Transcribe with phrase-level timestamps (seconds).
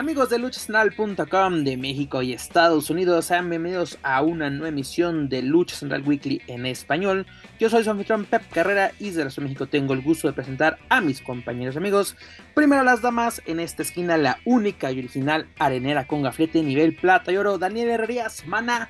[0.00, 5.42] Amigos de luchacentral.com de México y Estados Unidos, sean bienvenidos a una nueva emisión de
[5.42, 7.26] Lucha Central Weekly en español.
[7.58, 10.78] Yo soy su anfitrión Pep Carrera y desde Resto México tengo el gusto de presentar
[10.88, 12.16] a mis compañeros amigos.
[12.54, 17.30] Primero las damas, en esta esquina la única y original arenera con gaflete nivel plata
[17.30, 18.88] y oro, Daniel Herrerías, mana,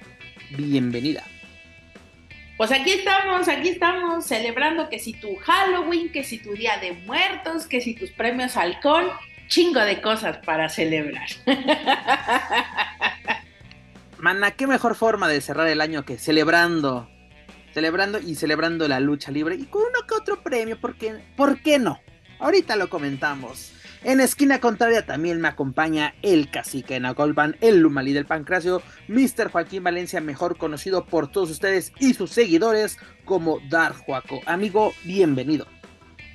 [0.50, 1.24] bienvenida.
[2.56, 6.92] Pues aquí estamos, aquí estamos celebrando que si tu Halloween, que si tu Día de
[6.92, 9.06] Muertos, que si tus premios halcón
[9.50, 11.28] chingo de cosas para celebrar.
[14.18, 17.10] Mana, qué mejor forma de cerrar el año que celebrando,
[17.74, 21.60] celebrando y celebrando la lucha libre y con uno que otro premio, ¿por qué, ¿por
[21.62, 22.00] qué no?
[22.38, 23.72] Ahorita lo comentamos.
[24.02, 29.50] En esquina contraria también me acompaña el cacique de Nacolpan, el Lumalí del Pancracio, Mr.
[29.50, 34.40] Joaquín Valencia, mejor conocido por todos ustedes y sus seguidores como Dar Juaco.
[34.46, 35.66] Amigo, bienvenido.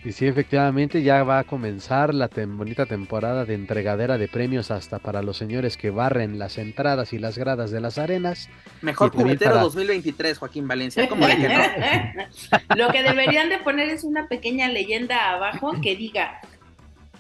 [0.06, 5.00] Y sí, efectivamente, ya va a comenzar la bonita temporada de entregadera de premios hasta
[5.00, 8.48] para los señores que barren las entradas y las gradas de las arenas.
[8.84, 11.10] Mejor juguetero 2023, Joaquín Valencia.
[11.10, 11.56] ¿Cómo de que no?
[12.76, 16.40] Lo que deberían de poner es una pequeña leyenda abajo que diga,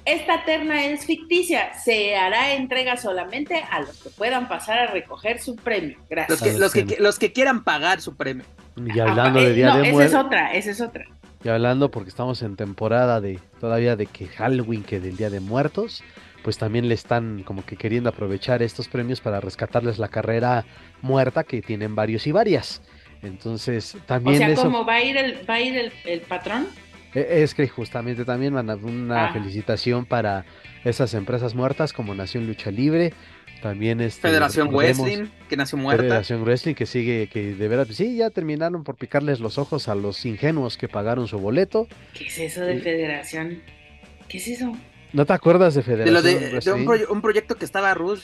[0.06, 5.42] esta terna es ficticia, se hará entrega solamente a los que puedan pasar a recoger
[5.42, 5.98] su premio.
[6.08, 6.40] Gracias.
[6.40, 8.46] Los que, los que, los que quieran pagar su premio.
[8.78, 10.14] Y hablando de Día no, de esa Muertos.
[10.14, 11.06] es otra, esa es otra.
[11.46, 15.40] Y hablando porque estamos en temporada de todavía de que Halloween, que del Día de
[15.40, 16.04] Muertos,
[16.44, 20.66] pues también le están como que queriendo aprovechar estos premios para rescatarles la carrera
[21.04, 22.82] muerta que tienen varios y varias.
[23.22, 26.22] Entonces, también O sea, eso ¿cómo va a ir el, va a ir el, el
[26.22, 26.66] patrón?
[27.14, 29.34] e- es que justamente también van a- una Ah.
[29.34, 30.46] felicitación para
[30.84, 33.14] esas empresas muertas como Nación Lucha Libre,
[33.66, 36.04] también este Federación Wrestling, que nació muerta.
[36.04, 39.96] Federación Wrestling que sigue que de verdad sí ya terminaron por picarles los ojos a
[39.96, 41.88] los ingenuos que pagaron su boleto.
[42.14, 42.82] ¿Qué es eso de Sí.
[42.82, 43.64] federación?
[44.28, 44.72] ¿Qué es eso?
[45.14, 46.74] ¿No te acuerdas de De, Federación lo de, de Wrestling?
[46.74, 48.22] un, proye- un proyecto que estaba Rush.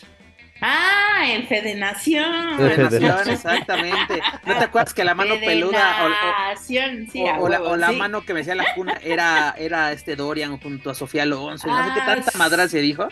[0.61, 2.57] Ah, el Fedenación.
[2.57, 3.33] De Federación, Federación.
[3.35, 4.21] exactamente.
[4.45, 6.11] ¿No te acuerdas que la mano peluda o- o,
[6.59, 7.95] Fedenación, sí, o, la, huevo, o la sí.
[7.95, 11.65] mano que me hacía la cuna era, era este Dorian junto a Sofía Alonso?
[11.67, 13.07] no sé qué Ah, tanta madra se dijo.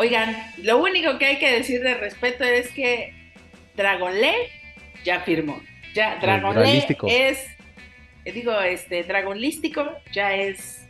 [0.00, 3.12] Oigan, lo único que hay que decir de respeto es que
[3.76, 4.32] Dragonle
[5.04, 5.60] ya firmó.
[5.94, 7.06] Ya, Dragonístico.
[7.06, 7.44] es,
[8.24, 10.88] eh, digo, este, Dragonlístico ya es,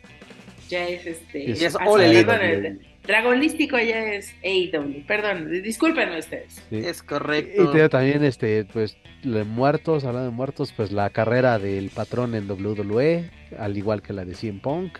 [0.68, 1.50] ya es este.
[1.50, 1.76] Es Y es
[3.02, 6.62] Dragonlístico ya es AEW, perdón, discúlpenme ustedes.
[6.70, 6.76] Sí.
[6.76, 7.72] Es Y correcto.
[7.72, 12.36] te digo también, este, pues, de muertos, hablando de muertos, pues la carrera del patrón
[12.36, 13.28] en WWE,
[13.58, 14.98] al igual que la de CM Punk.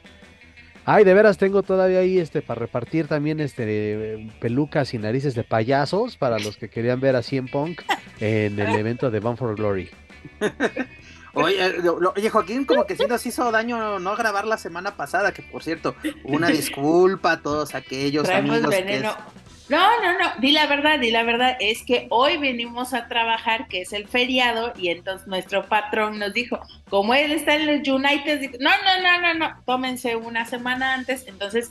[0.84, 5.44] Ay, de veras tengo todavía ahí, este, para repartir también, este, pelucas y narices de
[5.44, 7.82] payasos para los que querían ver a CM Punk
[8.20, 9.90] en el evento de Bound for Glory.
[11.32, 14.96] Oye, eh, lo- oye, Joaquín, como que sí nos hizo daño no grabar la semana
[14.96, 19.14] pasada, que por cierto, una disculpa a todos aquellos Traemos amigos que veneno.
[19.70, 23.68] No, no, no, di la verdad, di la verdad, es que hoy venimos a trabajar,
[23.68, 26.58] que es el feriado, y entonces nuestro patrón nos dijo,
[26.88, 31.24] como él está en los United, no, no, no, no, no, tómense una semana antes,
[31.28, 31.70] entonces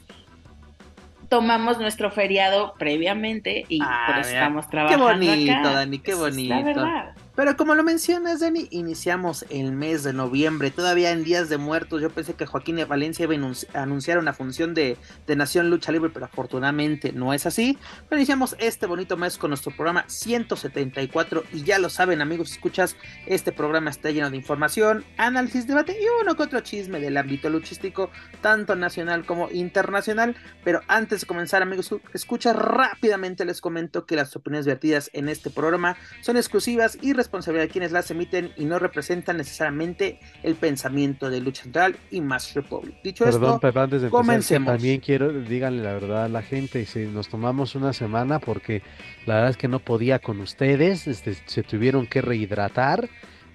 [1.27, 5.73] tomamos nuestro feriado previamente y Ah, eso mira, estamos Qué trabajando bonito, acá.
[5.73, 6.55] Dani, qué Esa es bonito.
[6.55, 7.15] La verdad.
[7.35, 12.01] Pero como lo mencionas, Dani, iniciamos el mes de noviembre, todavía en Días de Muertos.
[12.01, 15.35] Yo pensé que Joaquín de Valencia iba a anunci- a anunciar una función de, de
[15.37, 17.77] Nación Lucha Libre, pero afortunadamente no es así.
[18.09, 22.97] Pero iniciamos este bonito mes con nuestro programa 174 y ya lo saben, amigos, escuchas,
[23.25, 27.49] este programa está lleno de información, análisis, debate y uno que otro chisme del ámbito
[27.49, 28.09] luchístico,
[28.41, 30.35] tanto nacional como internacional.
[30.65, 35.49] Pero antes de comenzar, amigos, escuchas rápidamente les comento que las opiniones vertidas en este
[35.49, 41.29] programa son exclusivas y responsabilidad de quienes las emiten y no representan necesariamente el pensamiento
[41.29, 42.95] de Lucha Central y Mass Republic.
[43.03, 44.73] Dicho Perdón, esto, Pepe, antes de empezar, comencemos.
[44.73, 48.81] también quiero, díganle la verdad a la gente, si nos tomamos una semana porque
[49.27, 53.07] la verdad es que no podía con ustedes, este, se tuvieron que rehidratar,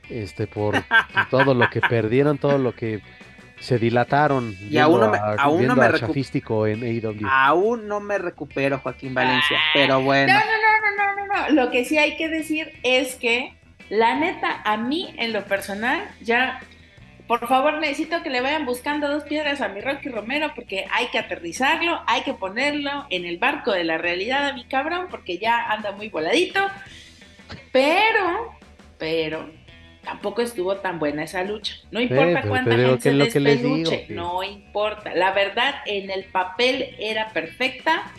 [0.08, 0.76] este, por
[1.30, 3.02] todo lo que perdieron, todo lo que
[3.58, 7.26] se dilataron Y aún no me- a- aún no me recu- en AEW.
[7.28, 10.32] aún no me recupero, Joaquín Valencia, pero bueno.
[10.32, 11.64] No, no, no, no, no, no, no.
[11.64, 13.54] Lo que sí hay que decir es que,
[13.90, 16.60] la neta, a mí, en lo personal, ya,
[17.26, 21.08] por favor, necesito que le vayan buscando dos piedras a mi Rocky Romero porque hay
[21.08, 25.38] que aterrizarlo, hay que ponerlo en el barco de la realidad a mi cabrón porque
[25.38, 26.60] ya anda muy voladito.
[27.72, 28.54] Pero,
[28.98, 29.50] pero,
[30.02, 31.74] tampoco estuvo tan buena esa lucha.
[31.90, 35.14] No importa cuánta gente se despeluche, no importa.
[35.14, 38.10] La verdad, en el papel era perfecta,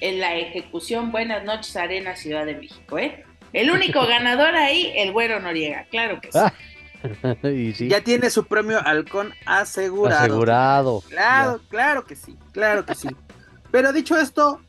[0.00, 3.24] en la ejecución, buenas noches, Arena Ciudad de México, ¿eh?
[3.52, 6.38] El único ganador ahí, el güero Noriega, claro que sí.
[7.88, 10.22] Ya tiene su premio halcón asegurado.
[10.22, 11.02] Asegurado.
[11.08, 13.08] Claro, claro que sí, claro que sí.
[13.72, 14.60] Pero dicho esto,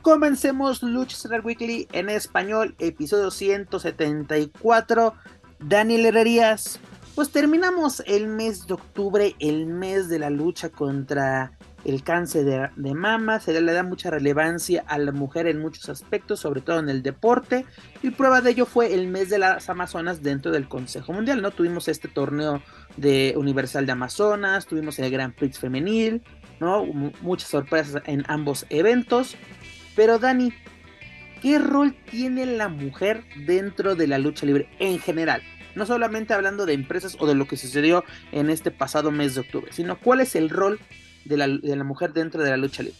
[0.00, 5.14] comencemos Lucha Central Weekly en español, episodio 174.
[5.58, 6.80] Daniel Herrerías,
[7.14, 11.52] pues terminamos el mes de octubre, el mes de la lucha contra
[11.84, 16.40] el cáncer de, mama, se le da mucha relevancia a la mujer en muchos aspectos,
[16.40, 17.66] sobre todo en el deporte,
[18.02, 21.50] y prueba de ello fue el mes de las Amazonas dentro del Consejo Mundial, ¿no?
[21.50, 22.62] Tuvimos este torneo
[22.96, 26.22] de Universal de Amazonas, tuvimos el Grand Prix femenil,
[26.60, 26.84] ¿no?
[27.20, 29.34] muchas sorpresas en ambos eventos,
[29.96, 30.52] pero Dani,
[31.42, 35.42] ¿qué rol tiene la mujer dentro de la lucha libre en general?
[35.74, 39.40] No solamente hablando de empresas o de lo que sucedió en este pasado mes de
[39.40, 40.78] octubre, sino cuál es el rol
[41.24, 42.98] de la, mujer dentro de la lucha libre?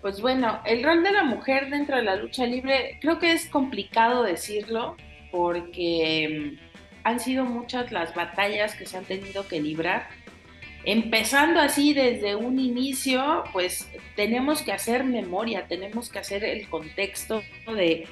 [0.00, 3.46] Pues bueno, el rol de la mujer dentro de la lucha libre creo que es
[3.46, 4.96] complicado decirlo
[5.30, 6.70] porque mm,
[7.04, 10.08] han sido muchas las batallas que se han tenido que librar.
[10.84, 17.42] Empezando así desde un inicio, pues tenemos que hacer memoria, tenemos que hacer el contexto
[17.66, 18.08] de,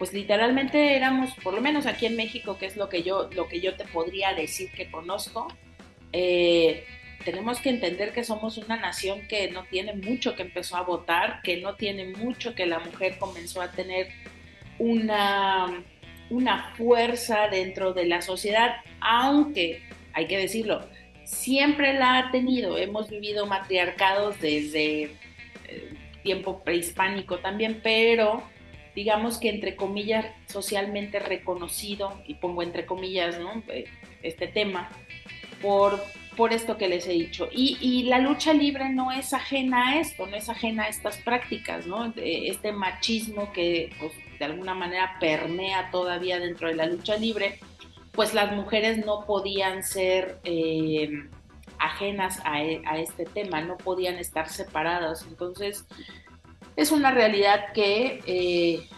[0.00, 3.48] pues literalmente éramos, por lo menos aquí en México, que es lo que yo, lo
[3.48, 5.46] que yo te podría decir que conozco,
[6.14, 6.86] eh,
[7.22, 11.42] tenemos que entender que somos una nación que no tiene mucho que empezó a votar,
[11.42, 14.08] que no tiene mucho que la mujer comenzó a tener
[14.78, 15.84] una,
[16.30, 19.82] una fuerza dentro de la sociedad, aunque,
[20.14, 20.80] hay que decirlo,
[21.24, 22.78] siempre la ha tenido.
[22.78, 25.92] Hemos vivido matriarcados desde eh,
[26.22, 28.42] tiempo prehispánico también, pero
[28.94, 33.62] digamos que entre comillas socialmente reconocido, y pongo entre comillas ¿no?
[33.68, 33.84] Eh,
[34.22, 34.90] este tema,
[35.62, 36.00] por
[36.40, 37.50] por esto que les he dicho.
[37.52, 41.86] Y, la lucha libre no es ajena a esto, no es ajena a estas prácticas,
[41.86, 42.14] ¿no?
[42.16, 47.58] Este machismo que pues, de alguna manera permea todavía dentro de la lucha libre,
[48.12, 51.10] pues las mujeres no podían ser eh,
[51.78, 55.26] ajenas a, este tema, no podían estar separadas.
[55.28, 55.84] Entonces,
[56.76, 58.20] es una realidad que...
[58.26, 58.88] Eh,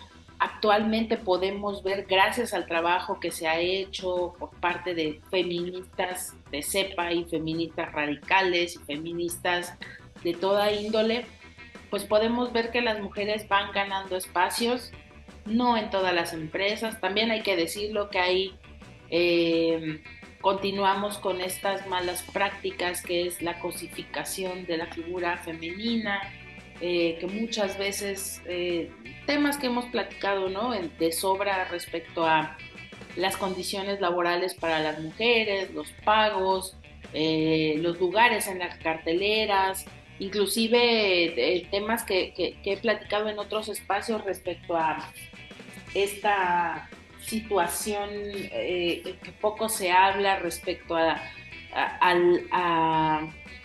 [0.43, 6.63] actualmente podemos ver gracias al trabajo que se ha hecho por parte de feministas de
[6.63, 9.79] cepa y feministas radicales y feministas
[10.25, 11.27] de toda índole,
[11.91, 14.91] pues podemos ver que las mujeres van ganando espacios,
[15.47, 18.55] no en todas las empresas, también hay que decirlo que hay,
[19.11, 20.03] eh,
[20.41, 26.21] continuamos con estas malas prácticas que es la cosificación de la figura femenina,
[26.85, 28.91] eh, que muchas veces eh,
[29.25, 30.73] temas que hemos platicado, ¿no?
[30.73, 32.57] De sobra respecto a
[33.15, 36.77] las condiciones laborales para las mujeres, los pagos,
[37.15, 39.85] eh, los lugares en las carteleras,
[40.19, 42.35] inclusive temas que,
[42.65, 45.09] he platicado en otros espacios respecto a
[45.95, 46.91] esta
[47.21, 51.23] situación que poco se habla respecto a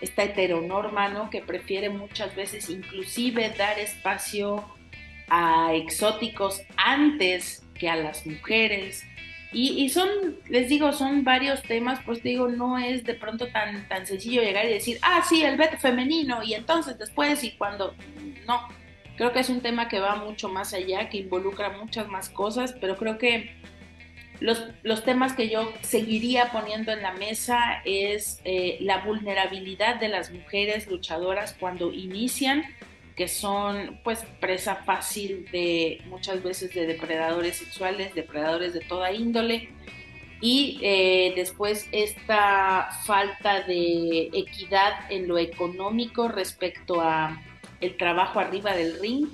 [0.00, 1.30] esta heteronorma, ¿no?
[1.30, 4.64] Que prefiere muchas veces inclusive dar espacio
[5.28, 9.04] a exóticos antes que a las mujeres.
[9.50, 10.08] Y, son,
[10.50, 14.66] les digo, son varios temas, pues digo, no es de pronto tan, tan sencillo llegar
[14.66, 17.94] y decir, ah, sí, el veto femenino, y entonces después y cuando,
[18.46, 18.68] no,
[19.16, 22.74] creo que es un tema que va mucho más allá, que involucra muchas más cosas,
[22.78, 23.56] pero creo que
[24.40, 30.30] los, temas que yo seguiría poniendo en la mesa es eh, la vulnerabilidad de las
[30.30, 32.62] mujeres luchadoras cuando inician,
[33.16, 39.70] que son pues presa fácil de muchas veces de depredadores sexuales, depredadores de toda índole.
[40.40, 47.42] Y eh, después esta falta de equidad en lo económico respecto a
[47.80, 49.26] el trabajo arriba del ring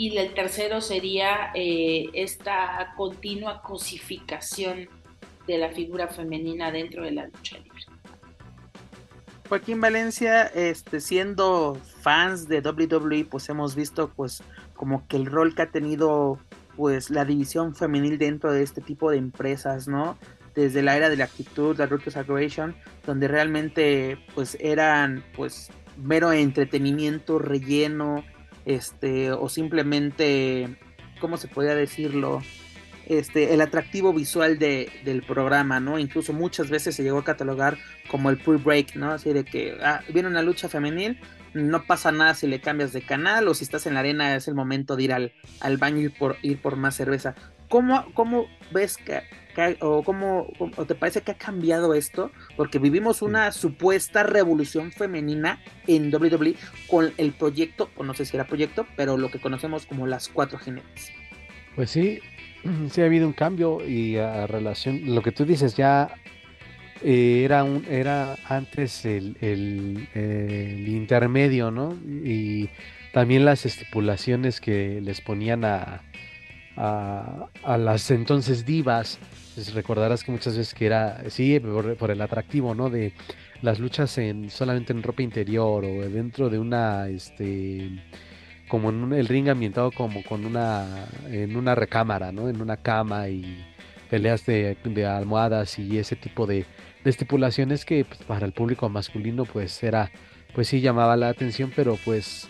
[0.00, 4.88] y el tercero sería eh, esta continua cosificación
[5.46, 7.84] de la figura femenina dentro de la lucha libre.
[9.46, 14.42] Joaquín Valencia, este, siendo fans de WWE, pues hemos visto pues
[14.72, 16.38] como que el rol que ha tenido
[16.78, 20.16] pues la división femenil dentro de este tipo de empresas, ¿no?
[20.54, 26.32] Desde la era de la actitud, la Ruthless Aggression, donde realmente pues eran pues mero
[26.32, 28.24] entretenimiento, relleno,
[28.64, 30.76] este, o simplemente,
[31.20, 32.42] ¿cómo se podría decirlo?
[33.06, 35.98] Este, el atractivo visual de, del programa, ¿no?
[35.98, 37.76] Incluso muchas veces se llegó a catalogar
[38.08, 39.10] como el pre-break, ¿no?
[39.10, 41.18] Así de que ah, viene una lucha femenil,
[41.52, 44.46] no pasa nada si le cambias de canal o si estás en la arena es
[44.46, 47.34] el momento de ir al, al baño y por, ir por más cerveza.
[47.70, 49.22] ¿cómo, cómo ves que,
[49.80, 52.30] o cómo o te parece que ha cambiado esto?
[52.56, 56.54] Porque vivimos una supuesta revolución femenina en WWE
[56.88, 60.28] con el proyecto, o no sé si era proyecto, pero lo que conocemos como las
[60.28, 61.10] cuatro jinetes.
[61.74, 62.20] Pues sí,
[62.90, 66.14] sí ha habido un cambio y a relación, lo que tú dices ya
[67.02, 71.96] eh, era un, era antes el, el, intermedio, ¿no?
[72.04, 72.68] Y
[73.12, 76.02] también las estipulaciones que les ponían a,
[76.76, 79.18] a, las entonces divas.
[79.54, 82.88] Pues recordarás que muchas veces que era, sí, por, el atractivo, ¿no?
[82.88, 83.12] De
[83.62, 87.90] las luchas en solamente en ropa interior o dentro de una, este,
[88.68, 92.48] como en el ring ambientado como con una, en una recámara, ¿no?
[92.48, 93.64] En una cama y
[94.08, 96.64] peleas de, de almohadas y ese tipo de,
[97.04, 100.10] de estipulaciones que pues, para el público masculino pues era,
[100.54, 102.48] pues sí llamaba la atención, pero pues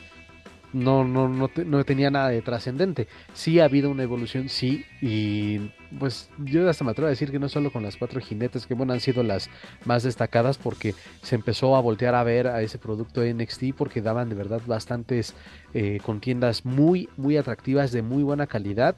[0.72, 3.08] no, no, no, no tenía nada de trascendente.
[3.32, 7.38] Sí ha habido una evolución, sí, y pues yo hasta me atrevo a decir que
[7.38, 9.50] no solo con las cuatro jinetes, que bueno, han sido las
[9.84, 14.28] más destacadas porque se empezó a voltear a ver a ese producto NXT porque daban
[14.28, 15.34] de verdad bastantes
[15.74, 18.94] eh, contiendas muy, muy atractivas, de muy buena calidad.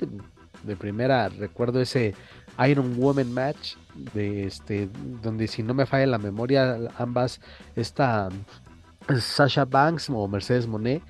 [0.63, 2.15] De primera recuerdo ese
[2.69, 3.75] Iron Woman match
[4.15, 4.89] de este
[5.23, 7.41] donde si no me falla la memoria ambas
[7.75, 8.29] esta
[9.19, 11.03] Sasha Banks o Mercedes Monet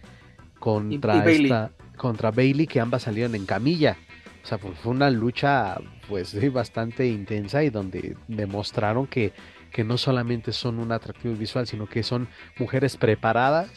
[0.62, 3.96] contra esta contra Bailey que ambas salieron en camilla.
[4.44, 5.76] O sea fue una lucha
[6.08, 9.32] pues bastante intensa y donde demostraron que
[9.72, 12.28] que no solamente son un atractivo visual sino que son
[12.58, 13.70] mujeres preparadas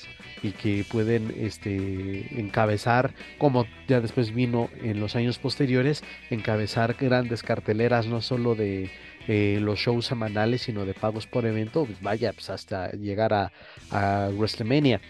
[0.43, 7.41] y que pueden este, encabezar, como ya después vino en los años posteriores, encabezar grandes
[7.41, 8.91] carteleras, no solo de
[9.27, 13.51] eh, los shows semanales, sino de pagos por evento, pues vaya, pues hasta llegar a,
[13.89, 15.01] a WrestleMania.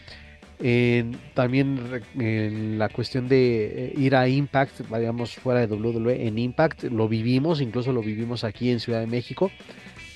[1.34, 6.84] También en la cuestión de eh, ir a Impact, vayamos fuera de WWE, en Impact
[6.86, 9.52] lo vivimos, incluso lo vivimos aquí en Ciudad de México.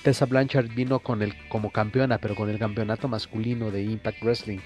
[0.02, 4.60] Tessa Blanchard vino con el, como campeona, pero con el campeonato masculino de Impact Wrestling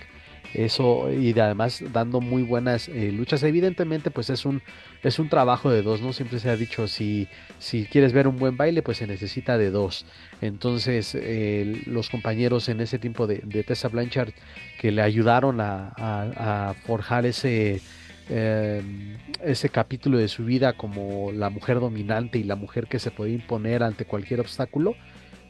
[0.55, 3.43] eso y además dando muy buenas eh, luchas.
[3.43, 4.63] Evidentemente pues es un
[5.03, 8.39] es un trabajo de dos no siempre se ha dicho si si quieres ver un
[8.39, 10.07] buen baile pues se necesita de dos.
[10.41, 11.17] Entonces
[11.87, 14.33] los compañeros en ese tiempo de, Tessa Blanchard
[14.81, 17.81] que le ayudaron a, forjar ese
[18.29, 23.11] em, ese capítulo de su vida como la mujer dominante y la mujer que se
[23.11, 24.95] podía imponer ante cualquier obstáculo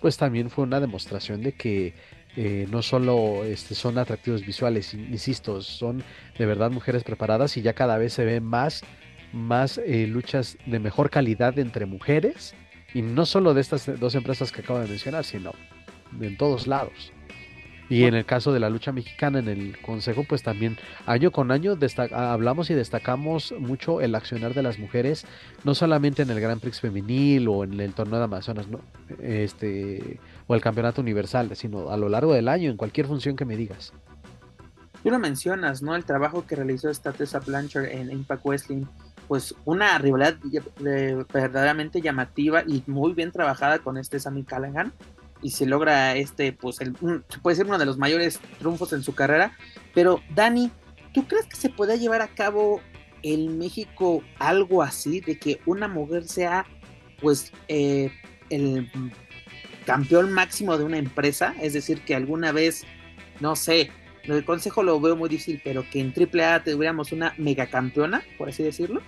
[0.04, 1.94] pues también fue una demostración de que
[2.36, 6.02] eh, no solo este, son atractivos visuales, insisto, son
[6.36, 8.82] de verdad mujeres preparadas y ya cada vez se ven más,
[9.32, 12.54] más eh, luchas de mejor calidad entre mujeres
[12.92, 15.52] y no solo de estas dos empresas que acabo de mencionar, sino
[16.20, 17.12] en todos lados.
[17.88, 21.50] Y en el caso de la lucha mexicana en el Consejo, pues también año con
[21.50, 21.76] año
[22.12, 25.26] hablamos y destacamos mucho el accionar de las mujeres,
[25.64, 28.80] no solamente en el Gran Prix femenil o en el torneo de Amazonas, ¿no?
[29.22, 33.44] este, o el Campeonato Universal, sino a lo largo del año, en cualquier función que
[33.44, 33.92] me digas.
[35.02, 35.94] Tú lo mencionas, ¿no?
[35.94, 38.84] El trabajo que realizó esta Tessa Blanchard en Impact Wrestling,
[39.28, 40.36] pues una rivalidad
[41.32, 44.92] verdaderamente llamativa y muy bien trabajada con este Sammy Callahan
[45.42, 46.94] y se logra este, pues el,
[47.42, 49.52] puede ser uno de los mayores triunfos en su carrera.
[49.94, 50.70] Pero Dani,
[51.12, 52.80] ¿tú crees que se pueda llevar a cabo
[53.22, 56.66] en México algo así, de que una mujer sea
[57.20, 58.10] pues eh,
[58.50, 58.90] el
[59.84, 61.54] campeón máximo de una empresa?
[61.60, 62.84] Es decir, que alguna vez,
[63.40, 63.90] no sé,
[64.24, 68.62] el consejo lo veo muy difícil, pero que en AAA tuviéramos una megacampeona, por así
[68.62, 69.02] decirlo.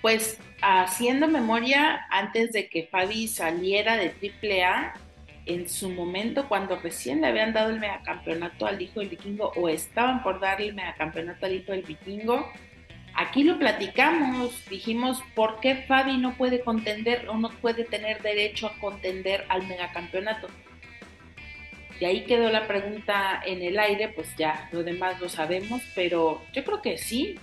[0.00, 4.94] Pues haciendo memoria, antes de que Fabi saliera de AAA,
[5.46, 9.68] en su momento cuando recién le habían dado el megacampeonato al hijo del vikingo o
[9.68, 12.48] estaban por darle el megacampeonato al hijo del vikingo,
[13.14, 18.66] aquí lo platicamos, dijimos, ¿por qué Fabi no puede contender o no puede tener derecho
[18.66, 20.48] a contender al megacampeonato?
[22.00, 26.42] Y ahí quedó la pregunta en el aire, pues ya lo demás lo sabemos, pero
[26.52, 27.36] yo creo que sí,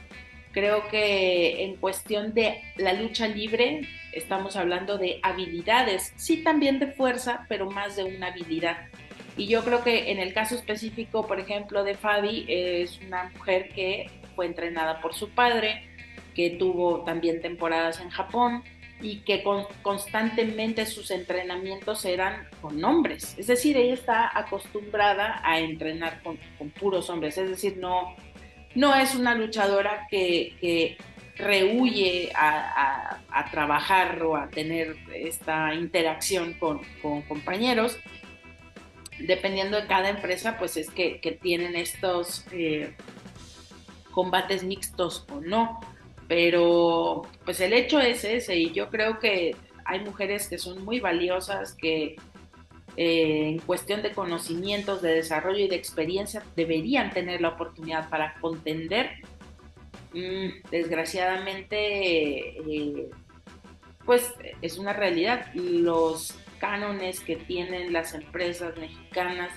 [0.52, 6.88] creo que en cuestión de la lucha libre, estamos hablando de habilidades, sí también de
[6.88, 8.90] fuerza, pero más de una habilidad.
[9.38, 13.70] Y yo creo que en el caso específico, por ejemplo, de Fabi, es una mujer
[13.70, 14.08] que
[14.40, 15.84] fue entrenada por su padre,
[16.34, 18.64] que tuvo también temporadas en Japón
[19.02, 19.44] y que
[19.82, 23.36] constantemente sus entrenamientos eran con hombres.
[23.38, 27.38] Es decir, ella está acostumbrada a entrenar con, con puros hombres.
[27.38, 28.16] Es decir, no,
[28.76, 30.96] no es una luchadora que,
[31.36, 36.80] rehuye a, trabajar o a tener esta interacción con,
[37.28, 38.00] compañeros.
[39.20, 42.96] Dependiendo de cada empresa, pues es que, tienen estos eh,
[44.20, 45.80] combates mixtos o no.
[46.28, 51.00] Pero pues el hecho es ese y yo creo que hay mujeres que son muy
[51.00, 52.18] valiosas, que
[52.98, 58.36] eh, en cuestión de conocimientos, de desarrollo y de experiencia deberían tener la oportunidad para
[58.42, 59.22] contender.
[60.14, 61.78] Mm, desgraciadamente,
[62.60, 63.10] eh,
[64.06, 65.48] pues es una realidad.
[65.54, 69.54] Los cánones que tienen las empresas mexicanas,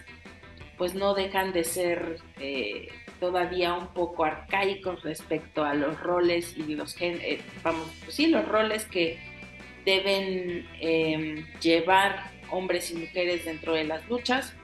[0.82, 2.88] pues no dejan de ser eh,
[3.20, 6.96] todavía un poco arcaicos respecto a los roles y los
[7.62, 9.20] vamos, pues sí, los roles que
[9.84, 14.56] deben em, llevar hombres y mujeres dentro de las luchas.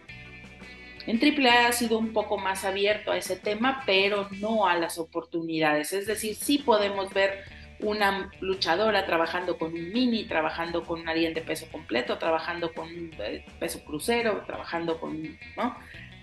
[1.07, 4.99] En AAA ha sido un poco más abierto a ese tema, pero no a las
[4.99, 5.93] oportunidades.
[5.93, 7.45] Es decir, sí podemos ver
[7.81, 13.11] una luchadora trabajando con un mini, trabajando con alguien de peso completo, trabajando con un
[13.21, 15.77] eh, peso crucero, trabajando con, ¿no?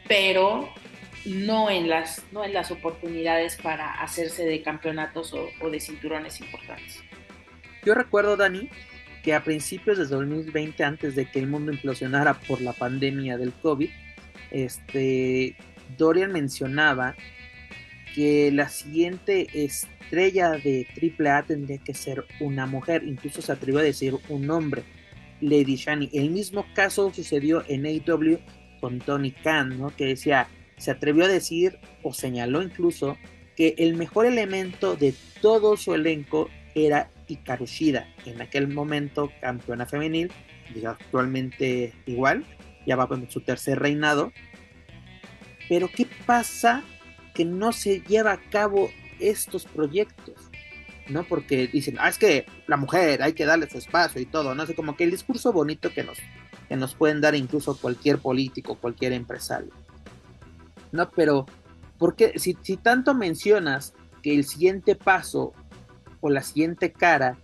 [0.07, 0.69] Pero
[1.25, 6.39] no en las, no en las oportunidades para hacerse de campeonatos o, o de cinturones
[6.39, 7.03] importantes.
[7.83, 8.69] Yo recuerdo, Dani,
[9.23, 13.53] que a principios de 2020, antes de que el mundo implosionara por la pandemia del
[13.53, 13.89] COVID,
[14.51, 15.55] este,
[15.97, 17.15] Dorian mencionaba
[18.13, 23.83] que la siguiente estrella de AAA tendría que ser una mujer, incluso se atrevió a
[23.83, 24.83] decir un hombre,
[25.41, 26.09] Lady Shani.
[26.13, 28.39] El mismo caso sucedió en AEW
[28.79, 29.95] con Tony Khan, ¿no?
[29.95, 33.17] que decía, se atrevió a decir o señaló incluso
[33.55, 39.85] que el mejor elemento de todo su elenco era Hikaru Shida, en aquel momento campeona
[39.85, 40.31] femenil,
[40.73, 42.45] y actualmente igual,
[42.85, 44.31] ya va con su tercer reinado.
[45.69, 46.83] Pero ¿qué pasa
[47.33, 48.89] que no se lleva a cabo
[49.19, 50.35] estos proyectos?
[51.07, 51.23] ¿No?
[51.23, 54.65] Porque dicen, ah, es que la mujer hay que darle su espacio y todo, ¿no?
[54.65, 56.17] sé, como que el discurso bonito que nos,
[56.75, 59.71] nos pueden dar incluso cualquier político, cualquier empresario.
[60.91, 61.09] ¿No?
[61.11, 61.45] Pero,
[61.97, 62.37] ¿por qué?
[62.39, 65.53] Si, si tanto mencionas que el siguiente paso
[66.21, 67.37] o la siguiente cara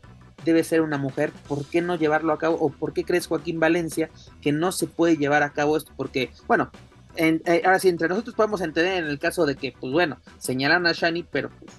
[0.43, 2.57] debe ser una mujer, ¿por qué no llevarlo a cabo?
[2.59, 4.09] ¿O por qué crees, Joaquín Valencia,
[4.41, 5.91] que no se puede llevar a cabo esto?
[5.95, 6.71] Porque, bueno,
[7.15, 10.87] eh, ahora sí, entre nosotros podemos entender en el caso de que, pues bueno, señalan
[10.87, 11.71] a Shani, pero pues,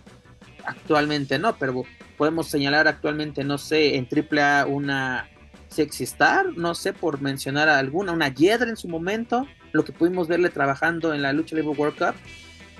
[0.64, 1.84] actualmente no, pero
[2.16, 5.28] podemos señalar actualmente, no sé, en AAA una
[5.72, 10.28] Sexy Star, no sé, por mencionar alguna, una Yedra en su momento, lo que pudimos
[10.28, 12.14] verle trabajando en la Lucha Libre World Cup,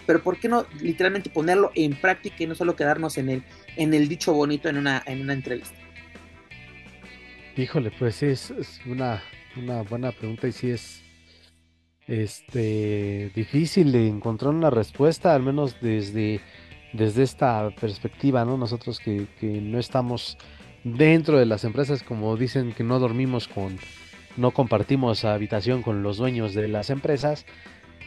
[0.07, 3.45] pero ¿por qué no literalmente ponerlo en práctica y no solo quedarnos en el,
[3.77, 5.77] en el dicho bonito en una, en una entrevista?
[7.57, 8.53] Híjole, pues sí, es,
[8.87, 9.23] una,
[9.57, 11.03] una, buena pregunta y sí es
[12.07, 16.41] este, difícil de encontrar una respuesta, al menos desde,
[16.93, 18.57] desde esta perspectiva, ¿no?
[18.57, 20.39] Nosotros que, que no estamos
[20.85, 23.79] dentro de las empresas, como dicen que no dormimos con,
[24.37, 27.47] no compartimos habitación con los dueños de las empresas,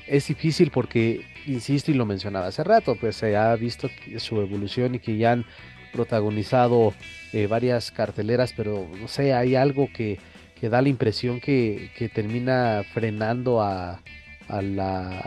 [0.07, 4.95] es difícil porque, insisto y lo mencionaba hace rato, pues se ha visto su evolución
[4.95, 5.45] y que ya han
[5.91, 6.93] protagonizado
[7.33, 10.19] eh, varias carteleras, pero no sé, hay algo que,
[10.59, 14.01] que da la impresión que, que termina frenando a,
[14.47, 15.19] a, la,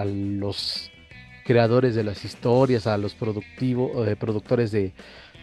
[0.00, 0.90] a, los
[1.44, 4.92] creadores de las historias, a los productivos, eh, productores de,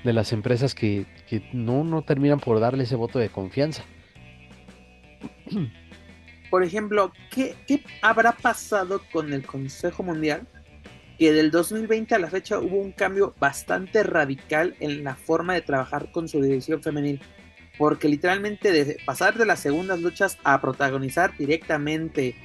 [0.06, 3.84] de, las empresas que, que no, no terminan por darle ese voto de confianza.
[6.56, 7.54] por ejemplo, ¿qué,
[8.02, 10.48] habrá pasado con el Consejo Mundial?
[11.20, 15.62] Que del 2020 a la fecha hubo un cambio bastante radical en la forma de
[15.62, 17.22] trabajar con su división femenil.
[17.78, 22.36] Porque literalmente de pasar de las segundas luchas a protagonizar directamente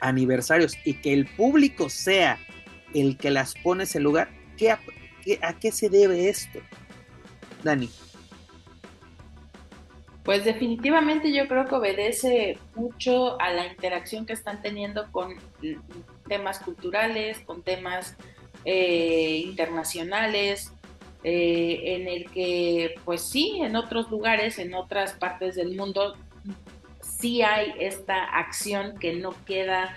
[0.00, 2.38] aniversarios y que el público sea
[2.94, 4.30] el que las pone ese lugar,
[5.42, 6.60] a qué se debe esto?
[7.62, 7.90] Dani.
[10.22, 15.36] Pues definitivamente yo creo que obedece mucho a la interacción que están teniendo con
[16.26, 18.16] temas culturales, con temas
[18.64, 20.72] eh, internacionales,
[21.22, 26.16] eh, en el que pues sí, en otros lugares, en otras partes del mundo,
[27.00, 29.96] sí hay esta acción que no queda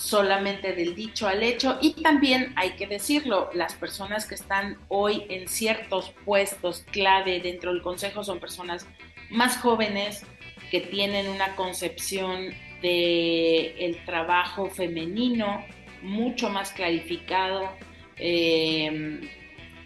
[0.00, 5.26] solamente del dicho al hecho y también hay que decirlo, las personas que están hoy
[5.28, 8.86] en ciertos puestos clave dentro del Consejo son personas
[9.30, 10.24] más jóvenes
[10.70, 15.64] que tienen una concepción de el trabajo femenino
[16.00, 17.68] mucho más clarificado.
[18.16, 19.28] Em,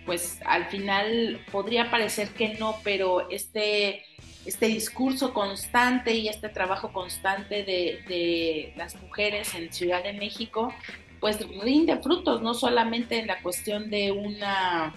[0.07, 4.05] pues al final podría parecer que no, pero este,
[4.46, 10.72] este discurso constante y este trabajo constante de, de las mujeres en Ciudad de México,
[11.20, 14.94] pues rinde frutos, no solamente en la cuestión de una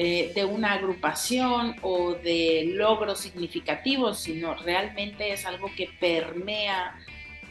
[0.00, 6.94] eh, de una agrupación o de logros significativos, sino realmente es algo que permea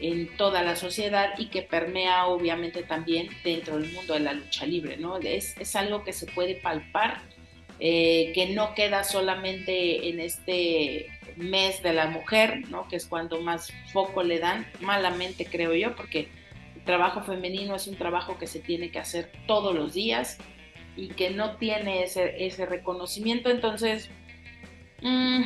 [0.00, 4.64] en toda la sociedad y que permea obviamente también dentro del mundo de la lucha
[4.64, 5.18] libre, ¿no?
[5.18, 7.20] Es, es algo que se puede palpar
[7.80, 12.88] eh, que no queda solamente en este mes de la mujer, ¿no?
[12.88, 16.28] que es cuando más foco le dan, malamente creo yo, porque
[16.74, 20.38] el trabajo femenino es un trabajo que se tiene que hacer todos los días
[20.96, 24.10] y que no tiene ese, ese reconocimiento, entonces,
[25.00, 25.42] mm,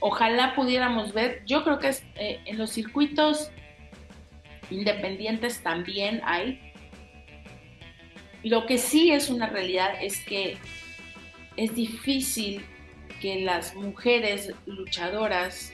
[0.00, 3.50] ojalá pudiéramos ver, yo creo que es, eh, en los circuitos
[4.70, 6.72] independientes también hay,
[8.42, 10.56] lo que sí es una realidad es que
[11.56, 12.64] es difícil
[13.22, 15.72] que las mujeres luchadoras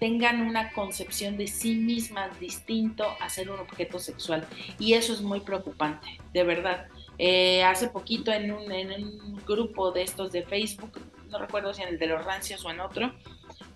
[0.00, 4.46] tengan una concepción de sí mismas distinto a ser un objeto sexual.
[4.78, 6.86] Y eso es muy preocupante, de verdad.
[7.18, 10.92] Eh, hace poquito en un, en un, grupo de estos de Facebook,
[11.30, 13.12] no recuerdo si en el de los rancios o en otro,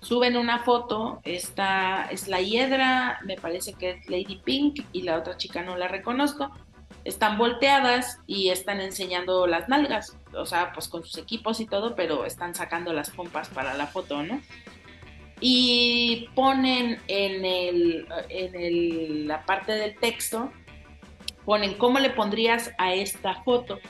[0.01, 5.19] suben una foto, esta es la hiedra, me parece que es Lady Pink y la
[5.19, 6.51] otra chica no la reconozco,
[7.05, 11.95] están volteadas y están enseñando las nalgas, o sea, pues con sus equipos y todo,
[11.97, 14.41] pero están sacando las pompas para la foto, ¿no?
[15.41, 20.53] Y ponen en, el, en la parte del texto,
[21.45, 23.81] ponen cómo le pondrías a esta foto.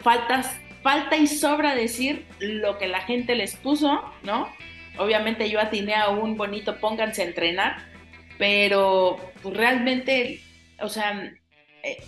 [0.00, 4.48] Faltas, falta y sobra decir lo que la gente les puso, ¿no?
[4.98, 7.76] Obviamente yo atiné a un bonito pónganse a entrenar,
[8.38, 10.40] pero pues, realmente
[10.80, 11.32] o sea,
[11.82, 12.02] eh,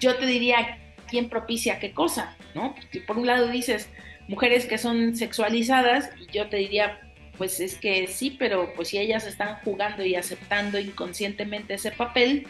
[0.00, 2.74] yo te diría quién propicia qué cosa, ¿no?
[3.06, 3.90] por un lado dices
[4.28, 7.00] mujeres que son sexualizadas, y yo te diría,
[7.36, 12.46] pues es que sí, pero pues si ellas están jugando y aceptando inconscientemente ese papel,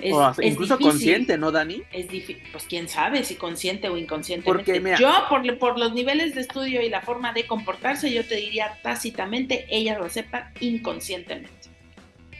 [0.00, 1.82] es, incluso consciente, ¿no, Dani?
[1.92, 4.96] Es difícil, pues quién sabe si consciente o inconscientemente.
[4.98, 8.78] yo, por, por, los niveles de estudio y la forma de comportarse, yo te diría
[8.82, 11.57] tácitamente, ellas lo aceptan inconscientemente.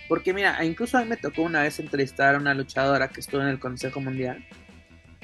[0.09, 3.43] Porque mira, incluso a mí me tocó una vez entrevistar a una luchadora que estuvo
[3.43, 4.45] en el Consejo Mundial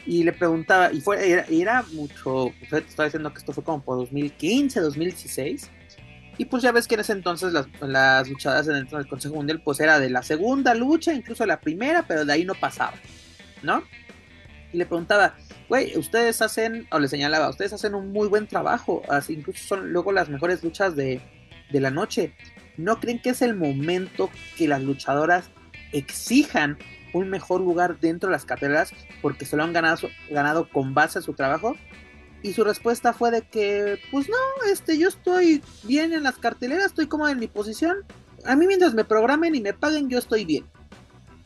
[0.06, 4.80] y le preguntaba, y fue, era, mucho, estaba diciendo que esto fue como por 2015,
[4.80, 5.70] 2016,
[6.36, 9.80] y pues ya ves que en ese entonces las, luchadoras en el, Consejo Mundial pues
[9.80, 12.94] era de la segunda lucha, incluso la primera, pero de ahí no pasaba,
[13.62, 13.82] ¿no?
[14.72, 15.36] Y le preguntaba,
[15.68, 20.12] güey, ustedes hacen, o le señalaba, ustedes hacen un muy buen trabajo, incluso son luego
[20.12, 21.22] las mejores luchas de,
[21.70, 22.34] de la noche.
[22.76, 25.50] ¿No creen que es el momento que las luchadoras
[25.92, 26.78] exijan
[27.12, 31.18] un mejor lugar dentro de las carteras porque se lo han ganado, ganado con base
[31.18, 31.76] a su trabajo?
[32.42, 36.86] Y su respuesta fue de que, pues no, este, yo estoy bien en las carteleras,
[36.86, 37.98] estoy cómoda en mi posición.
[38.44, 40.64] A mí mientras me programen y me paguen, yo estoy bien.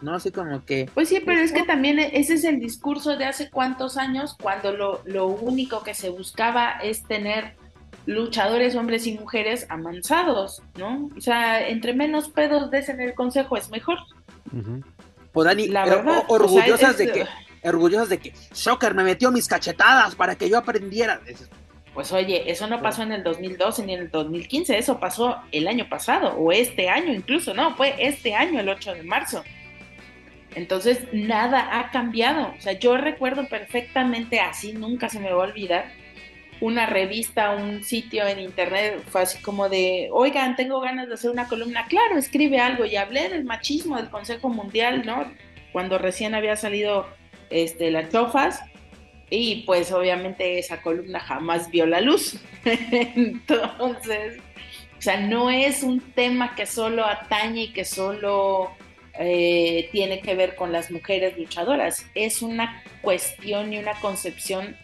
[0.01, 0.15] ¿no?
[0.15, 0.89] Así como que...
[0.95, 4.73] Pues sí, pero es que también ese es el discurso de hace cuántos años, cuando
[4.73, 7.57] lo, lo único que se buscaba es tener
[8.09, 11.11] luchadores, hombres y mujeres, amansados, ¿no?
[11.15, 13.99] O sea, entre menos pedos des en el consejo es mejor.
[15.35, 17.27] O Dani, la verdad, orgullosas de que,
[17.63, 21.21] orgullosas de que Shocker me metió mis cachetadas para que yo aprendiera.
[21.93, 25.69] Pues oye, eso no pasó en el 2012 ni en el 2015, eso pasó el
[25.69, 29.45] año pasado, o este año incluso, no, fue este año, el 8 de marzo.
[30.55, 32.55] Entonces, nada ha cambiado.
[32.57, 35.93] O sea, yo recuerdo perfectamente así, nunca se me va a olvidar,
[36.61, 41.31] una revista, un sitio en internet, fue así como de, oigan, tengo ganas de hacer
[41.31, 45.31] una columna, claro, escribe algo, y hablé del machismo del Consejo Mundial, ¿no?
[45.73, 47.07] Cuando recién había salido
[47.51, 48.61] este, las chofas,
[49.31, 52.39] y pues obviamente esa columna jamás vio la luz.
[52.65, 54.39] Entonces,
[54.99, 58.71] o sea, no es un tema que solo atañe y que solo
[59.15, 64.77] eh, tiene que ver con las mujeres luchadoras, es una cuestión y una concepción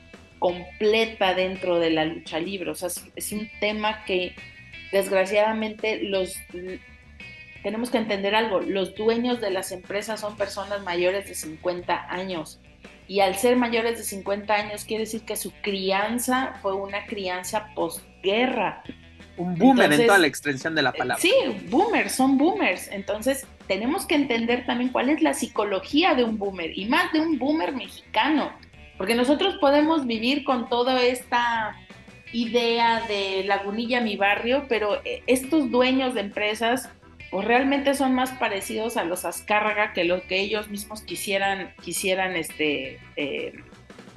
[0.45, 2.71] completa dentro de la lucha libre.
[2.71, 4.37] O sea, es, un tema que
[4.93, 6.37] desgraciadamente los
[7.63, 12.61] tenemos que entender algo, los dueños de las empresas son personas mayores de 50 años
[13.09, 17.69] y al ser mayores de 50 años quiere decir que su crianza fue una crianza
[17.75, 18.83] posguerra.
[19.39, 21.23] Un boomer en toda la extensión de la palabra.
[21.23, 21.33] Sí,
[21.71, 22.89] boomers, son boomers.
[22.89, 27.21] Entonces tenemos que entender también cuál es la psicología de un boomer y más de
[27.21, 28.53] un boomer mexicano.
[28.97, 31.77] Porque nosotros podemos vivir con toda esta
[32.33, 36.91] idea de Lagunilla, mi barrio, pero eh, estos dueños de empresas
[37.31, 42.37] pues realmente son más parecidos a los Azcárraga que lo que ellos mismos quisieran, quisieran
[42.37, 43.55] este, eh,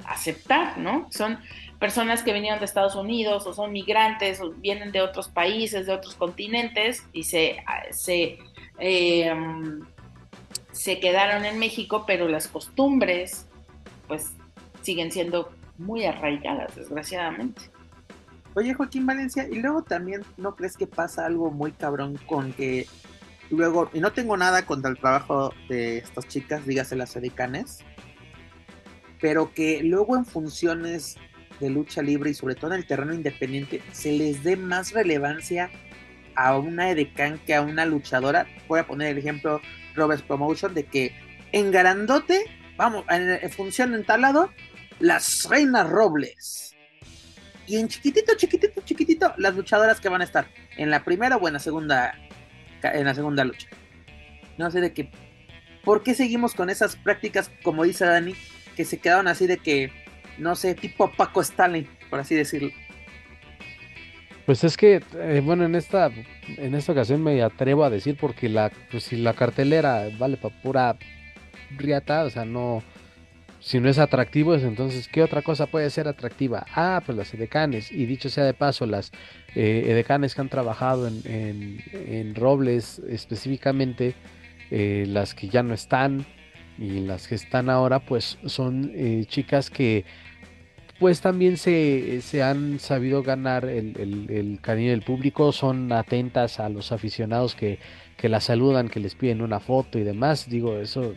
[0.06, 1.08] aceptar, ¿no?
[1.10, 1.38] Son
[1.78, 5.92] personas que vinieron de Estados Unidos o son migrantes o vienen de otros países, de
[5.92, 7.56] otros continentes y se,
[7.90, 8.38] se,
[8.78, 9.32] eh,
[10.72, 13.48] se quedaron en México, pero las costumbres,
[14.06, 14.32] pues
[14.82, 17.62] siguen siendo muy arraigadas, desgraciadamente.
[18.54, 22.86] Oye, Joaquín Valencia, y luego también, ¿no crees que pasa algo muy cabrón con que
[23.50, 27.78] luego, y no tengo nada contra el trabajo de estas chicas, dígase las edicanes,
[29.20, 31.16] pero que luego en funciones
[31.60, 35.70] de lucha libre y sobre todo en el terreno independiente se les dé más relevancia
[36.36, 38.46] a una edecán que a una luchadora.
[38.68, 39.60] Voy a poner el ejemplo
[39.94, 41.12] Roberts Promotion de que
[41.52, 42.44] en Garandote,
[42.76, 44.50] vamos, en, función en tal lado,
[45.00, 46.74] las reinas Robles.
[47.66, 51.46] Y en chiquitito, chiquitito, chiquitito, las luchadoras que van a estar en la primera o
[51.46, 52.14] en la segunda,
[52.82, 53.68] en la segunda lucha.
[54.56, 55.10] No sé de qué.
[55.84, 58.34] ¿Por qué seguimos con esas prácticas, como dice Dani,
[58.74, 59.92] que se quedaron así de que,
[60.38, 62.70] no sé, tipo Paco Stanley, por así decirlo?
[64.46, 66.10] Pues es que, eh, bueno, en esta,
[66.56, 70.62] en esta ocasión me atrevo a decir porque la, pues si la cartelera vale para
[70.62, 70.96] pura
[71.76, 72.82] riata, o sea, no,
[73.60, 76.64] si no es atractivo, entonces, ¿qué otra cosa puede ser atractiva?
[76.74, 79.12] Ah, pues las edecanes, y dicho sea de paso, las
[79.54, 84.14] eh, edecanes que han trabajado en, en, Robles específicamente,
[84.70, 86.26] eh, las que ya no están
[86.78, 88.92] y las que están ahora, pues son
[89.26, 90.04] chicas que
[90.98, 96.68] pues también se, se han sabido ganar el, el, cariño del público, son atentas a
[96.68, 97.78] los aficionados que,
[98.16, 100.48] que la saludan, que les piden una foto y demás.
[100.50, 101.14] Digo, eso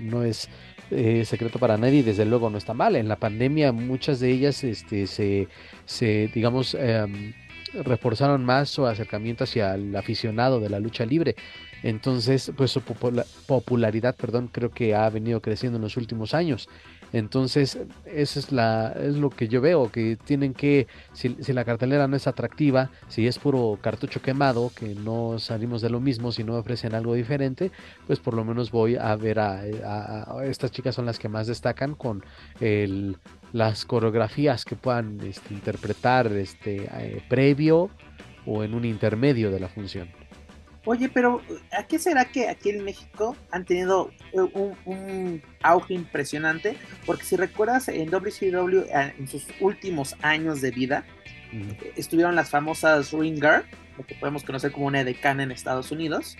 [0.00, 0.48] no es
[0.90, 2.96] eh, secreto para nadie y desde luego no está mal.
[2.96, 5.48] En la pandemia muchas de ellas este, se,
[5.86, 7.32] se digamos, em,
[7.72, 11.36] reforzaron más su acercamiento hacia el aficionado de la lucha libre.
[11.82, 16.68] Entonces, pues su popularidad, perdón, creo que ha venido creciendo en los últimos años.
[17.12, 22.08] Entonces, eso es, la, es lo que yo veo, que tienen que, si, la cartelera
[22.08, 26.42] no es atractiva, si es puro cartucho quemado, que no salimos de lo mismo, si
[26.42, 27.70] no ofrecen algo diferente,
[28.06, 29.64] pues por lo menos voy a ver a,
[30.44, 32.24] estas chicas son las que más destacan con
[32.60, 33.16] el,
[33.52, 37.90] las coreografías que puedan este, interpretar este, eh, previo
[38.46, 40.08] o en un intermedio de la función.
[40.86, 41.40] Oye, pero
[41.72, 46.76] ¿a qué será que aquí en México han tenido eh, un, auge impresionante?
[47.06, 51.06] Porque si recuerdas, en WCW, en sus últimos años de vida,
[51.96, 53.64] estuvieron las famosas Ring Girl,
[53.96, 56.36] lo que podemos conocer como una edecana en Estados Unidos,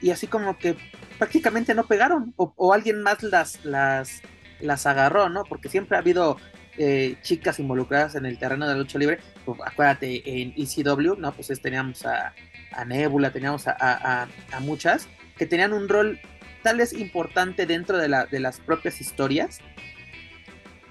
[0.00, 0.76] y así como que
[1.18, 4.22] prácticamente no pegaron, o, alguien más las, las,
[4.60, 5.42] las agarró, ¿no?
[5.44, 6.36] Porque siempre ha habido
[6.78, 9.18] eh, chicas involucradas en el terreno de la lucha libre.
[9.44, 11.32] Pues, acuérdate, en ECW, ¿no?
[11.32, 12.34] Pues teníamos a
[12.74, 14.28] a Nebula, teníamos a,
[14.60, 16.20] muchas, que tenían un rol
[16.62, 19.60] tal vez importante dentro de, la, de las propias historias,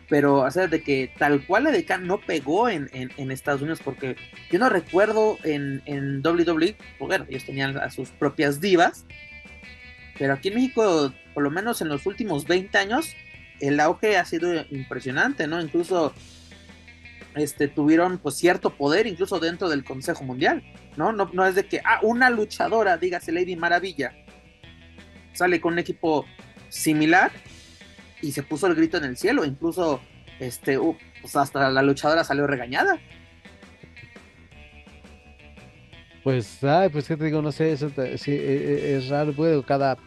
[0.09, 2.89] pero o sea, de que tal cual la de no pegó en,
[3.31, 4.17] Estados Unidos, porque
[4.51, 9.05] yo no recuerdo en, en WWE, pues bueno, ellos tenían a sus propias divas,
[10.19, 13.15] pero aquí en México, por lo menos en los últimos 20 años,
[13.61, 15.61] el auge ha sido impresionante, ¿no?
[15.61, 16.13] Incluso
[17.35, 20.63] este, tuvieron pues cierto poder incluso dentro del Consejo Mundial,
[20.97, 21.11] ¿no?
[21.11, 24.13] No, no es de que, ah, una luchadora, dígase Lady Maravilla,
[25.33, 26.25] sale con un equipo
[26.69, 27.31] similar
[28.21, 30.01] y se puso el grito en el cielo, incluso
[30.39, 32.99] este, uh, pues hasta la luchadora salió regañada.
[36.23, 39.33] Pues, ay, pues qué te digo, no sé, eso, sí, e, e, es raro,
[39.65, 39.97] cada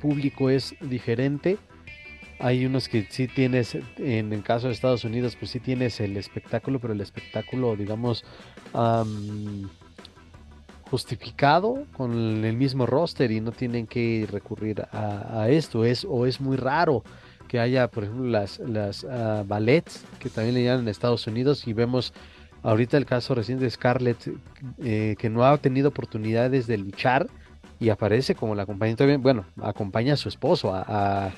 [0.00, 1.58] público es diferente
[2.40, 6.16] hay unos que sí tienes, en el caso de Estados Unidos, pues sí tienes el
[6.16, 8.24] espectáculo, pero el espectáculo, digamos,
[10.90, 15.84] justificado con el mismo roster y no tienen que recurrir a, esto.
[15.84, 17.04] Es, o es muy raro
[17.46, 21.66] que haya, por ejemplo, las, las uh, ballets que también le llaman en Estados Unidos
[21.66, 22.12] y vemos
[22.62, 24.32] ahorita el caso reciente de Scarlett
[24.82, 27.26] eh, que no ha tenido oportunidades de luchar
[27.80, 31.32] y aparece como la acompañante, bueno, acompaña a su esposo, a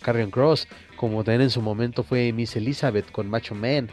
[0.00, 3.90] Carrion Cross, como también en su momento fue Miss Elizabeth con Macho Man.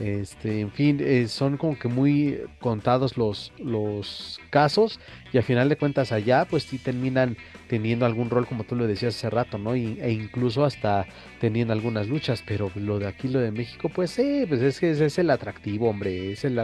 [0.00, 5.00] Este, en fin, eh, son como que muy contados los, los casos
[5.32, 8.86] y al final de cuentas allá pues sí terminan teniendo algún rol como tú lo
[8.86, 9.74] decías hace rato, ¿no?
[9.74, 11.06] e incluso hasta
[11.40, 14.90] teniendo algunas luchas, pero lo de aquí, lo de México, pues sí, pues es que
[14.90, 16.60] es el atractivo, hombre, es el,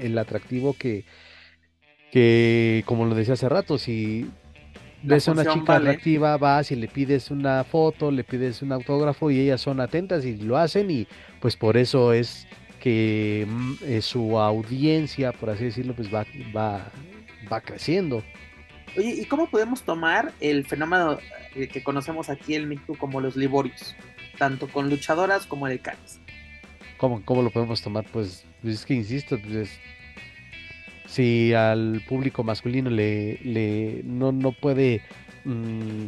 [0.00, 1.04] el atractivo que,
[2.10, 4.28] que, como lo decía hace rato, si
[5.04, 9.30] ves a una chica atractiva, vas y le pides una foto, le pides un autógrafo
[9.30, 11.06] y ellas son atentas y lo hacen y
[11.40, 12.46] pues por eso es
[12.80, 16.90] que mm, eh, su audiencia, por así decirlo, pues va, va,
[17.50, 18.22] va creciendo.
[18.96, 21.18] Oye, ¿y cómo podemos tomar el fenómeno
[21.54, 23.96] eh, que conocemos aquí en México como los liborios?
[24.38, 26.20] Tanto con luchadoras como de caras.
[26.96, 28.04] ¿Cómo, ¿Cómo lo podemos tomar?
[28.12, 29.70] Pues es que insisto, pues
[31.06, 35.02] si al público masculino le, le no, no puede,
[35.44, 36.06] mm,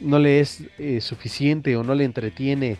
[0.00, 2.78] no le es eh, suficiente o no le entretiene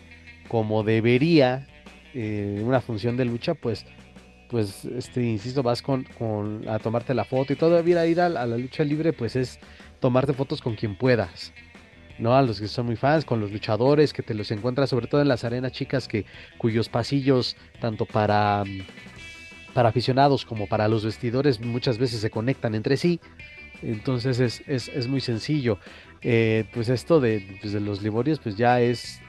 [0.48, 1.66] como debería
[2.14, 3.84] eh, una función de lucha, pues,
[4.48, 8.46] pues, este, insisto, vas con, con a tomarte la foto y todavía ir a, a
[8.46, 9.58] la lucha libre, pues es
[10.00, 11.52] tomarte fotos con quien puedas.
[12.18, 12.36] ¿no?
[12.36, 15.20] A los que son muy fans, con los luchadores que te los encuentras sobre todo
[15.20, 16.24] en las arenas chicas que
[16.58, 18.62] cuyos pasillos tanto para
[19.74, 23.20] para aficionados como para los vestidores muchas veces se conectan entre sí.
[23.82, 25.78] Entonces es, es, es muy sencillo.
[26.22, 29.20] Eh, pues esto de, pues los liborios pues ya es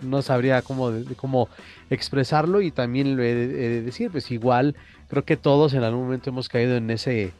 [0.00, 1.48] no sabría cómo, cómo
[1.90, 4.74] expresarlo y también lo he de, decir pues igual
[5.08, 7.32] creo que todos en algún momento hemos caído en ese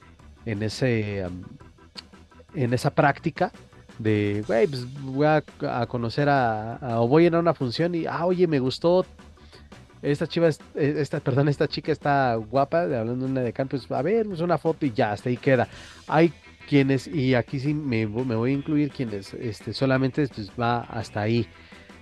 [0.45, 1.25] en ese
[2.55, 3.51] en esa práctica
[3.99, 5.43] de, güey, pues voy a,
[5.87, 9.07] conocer a, o voy a ir a una función y, ah, oye, me gustó,
[10.03, 14.03] esta chiva, eh, esta, perdón, esta chica está guapa, hablando de una de pues a
[14.03, 15.69] ver, pues una foto y ya, hasta ahí queda.
[16.09, 16.33] Hay
[16.69, 21.21] quienes, y aquí sí me, me voy a incluir quienes este, solamente pues, va hasta
[21.21, 21.47] ahí.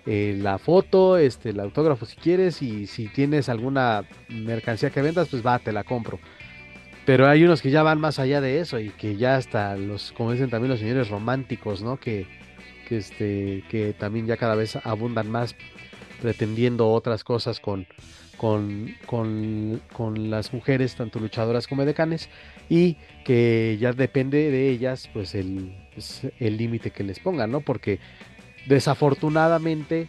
[0.06, 5.28] Eh, la foto, este, el autógrafo si quieres, y si tienes alguna mercancía que vendas,
[5.28, 6.18] pues va, te la compro.
[7.04, 10.12] Pero hay unos que ya van más allá de eso y que ya hasta los,
[10.12, 11.98] como dicen también los señores románticos, ¿no?
[11.98, 12.26] Que,
[12.88, 15.54] que, este, que también ya cada vez abundan más
[16.20, 17.86] pretendiendo otras cosas con,
[18.36, 22.28] con, con, con, las mujeres, tanto luchadoras como decanes,
[22.68, 27.60] y que ya depende de ellas, pues el pues, límite que les pongan, ¿no?
[27.60, 27.98] Porque
[28.66, 30.08] desafortunadamente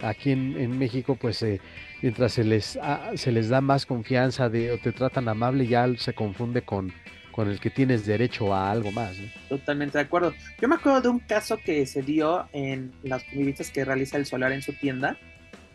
[0.00, 1.60] aquí en, en, México, pues eh,
[2.02, 2.78] mientras se les,
[3.14, 6.92] se les da más confianza de, o te tratan amable, ya se confunde con,
[7.36, 9.14] con el que tienes derecho a algo más.
[9.50, 10.32] Totalmente de acuerdo.
[10.58, 14.24] Yo me acuerdo de un caso que se dio en las comiditas que realiza el
[14.24, 15.18] Solar en su tienda,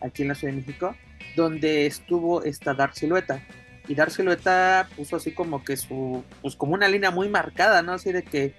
[0.00, 0.96] aquí en la Ciudad de México,
[1.36, 3.40] donde estuvo esta Dark Silueta.
[3.86, 7.92] Y Dark Silueta puso así como que su, pues como una línea muy marcada, ¿no?
[7.92, 8.54] Así de que,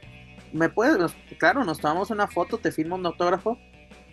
[0.54, 3.60] me puedes, claro, nos tomamos una foto, te firmo un autógrafo,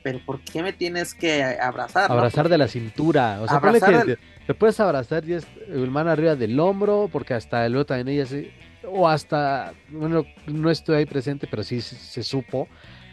[0.03, 2.11] pero ¿por qué me tienes que abrazar?
[2.11, 3.41] Abrazar de la cintura.
[3.41, 7.65] O sea, que te, puedes abrazar y es el mano arriba del hombro, porque hasta
[7.67, 8.51] el otro también ella se.
[8.85, 12.69] O hasta, bueno, no estoy ahí presente, pero sí se, supo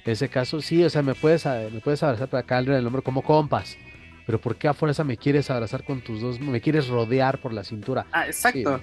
[0.05, 0.61] ese caso.
[0.61, 3.77] Sí, o sea, me puedes, me puedes abrazar para acá arriba del hombro como compas.
[4.25, 7.53] Pero ¿por qué a fuerza me quieres abrazar con tus dos, me quieres rodear por
[7.53, 8.05] la cintura?
[8.11, 8.79] Ah, exacto.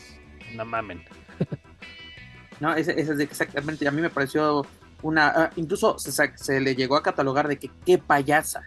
[0.54, 1.04] no mamen.
[2.60, 4.66] no, ese, ese es exactamente, a mí me pareció
[5.02, 8.62] una, ah, incluso se, le llegó a catalogar de que qué payasa.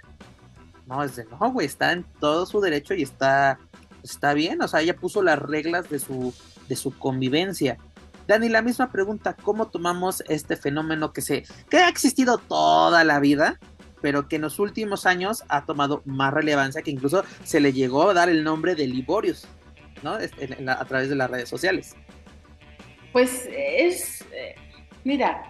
[0.86, 3.58] No, es de no, güey, está en todo su derecho y está,
[4.04, 6.34] está bien, o sea, ella puso las reglas de su,
[6.70, 7.78] de su convivencia.
[8.28, 13.20] Dani, la misma pregunta, ¿cómo tomamos este fenómeno que se, que ha existido toda la
[13.20, 13.60] vida,
[14.02, 18.10] pero que en los últimos años ha tomado más relevancia, que incluso se le llegó
[18.10, 19.48] a dar el nombre de Liborius,
[20.04, 20.14] ¿no?
[20.16, 21.96] a través de las redes sociales.
[23.14, 24.56] Pues es, eh,
[25.04, 25.44] mira,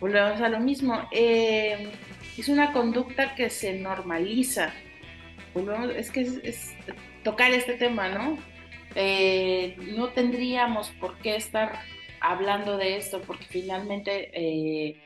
[0.00, 1.06] volvemos a lo mismo.
[1.12, 1.92] Eh,
[2.36, 4.72] es una conducta que se normaliza.
[5.96, 6.72] es que es,
[7.22, 8.38] tocar este tema, ¿no?
[8.94, 11.80] Eh, no tendríamos por qué estar
[12.20, 15.00] hablando de esto porque finalmente eh,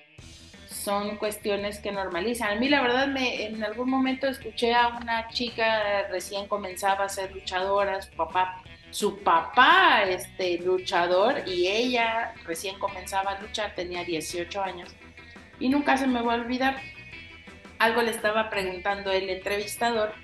[0.69, 2.57] son cuestiones que normalizan.
[2.57, 7.09] A mí la verdad me, en algún momento escuché a una chica recién comenzaba a
[7.09, 14.05] ser luchadora, su papá, su papá este luchador y ella recién comenzaba a luchar, tenía
[14.05, 14.95] 18 años
[15.61, 16.81] y nunca se me va a olvidar.
[17.79, 20.15] Algo le estaba preguntando el entrevistador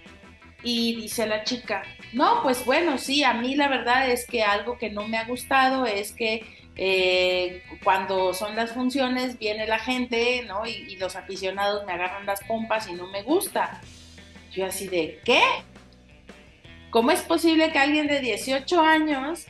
[0.62, 4.78] y dice la chica, no, pues bueno, sí, a mí la verdad es que algo
[4.78, 6.44] que no me ha gustado es que
[6.80, 10.66] eh, cuando son las funciones viene la gente, ¿no?
[10.66, 13.80] Y, los aficionados me agarran las pompas y no me gusta.
[14.52, 15.42] Yo así de, ¿qué?
[16.90, 19.46] ¿Cómo es posible que alguien de 18 años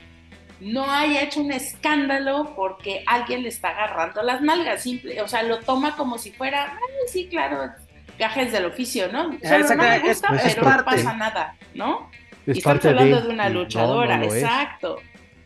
[0.61, 5.43] no haya hecho un escándalo porque alguien le está agarrando las nalgas, simple, o sea,
[5.43, 7.73] lo toma como si fuera, ay, sí, claro,
[8.19, 9.39] gajes del oficio, ¿no?
[9.43, 12.11] Solo no me gusta, pero no pasa nada, ¿no?
[12.47, 15.01] y estamos hablando de, una luchadora, exacto.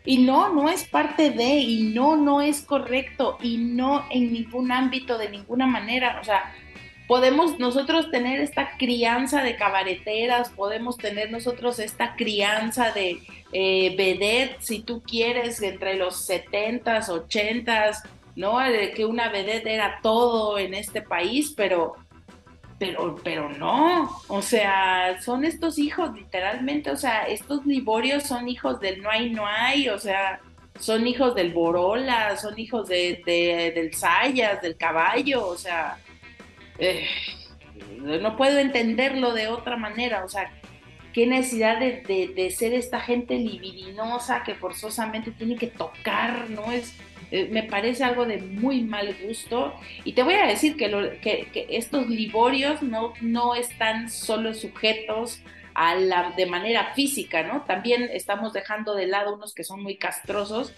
[0.05, 4.71] Y no, no es parte de, y no, no es correcto, y no en ningún
[4.71, 6.53] ámbito, de ninguna manera, o sea,
[7.07, 13.19] podemos nosotros tener esta crianza de cabareteras, podemos tener nosotros esta crianza de
[13.51, 18.01] eh, vedette, si tú quieres, entre los 70s, 80s,
[18.35, 18.59] ¿no?
[18.59, 21.95] De que una vedette era todo en este país, pero,
[22.79, 28.79] pero, pero no, o sea, son estos hijos, literalmente, o sea, estos liborios son hijos
[28.79, 30.41] del no hay, no hay, o sea,
[30.79, 35.97] son hijos del Borola, son hijos de, del Sayas, del caballo, o sea,
[36.79, 37.07] eh,
[37.99, 40.51] no puedo entenderlo de otra manera, o sea,
[41.13, 46.71] qué necesidad de, ser esta gente libidinosa que forzosamente tiene que tocar, ¿no?
[46.71, 46.95] Es,
[47.33, 49.73] eh, me parece algo de muy mal gusto.
[50.03, 50.87] Y te voy a decir que,
[51.19, 55.41] que, estos liborios no, no están solo sujetos
[55.73, 57.63] a la, de manera física, ¿no?
[57.63, 60.75] También estamos dejando de lado unos que son muy castrosos,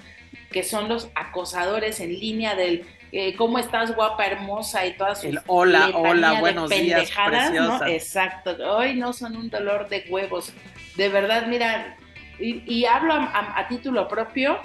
[0.49, 4.85] que son los acosadores en línea del eh, ¿cómo estás guapa, hermosa?
[4.85, 7.85] Y todas sus El hola, hola, de buenos días, pendejadas, ¿no?
[7.87, 8.55] Exacto.
[8.77, 10.53] Hoy no son un dolor de huevos.
[10.95, 11.97] De verdad, mira,
[12.39, 14.57] y, y hablo a, a- a título propio.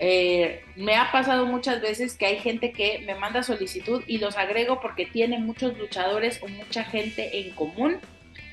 [0.00, 4.36] Eh, me ha pasado muchas veces que hay gente que me manda solicitud y los
[4.36, 7.98] agrego porque tiene muchos luchadores o mucha gente en común.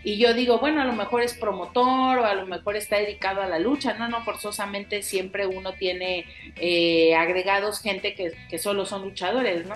[0.03, 3.41] Y yo digo, bueno, a lo mejor es promotor o a lo mejor está dedicado
[3.41, 3.95] a la lucha.
[3.95, 6.25] No, no, forzosamente siempre uno tiene
[6.57, 9.75] eh, agregados gente que, que solo son luchadores, ¿no?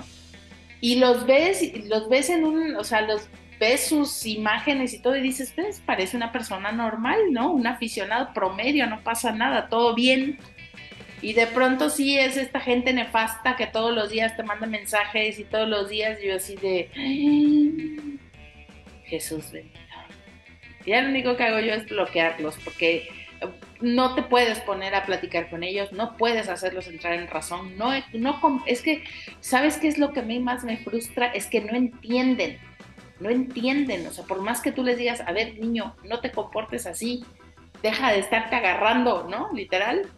[0.82, 3.28] Y los ves, los ves en un, o sea, los
[3.59, 7.51] ves sus imágenes y todo y dices, pues parece una persona normal, ¿no?
[7.51, 10.39] Un aficionado promedio, no pasa nada, todo bien.
[11.22, 15.38] Y de pronto sí es esta gente nefasta que todos los días te manda mensajes
[15.39, 18.20] y todos los días yo así de "Ay,
[19.05, 19.80] Jesús bendito.
[20.86, 23.09] Y ya lo único que hago yo es bloquearlos porque
[23.82, 27.91] no te puedes poner a platicar con ellos, no puedes hacerlos entrar en razón, no,
[28.13, 29.03] no es que,
[29.39, 31.28] ¿sabes qué es lo que a mí más me frustra?
[31.28, 32.59] Es que no entienden,
[33.20, 36.32] no entienden, o sea, por más que tú les digas, a ver, niño, no te
[36.32, 37.24] comportes así,
[37.82, 39.49] deja de estarte agarrando, ¿no?
[39.53, 40.09] Literal,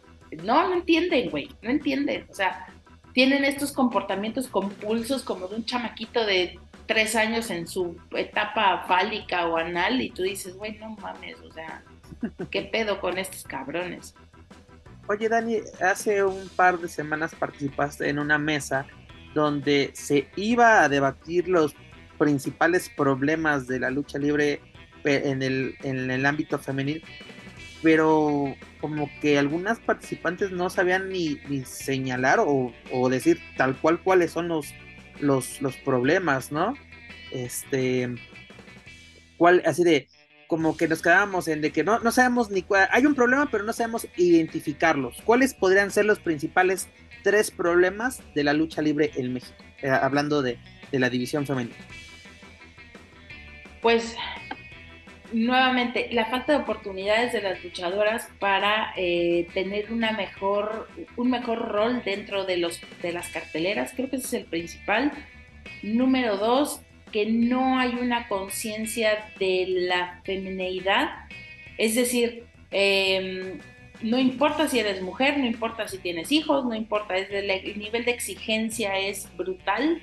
[0.43, 2.67] no, no entienden, güey, no entienden, o sea,
[3.13, 9.47] tienen estos comportamientos compulsos como de un chamaquito de tres años en su etapa fálica
[9.47, 11.83] o anal y tú dices, güey, no mames, o sea,
[12.49, 14.15] ¿qué pedo con estos cabrones?
[15.07, 18.85] Oye, Dani, hace un par de semanas participaste en una mesa
[19.33, 21.73] donde se iba a debatir los
[22.17, 24.61] principales problemas de la lucha libre
[25.03, 27.03] pe- en el, en el ámbito femenil,
[27.81, 34.01] pero como que algunas participantes no sabían ni, ni señalar o, o decir tal cual
[34.01, 34.73] cuáles son los,
[35.19, 36.75] los, los problemas, ¿no?
[37.31, 38.13] Este,
[39.37, 40.07] cuál, así de,
[40.47, 43.49] como que nos quedábamos en de que no, no sabemos ni cuál, hay un problema,
[43.49, 45.21] pero no sabemos identificarlos.
[45.23, 46.89] ¿Cuáles podrían ser los principales
[47.23, 49.55] tres problemas de la lucha libre en México?
[49.81, 50.59] Eh, hablando de,
[50.91, 51.75] de la división femenina.
[53.81, 54.15] Pues
[55.33, 61.59] nuevamente, la falta de oportunidades de las luchadoras para eh, tener una mejor, un mejor
[61.69, 65.11] rol dentro de, los, de las carteleras, creo que ese es el principal.
[65.83, 71.09] Número dos, que no hay una conciencia de la femineidad,
[71.77, 73.59] es decir, eh,
[74.01, 78.05] no importa si eres mujer, no importa si tienes hijos, no importa, es el nivel
[78.05, 80.01] de exigencia es brutal.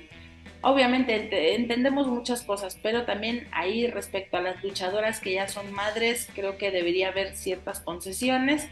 [0.61, 5.71] Obviamente ent entendemos muchas cosas, pero también ahí respecto a las luchadoras que ya son
[5.71, 8.67] madres, creo que debería haber ciertas concesiones.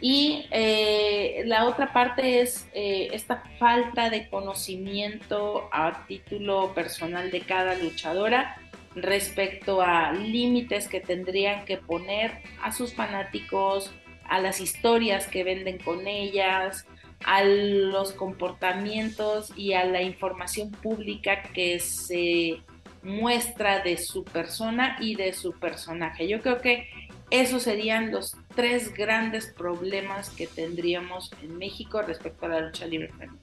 [0.00, 7.42] Y eh, la otra parte es eh, esta falta de conocimiento a título personal de
[7.42, 8.56] cada luchadora
[8.96, 13.92] respecto a límites que tendrían que poner a sus fanáticos,
[14.28, 16.84] a las historias que venden con ellas,
[17.24, 22.60] a los comportamientos y a la información pública que se
[23.02, 26.28] muestra de su persona y de su personaje.
[26.28, 26.86] Yo creo que
[27.30, 33.08] esos serían los tres grandes problemas que tendríamos en México respecto a la lucha libre
[33.08, 33.38] femenina.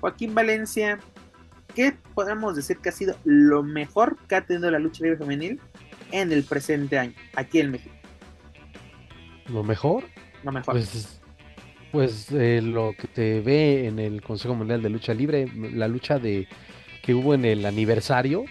[0.00, 0.98] Joaquín Valencia,
[1.74, 5.60] ¿qué podemos decir que ha sido lo mejor que ha tenido la lucha libre femenil
[6.12, 7.94] en el presente año, aquí en México?
[9.48, 10.04] Lo mejor,
[10.42, 10.74] Lo mejor.
[10.74, 11.20] pues,
[11.94, 16.18] pues eh, lo que te ve en el Consejo Mundial de Lucha Libre, la lucha
[16.18, 16.48] de
[17.02, 18.44] que hubo en el aniversario,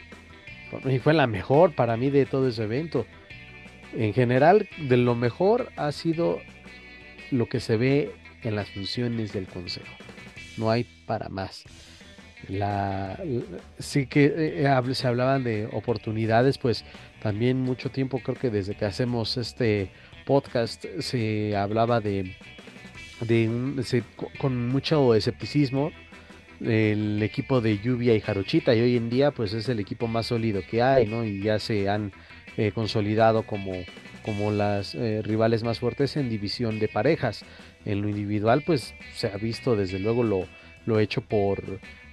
[0.86, 3.06] y fue la mejor para mí de todo ese evento.
[3.94, 6.40] En general, de lo mejor ha sido
[7.32, 8.12] lo que se ve
[8.44, 9.94] en las funciones del Consejo.
[10.58, 11.66] No hay para más.
[12.48, 13.20] La,
[13.78, 16.86] sí que eh, hab- se hablaban de oportunidades, pues
[17.22, 19.92] también mucho tiempo, creo que desde que hacemos este
[20.26, 22.36] podcast, se hablaba de,
[23.26, 25.92] de un- se- co- con mucho escepticismo
[26.62, 30.28] el equipo de Lluvia y Jarochita y hoy en día pues es el equipo más
[30.28, 31.26] sólido que hay, ¿no?
[31.26, 32.12] Y ya se han
[32.58, 33.74] eh, consolidado como,
[34.24, 37.44] como las eh, rivales más fuertes en división de parejas.
[37.86, 40.46] En lo individual pues se ha visto desde luego lo,
[40.86, 41.62] lo hecho por,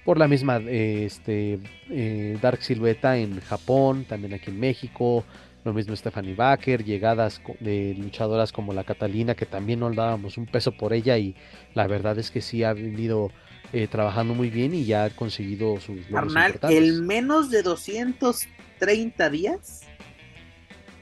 [0.03, 1.59] por la misma eh, este,
[1.89, 5.23] eh, Dark Silueta en Japón, también aquí en México,
[5.63, 10.45] lo mismo Stephanie Baker, llegadas de luchadoras como la Catalina, que también no dábamos un
[10.45, 11.35] peso por ella y
[11.73, 13.31] la verdad es que sí ha venido
[13.73, 16.71] eh, trabajando muy bien y ya ha conseguido sus importantes.
[16.71, 19.81] en menos de 230 días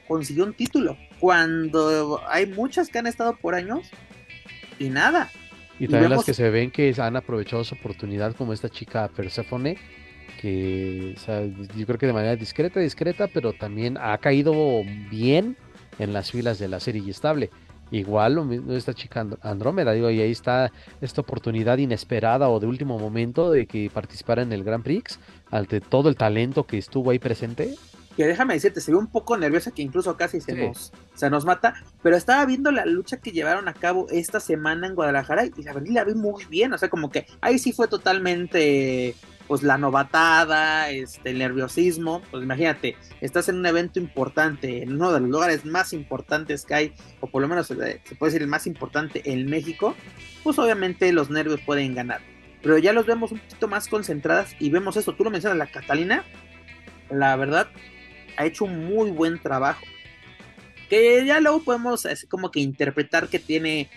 [0.06, 0.96] consiguió un título.
[1.18, 3.88] Cuando hay muchas que han estado por años
[4.78, 5.30] y nada.
[5.78, 9.08] Y y también las que se ven que han aprovechado su oportunidad, como esta chica
[9.08, 9.78] Persephone,
[10.40, 15.56] que o sea, yo creo que de manera discreta, discreta, pero también ha caído bien
[15.98, 17.50] en las filas de la serie y estable.
[17.90, 20.70] Igual lo mismo esta chica Andrómeda, digo, y ahí está
[21.00, 25.18] esta oportunidad inesperada o de último momento de que participara en el Grand Prix,
[25.50, 27.74] ante todo el talento que estuvo ahí presente.
[28.16, 31.44] Que déjame decirte, se ve un poco nerviosa que incluso casi se, nos, se nos
[31.44, 35.62] mata, pero estaba viendo la lucha que llevaron a cabo esta semana en Guadalajara y
[35.62, 39.16] la verdad la vi muy bien, o sea, como que ahí sí fue totalmente
[39.50, 45.12] pues la novatada, este, el nerviosismo, pues imagínate, estás en un evento importante, en uno
[45.12, 48.46] de los lugares más importantes que hay, o por lo menos se puede decir el
[48.46, 49.96] más importante en México,
[50.44, 52.20] pues obviamente los nervios pueden ganar.
[52.62, 55.66] Pero ya los vemos un poquito más concentradas y vemos eso, tú lo mencionas, la
[55.66, 56.24] Catalina,
[57.10, 57.66] la verdad,
[58.36, 59.84] ha hecho un muy buen trabajo.
[60.88, 63.90] Que ya luego podemos así como que interpretar que tiene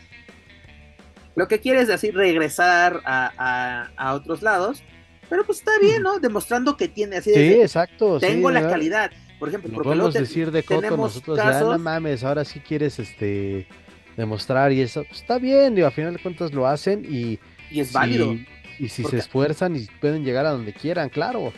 [1.36, 4.82] lo que quiere es decir regresar a, a otros lados,
[5.30, 6.20] pero pues está bien, ¿no?
[6.20, 7.34] Demostrando que tiene así.
[7.34, 8.20] Sí, exacto.
[8.20, 9.12] Tengo la calidad.
[9.40, 13.68] Por ejemplo, porque podemos decir de Coto nosotros ya no mames, ahora sí quieres este
[14.16, 17.40] demostrar y eso, pues, está bien, digo, a final de cuentas lo hacen y
[17.74, 18.36] y es válido.
[18.80, 21.54] Y si se esfuerzan y pueden llegar a donde quieran, claro.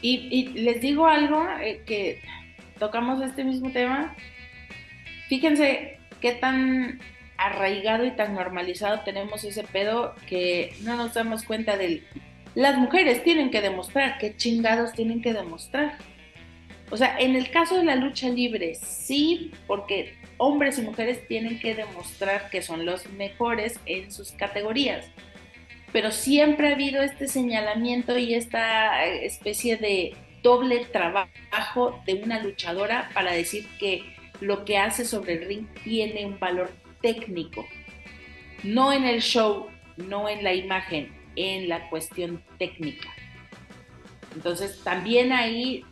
[0.00, 2.20] Y, y les digo algo eh, que
[2.78, 4.14] tocamos este mismo tema.
[5.28, 7.00] Fíjense qué tan
[7.36, 12.04] arraigado y tan normalizado tenemos ese pedo que no nos damos cuenta del
[12.54, 15.96] las mujeres tienen que demostrar, ¿qué chingados tienen que demostrar?
[16.90, 21.58] O sea, en el caso de la lucha libre, sí, porque hombres y mujeres tienen
[21.58, 25.10] que demostrar que son los mejores en sus categorías.
[25.92, 33.10] Pero siempre ha habido este señalamiento y esta especie de doble trabajo de una luchadora
[33.14, 34.04] para decir que
[34.40, 37.66] lo que hace sobre el ring tiene un valor técnico,
[38.64, 43.08] no en el show, no en la imagen, en la cuestión técnica.
[44.34, 45.84] Entonces, también ahí,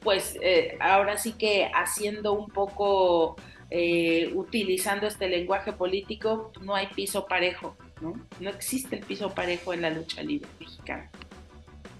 [0.00, 3.36] pues eh, ahora sí que haciendo un poco,
[3.70, 8.14] eh, utilizando este lenguaje político, no hay piso parejo, ¿no?
[8.40, 11.10] No existe el piso parejo en la lucha libre mexicana.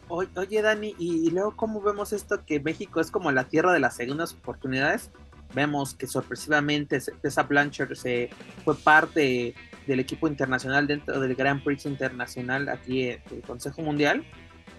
[0.09, 3.97] Oye, Dani, ¿y, luego cómo vemos esto que México es como la tierra de las
[3.97, 5.11] segundas oportunidades?
[5.55, 8.31] Vemos que sorpresivamente esa Blanchard se
[8.65, 9.55] fue parte
[9.87, 14.25] del equipo internacional dentro del Grand Prix Internacional aquí del Consejo Mundial.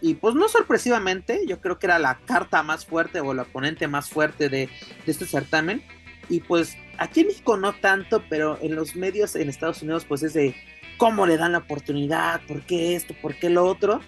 [0.01, 3.88] Y pues no sorpresivamente, yo creo que era la carta más fuerte o la oponente
[3.88, 4.69] más fuerte de,
[5.05, 5.82] este certamen.
[6.28, 10.24] Y pues aquí en México no tanto, pero en los medios en Estados Unidos pues
[10.24, 10.55] es de
[10.97, 14.01] cómo le dan la oportunidad, por qué esto, por qué lo otro.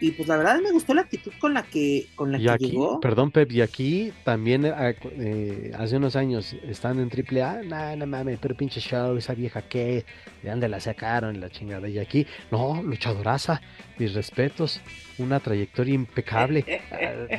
[0.00, 3.00] Y pues la verdad me gustó la actitud con la que, con la que llegó.
[3.00, 8.06] Perdón, Pep, y aquí también eh, eh, hace unos años están en AAA, no, no
[8.06, 10.04] mames, pero pinche show, esa vieja que,
[10.42, 11.88] de dónde la sacaron, la chingada.
[11.88, 13.60] Y aquí, no, luchadoraza,
[13.98, 14.80] mis respetos,
[15.18, 16.64] una trayectoria impecable.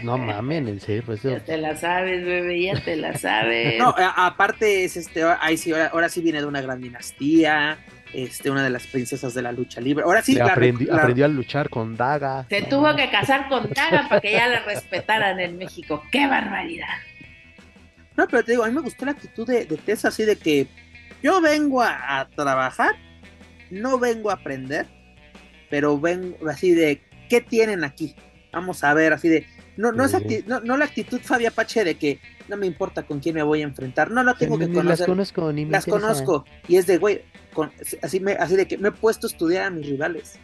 [0.03, 1.03] No mames, en serio.
[1.05, 3.77] Pues, ya te la sabes, bebé, ya te la sabes.
[3.77, 7.77] no, aparte es este, ahí sí, ahora sí viene de una gran dinastía
[8.13, 10.03] este, una de las princesas de la lucha libre.
[10.03, 12.45] Ahora sí, aprendió a luchar con Daga.
[12.49, 16.03] Se tuvo que casar con Daga para que ya la respetaran en México.
[16.11, 16.87] ¡Qué barbaridad!
[18.17, 20.35] No, pero te digo, a mí me gustó la actitud de, de Tessa, así de
[20.35, 20.67] que
[21.21, 22.95] yo vengo a, trabajar,
[23.69, 24.87] no vengo a aprender,
[25.69, 28.15] pero vengo así de, ¿qué tienen aquí?
[28.51, 29.45] Vamos a ver, así de,
[29.79, 30.13] no, no, es
[30.45, 32.19] no, no la actitud Fabia Pache de que
[32.49, 35.07] no me importa con quién me voy a enfrentar, no, no tengo que conocer.
[35.07, 37.21] Las conozco, ni me Las conozco, y es de, güey,
[38.01, 40.37] así, me, así de que me he puesto a estudiar a mis rivales.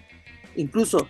[0.56, 1.10] Incluso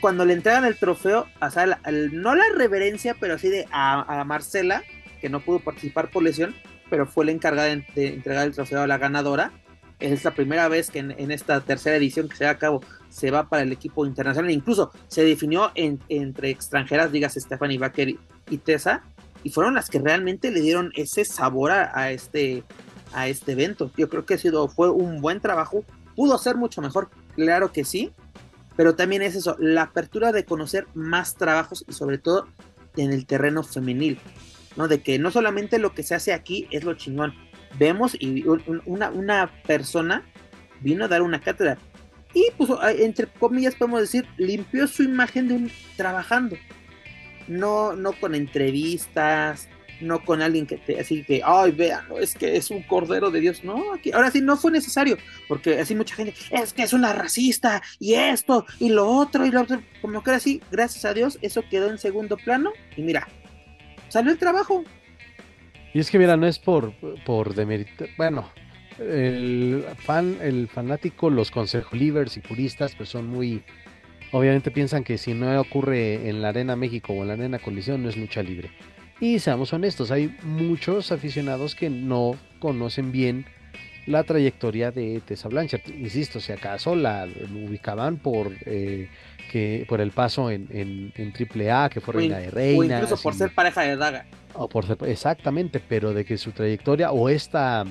[0.00, 1.78] cuando le entregan el trofeo, o sea,
[2.10, 4.82] no la reverencia, pero así de a, Marcela,
[5.20, 6.56] que no pudo participar por lesión,
[6.90, 9.52] pero fue la encargada de, entregar el trofeo a la ganadora.
[10.00, 12.82] Es la primera vez que en, esta tercera edición que se va a cabo
[13.12, 14.50] se va para el equipo internacional.
[14.50, 18.14] Incluso se definió entre extranjeras, digas Stephanie Baker
[18.50, 19.02] y, Tessa,
[19.44, 22.64] y fueron las que realmente le dieron ese sabor a este
[23.12, 23.90] a este evento.
[23.96, 25.84] Yo creo que ha sido, fue un buen trabajo.
[26.16, 28.12] Pudo ser mucho mejor, claro que sí,
[28.76, 32.48] pero también es eso, la apertura de conocer más trabajos y sobre todo
[32.96, 34.18] en el terreno femenil,
[34.76, 34.88] ¿no?
[34.88, 37.34] De que no solamente lo que se hace aquí es lo chingón.
[37.78, 38.44] Vemos y
[38.84, 40.22] una, una persona
[40.80, 41.78] vino a dar una cátedra
[42.34, 46.56] y pues entre comillas podemos decir limpió su imagen de un trabajando
[47.48, 49.68] no no con entrevistas
[50.02, 53.40] no con alguien que te, así que, ay, vean, es que es un cordero de
[53.40, 53.64] Dios.
[53.64, 55.16] No, aquí, ahora sí no fue necesario,
[55.48, 59.50] porque así mucha gente, es que es una racista, y esto, y lo otro, y
[59.50, 63.02] lo otro, como que era así, gracias a Dios, eso quedó en segundo plano, y
[63.02, 63.28] mira,
[64.08, 64.84] salió el trabajo.
[65.94, 68.50] Y es que mira, no es por, por demeritar, bueno,
[68.98, 73.62] el fan, el fanático, los consejolivers y puristas, pues son muy,
[74.32, 78.02] obviamente piensan que si no ocurre en la Arena México o en la Arena Colisión
[78.02, 78.70] no es lucha libre.
[79.20, 83.46] Y seamos honestos, hay muchos aficionados que no conocen bien
[84.06, 85.82] la trayectoria de Tessa Blanchard.
[85.96, 89.08] Insisto, si acaso la ubicaban por eh,
[89.50, 92.96] que por el paso en, en, en AAA, que fue reina de reina.
[92.96, 94.26] O incluso por ser pareja de Daga.
[94.54, 97.84] O por ser, exactamente, pero de que su trayectoria o esta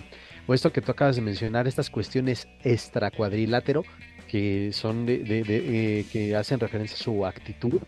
[0.52, 3.84] o esto que tú acabas de mencionar, estas cuestiones extra cuadrilátero
[4.28, 7.80] que son de, de, eh, que hacen referencia a su actitud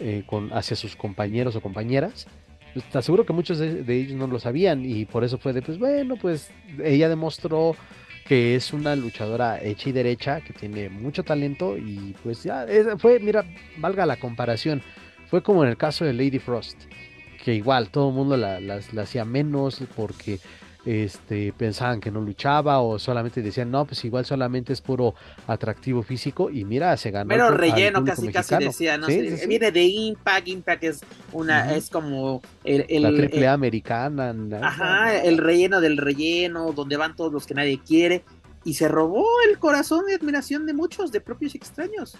[0.00, 2.28] eh, con, hacia sus compañeros o compañeras,
[2.74, 5.62] pues, te aseguro que muchos de, ellos no lo sabían y por eso fue de,
[5.62, 6.50] pues bueno, pues
[6.84, 7.74] ella demostró
[8.28, 12.66] que es una luchadora hecha y derecha, que tiene mucho talento y pues ya,
[12.98, 13.44] fue, mira,
[13.78, 14.80] valga la comparación,
[15.28, 16.82] fue como en el caso de Lady Frost,
[17.44, 20.38] que igual todo el mundo la, la hacía menos porque
[20.86, 25.14] este, pensaban que no luchaba o solamente decían, no, pues igual solamente es puro
[25.48, 27.28] atractivo físico y mira, se ganó.
[27.28, 29.08] Pero relleno casi casi decía, ¿no?
[29.08, 31.00] Viene de Impact, Impact es
[31.32, 34.34] una, es como el, la triple americana.
[34.62, 38.22] Ajá, el relleno del relleno, donde van todos los que nadie quiere
[38.64, 42.16] y se robó el corazón y admiración de muchos, de propios extraños.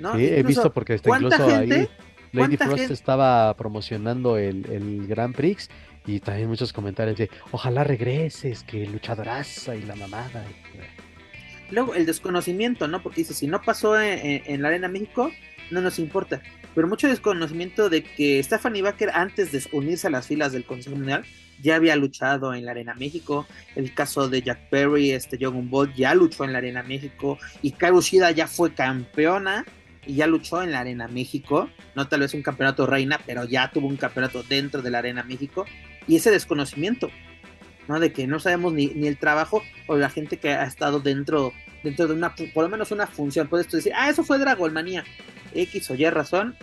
[0.00, 0.16] ¿No?
[0.16, 1.88] Sí, he visto porque está incluso ahí
[2.32, 5.68] Lady Frost estaba promocionando el, el Grand Prix
[6.06, 10.44] y también muchos comentarios de ojalá regreses, que luchadoraza y la mamada.
[11.70, 13.02] Luego el desconocimiento, ¿no?
[13.02, 15.30] Porque dice, si no pasó en, la Arena México,
[15.70, 16.42] no nos importa.
[16.74, 20.96] Pero mucho desconocimiento de que Stephanie Baker, antes de unirse a las filas del Consejo
[20.96, 21.24] Mundial,
[21.62, 23.46] ya había luchado en la Arena México.
[23.76, 27.38] El caso de Jack Perry, este John Ball ya luchó en la Arena México.
[27.62, 29.64] Y Kairo Shida ya fue campeona
[30.04, 31.70] y ya luchó en la Arena México.
[31.94, 35.22] No tal vez un campeonato reina, pero ya tuvo un campeonato dentro de la Arena
[35.22, 35.64] México
[36.06, 37.10] y ese desconocimiento,
[37.88, 38.00] ¿no?
[38.00, 42.06] De que no sabemos ni, el trabajo o la gente que ha estado dentro, dentro
[42.06, 43.48] de una, por lo menos una función.
[43.48, 45.04] Puedes decir, ah, eso fue Dragonmanía,
[45.54, 46.56] X o Y razón,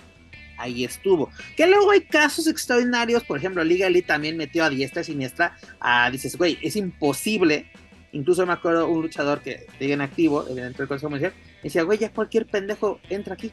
[0.58, 1.32] ahí estuvo.
[1.56, 6.10] Que luego hay casos extraordinarios, por ejemplo, Liga Elite también metió a diestra siniestra, a,
[6.12, 7.72] dices, güey, es imposible.
[8.12, 11.34] Incluso me acuerdo un luchador que sigue en activo, dentro del Consejo Mundial,
[11.64, 13.52] decía, güey, ya cualquier pendejo entra aquí.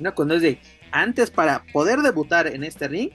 [0.00, 0.58] No, cuando es de,
[0.90, 3.10] antes para poder debutar en este ring,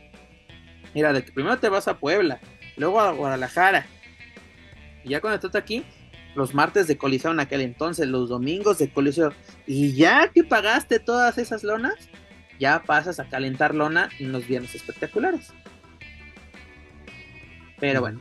[1.00, 2.41] Mira, de que primero te vas a Puebla,
[2.76, 3.86] luego a Guadalajara.
[5.06, 5.86] Y ya cuando estás aquí,
[6.36, 9.34] los martes de colisión en aquel entonces, los domingos de colisión.
[9.66, 11.95] Y ya que pagaste todas esas lonas,
[12.60, 15.54] ya pasas a calentar lona en los viernes espectaculares.
[17.80, 18.20] Pero bueno,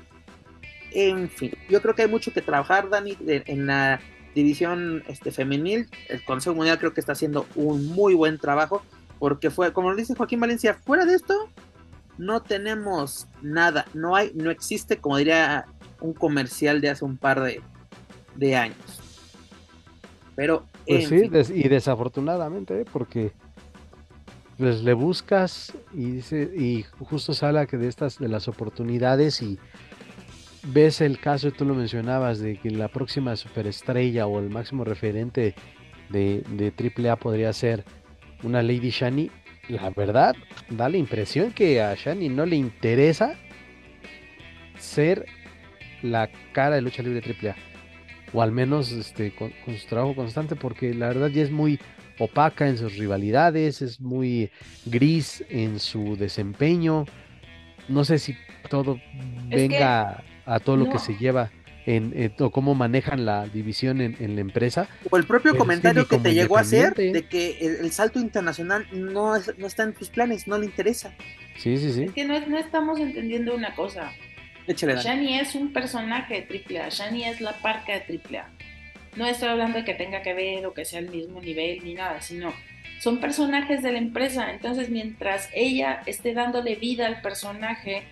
[0.92, 3.98] en fin, yo creo que hay mucho que trabajar, Dani, en la
[4.36, 5.88] división este, femenil.
[6.08, 8.84] El Consejo Mundial creo que está haciendo un muy buen trabajo,
[9.18, 11.48] porque fue, como lo dice Joaquín Valencia, fuera de esto,
[12.18, 15.66] no tenemos nada, no hay, no existe, como diría
[16.00, 18.76] un comercial de hace un par de, años.
[20.36, 20.66] Pero.
[20.86, 22.84] Pues sí, y desafortunadamente, ¿eh?
[22.90, 23.32] porque
[24.56, 29.40] pues le buscas y dice, y justo se habla que de estas, de las oportunidades
[29.42, 29.58] y
[30.64, 35.54] ves el caso, tú lo mencionabas, de que la próxima superestrella o el máximo referente
[36.08, 37.84] de, de AAA podría ser
[38.42, 39.30] una Lady Shani
[39.68, 40.34] la verdad,
[40.70, 43.36] da la impresión que a Shani no le interesa
[44.78, 45.26] ser
[46.02, 47.56] la cara de lucha libre AAA.
[48.32, 51.78] O al menos este, con, su trabajo constante, porque la verdad ya es muy
[52.18, 54.50] opaca en sus rivalidades, es muy
[54.86, 57.06] gris en su desempeño.
[57.88, 58.36] No sé si
[58.68, 59.00] todo
[59.48, 61.50] venga a todo lo que se lleva
[61.88, 64.88] en, eh, cómo manejan la división en, la empresa.
[65.10, 69.32] O el propio comentario que te llegó a hacer de que el, salto internacional no,
[69.56, 71.14] no está en tus planes, no le interesa.
[71.56, 72.04] Sí, sí, sí.
[72.04, 74.12] Es que no, estamos entendiendo una cosa.
[74.66, 78.50] Shani es un personaje de AAA, Shani es la parca de AAA.
[79.16, 81.94] No estoy hablando de que tenga que ver o que sea el mismo nivel ni
[81.94, 82.52] nada, sino
[83.00, 84.50] son personajes de la empresa.
[84.50, 88.02] Entonces, mientras ella esté dándole vida al personaje,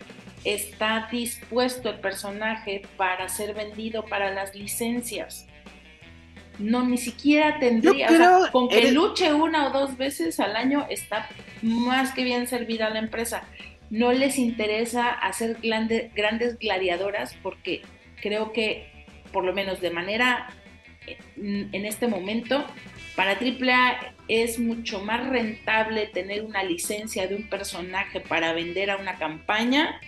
[0.47, 5.47] está dispuesto el personaje para ser vendido para las licencias.
[6.59, 8.09] No, ni siquiera tendría,
[8.53, 11.29] con que luche una o dos veces al año está
[11.63, 13.43] más que bien servida la empresa.
[13.91, 17.83] No les interesa hacer grandes gladiadoras porque
[18.23, 18.91] creo que,
[19.33, 20.49] por lo menos de manera
[21.37, 22.65] en este momento,
[23.15, 28.97] para AAA es mucho más rentable tener una licencia de un personaje para vender a
[28.97, 30.01] una campaña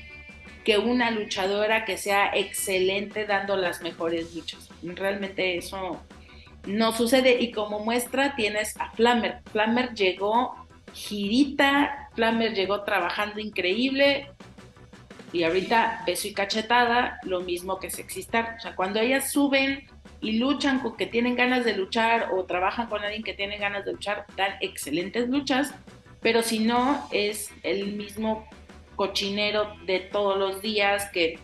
[0.64, 4.68] que una luchadora que sea excelente dando las mejores luchas.
[4.82, 6.00] Realmente eso
[6.66, 9.40] no sucede y como muestra tienes a Flammer.
[9.52, 14.30] Flammer llegó girita, Flammer llegó trabajando increíble
[15.32, 18.56] y ahorita beso y cachetada, lo mismo que Sexistar.
[18.58, 19.86] O sea, cuando ellas suben
[20.20, 23.84] y luchan con que tienen ganas de luchar o trabajan con alguien que tiene ganas
[23.84, 25.74] de luchar, dan excelentes luchas,
[26.20, 28.48] pero si no es el mismo
[28.98, 31.38] cochinero de todos los días que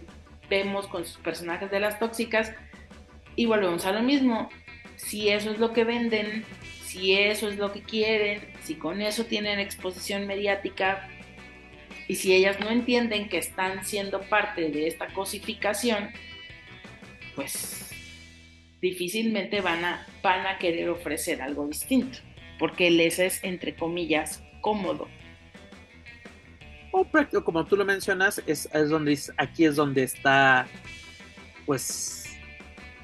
[0.50, 2.52] vemos con sus personajes de las tóxicas
[3.36, 4.50] y volvemos a lo mismo.
[4.96, 6.44] Si eso es lo que venden,
[6.82, 11.08] si eso es lo que quieren, si con eso tienen exposición mediática
[12.08, 16.10] y si ellas no entienden que están siendo parte de esta cosificación,
[17.36, 17.92] pues
[18.80, 22.18] difícilmente van a, van a querer ofrecer algo distinto,
[22.58, 25.08] porque les es, entre comillas, cómodo.
[26.96, 30.68] O como tú lo mencionas, es, es donde aquí es donde está,
[31.66, 32.36] pues,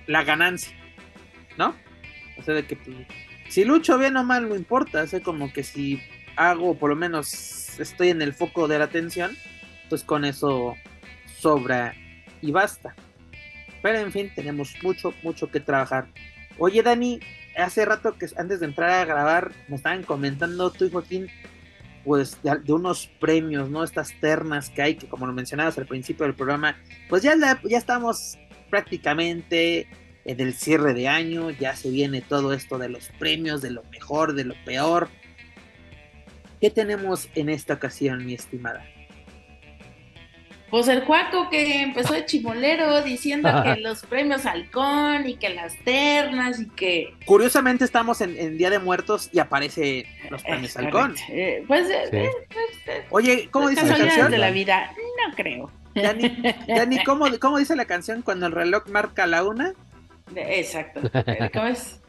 [0.06, 0.76] la ganancia,
[1.58, 1.74] ¿no?
[2.38, 2.96] O sea, de que pues,
[3.48, 6.00] si lucho bien o mal no importa, es como que si
[6.36, 9.36] hago, por lo menos estoy en el foco de la atención,
[9.88, 10.76] pues con eso
[11.40, 11.96] sobra
[12.40, 12.94] y basta.
[13.82, 16.06] Pero en fin, tenemos mucho, mucho que trabajar.
[16.58, 17.18] Oye, Dani,
[17.56, 21.26] hace rato que antes de entrar a grabar me estaban comentando tú y Joaquín
[22.04, 23.84] pues de, unos premios, ¿no?
[23.84, 26.76] Estas ternas que hay, que como lo mencionabas al principio del programa,
[27.08, 28.38] pues ya, ya estamos
[28.70, 29.88] prácticamente
[30.24, 33.82] en el cierre de año, ya se viene todo esto de los premios, de lo
[33.84, 35.08] mejor, de lo peor.
[36.60, 38.84] ¿Qué tenemos en esta ocasión, mi estimada?
[40.70, 45.76] Pues el Cuaco que empezó de chimolero diciendo que los premios Halcón y que las
[45.84, 47.14] ternas y que...
[47.24, 51.16] Curiosamente estamos en, Día de Muertos y aparece los premios Halcón.
[51.28, 52.30] Eh, pues, eh, pues
[52.86, 54.30] eh, Oye, ¿cómo dice la canción?
[54.30, 54.92] de la vida,
[55.26, 55.70] no creo.
[55.94, 59.74] Dani, ¿cómo, ¿cómo dice la canción cuando el reloj marca la una?
[60.36, 61.00] Exacto.
[61.52, 62.00] ¿Cómo es?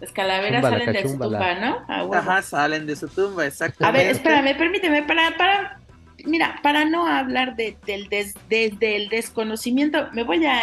[0.00, 2.14] Las calaveras salen de su tumba, ¿no?
[2.14, 3.84] Ajá, salen de su tumba, exacto.
[3.84, 5.79] A ver, espérame, permíteme, para, para,
[6.26, 10.60] mira, para no hablar de, del desde el desconocimiento, me voy a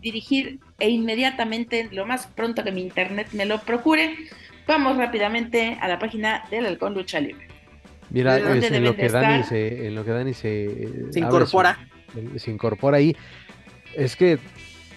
[0.00, 4.16] dirigir e inmediatamente, lo más pronto que mi internet me lo procure,
[4.66, 7.46] vamos rápidamente a la página del Halcón Lucha Libre.
[8.10, 11.78] Mira, es en, lo que Dani se, en lo que Dani se, se incorpora.
[12.36, 13.16] se incorpora ahí.
[13.94, 14.38] Es que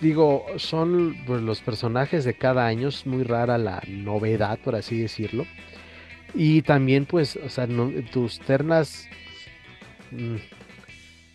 [0.01, 4.99] digo, son pues, los personajes de cada año, es muy rara la novedad, por así
[4.99, 5.45] decirlo.
[6.36, 7.68] Y también, pues, o sea,
[8.11, 9.07] tus ternas.
[10.14, 10.36] Mm,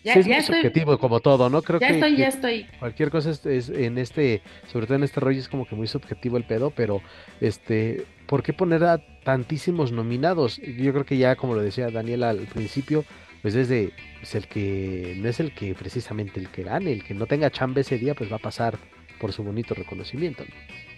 [0.03, 1.61] ya, es muy subjetivo como todo, ¿no?
[1.61, 2.65] Creo ya estoy, ya estoy.
[2.79, 6.37] Cualquier cosa es, en este, sobre todo en este rollo es como que muy subjetivo
[6.37, 7.01] el pedo, pero
[7.41, 10.57] este, ¿por qué poner a tantísimos nominados?
[10.57, 13.03] Yo creo que ya, como lo decía Daniela al principio,
[13.41, 17.03] pues es de pues el que no es el que precisamente el que gane, el
[17.03, 18.77] que no tenga chamba ese día, pues va a pasar
[19.19, 20.43] por su bonito reconocimiento.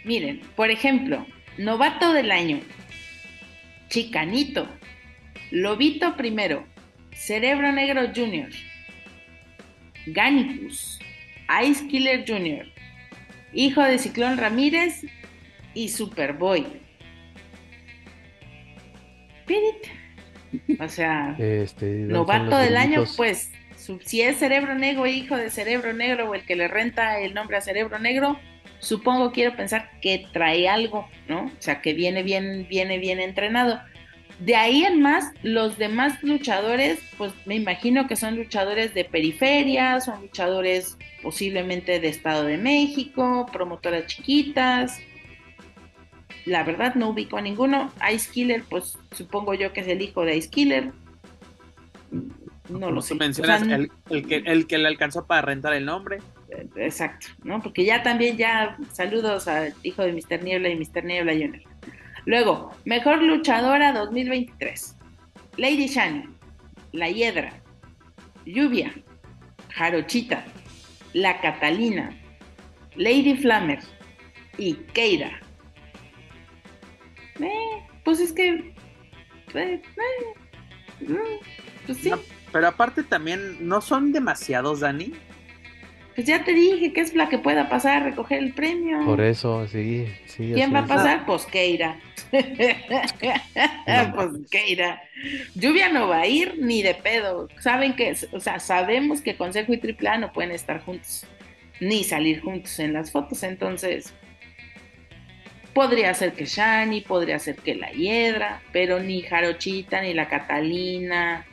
[0.06, 1.26] Miren, por ejemplo,
[1.58, 2.60] novato del año,
[3.90, 4.68] Chicanito,
[5.52, 6.66] Lobito primero,
[7.22, 8.50] Cerebro Negro Jr.,
[10.08, 11.00] Ganicus,
[11.64, 12.66] Ice Killer Jr.,
[13.54, 15.06] hijo de Ciclón Ramírez
[15.76, 16.66] y Superboy.
[19.42, 20.02] Spirit
[20.80, 23.52] o sea, este, novato del año, pues,
[24.04, 27.58] si es Cerebro Negro, hijo de Cerebro Negro, o el que le renta el nombre
[27.58, 28.40] a Cerebro Negro,
[28.80, 31.46] supongo, quiero pensar que trae algo, ¿no?
[31.46, 33.80] O sea, que viene bien, viene bien entrenado.
[34.42, 40.00] De ahí en más, los demás luchadores, pues me imagino que son luchadores de periferia,
[40.02, 45.00] son luchadores posiblemente de Estado de México, promotoras chiquitas,
[46.46, 47.92] la verdad no ubico a ninguno.
[48.14, 50.92] Ice Killer, pues supongo yo que es el hijo de Ice Killer.
[52.70, 53.16] No lo sé.
[53.16, 53.92] mencionas el,
[54.28, 56.20] que, el que le alcanzó para rentar el nombre.
[56.76, 57.62] Exacto, ¿no?
[57.62, 60.44] Porque ya también ya saludos al hijo de Mr.
[60.44, 61.04] Niebla y Mr.
[61.04, 61.62] Niebla Jr.
[62.26, 64.96] Luego, mejor luchadora 2023.
[65.58, 66.26] Lady Shani,
[66.92, 67.52] La Hiedra,
[68.46, 68.94] Lluvia,
[69.70, 70.46] Jarochita,
[71.14, 72.16] La Catalina,
[72.96, 73.80] Lady Flammer
[74.58, 75.40] y Keira.
[77.40, 78.74] Eh, pues es que.
[79.54, 79.82] Eh, eh,
[81.02, 81.16] mm,
[81.86, 82.12] pues sí.
[82.52, 85.14] pero aparte también, ¿no son demasiados, Dani?
[86.22, 89.04] Pues ya te dije que es la que pueda pasar a recoger el premio.
[89.06, 90.52] Por eso, sí, sí.
[90.54, 91.26] ¿Quién va a pasar?
[91.26, 92.00] Pues Keira.
[92.30, 92.44] pues
[94.52, 95.02] Keira.
[95.56, 97.48] Lluvia no va a ir ni de pedo.
[97.60, 101.26] Saben que, o sea, sabemos que Consejo y AAA no pueden estar juntos,
[101.80, 104.14] ni salir juntos en las fotos, entonces
[105.74, 111.48] Podría ser que Shani, podría ser que la Hiedra, pero ni Jarochita, ni la Catalina,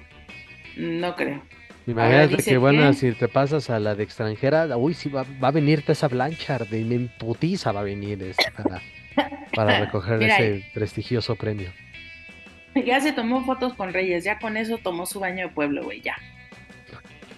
[0.77, 1.43] no creo.
[1.89, 5.83] Imagínate que, bueno, si te pasas a la de extranjera, uy, sí, va, a venir
[5.89, 8.83] esa Blanchard, de imputiza va a venir esta,
[9.55, 11.71] para, recoger ese prestigioso premio.
[12.75, 16.03] Ya se tomó fotos con Reyes, ya con eso tomó su baño de pueblo, güey,
[16.03, 16.17] ya.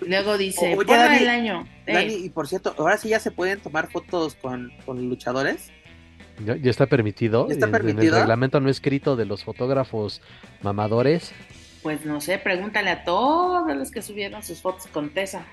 [0.04, 1.68] Luego dice, Oye, el año.
[1.86, 5.70] Dani, y por cierto, ahora sí ya se pueden tomar fotos con, con luchadores.
[6.44, 7.48] Ya, está permitido.
[7.50, 8.02] está permitido?
[8.02, 10.22] En el reglamento no escrito de los fotógrafos
[10.62, 11.32] mamadores.
[11.82, 15.44] Pues no sé, pregúntale a todos los que subieron sus fotos con Tessa.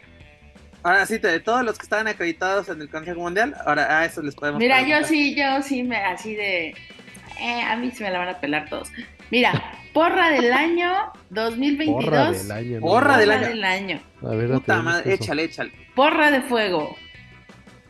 [0.84, 4.21] Ahora sí, de todos los que estaban acreditados en el Consejo Mundial, ahora a eso
[4.21, 5.01] les podemos Mira, preguntar.
[5.01, 6.69] yo sí, yo sí, me, así de...
[7.39, 8.89] eh, a mí sí me la van a pelar todos.
[9.32, 12.03] Mira, porra del año 2022.
[12.05, 12.80] Porra del año.
[12.80, 12.86] ¿no?
[12.86, 13.47] Porra del año.
[13.47, 14.01] del año.
[14.21, 15.71] A ver, Puta madre, échale, échale.
[15.95, 16.95] Porra de fuego.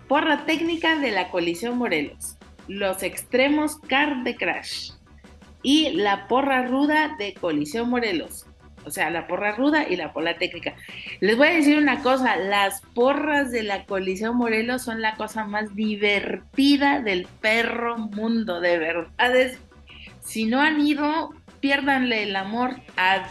[0.08, 2.38] Porra técnica de la colisión Morelos.
[2.68, 4.92] Los extremos car de Crash.
[5.64, 8.46] Y la porra ruda de colisión Morelos.
[8.86, 10.74] O sea, la porra ruda y la porra técnica.
[11.20, 15.44] Les voy a decir una cosa, las porras de la colisión Morelos son la cosa
[15.44, 19.36] más divertida del perro mundo, de verdad.
[19.36, 19.60] es-
[20.24, 23.28] si no han ido, piérdanle el amor a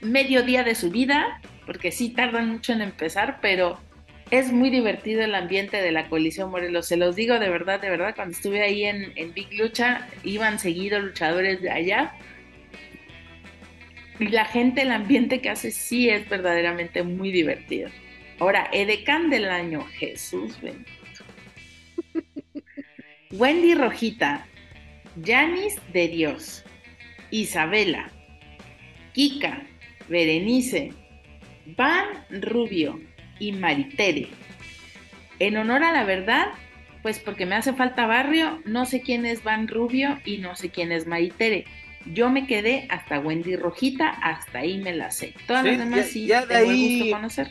[0.00, 3.78] medio día de su vida, porque sí tardan mucho en empezar, pero
[4.30, 6.86] es muy divertido el ambiente de la colisión Morelos.
[6.86, 10.58] Se los digo de verdad, de verdad, cuando estuve ahí en, en Big Lucha, iban
[10.58, 12.14] seguidos luchadores de allá.
[14.18, 17.90] Y la gente, el ambiente que hace, sí es verdaderamente muy divertido.
[18.38, 21.24] Ahora, Edecán del año, Jesús bendito.
[23.32, 24.46] Wendy Rojita,
[25.24, 26.64] Janis de Dios,
[27.30, 28.10] Isabela,
[29.12, 29.62] Kika,
[30.08, 30.92] Berenice,
[31.76, 33.00] Van Rubio
[33.40, 34.28] y Maritere.
[35.40, 36.46] En honor a la verdad,
[37.02, 40.68] pues porque me hace falta barrio, no sé quién es Van Rubio y no sé
[40.70, 41.64] quién es Maritere.
[42.06, 45.34] Yo me quedé hasta Wendy Rojita, hasta ahí me la sé.
[45.46, 47.50] Todas Sí, las demás ya- sí ya de tengo el ahí- gusto de conocer.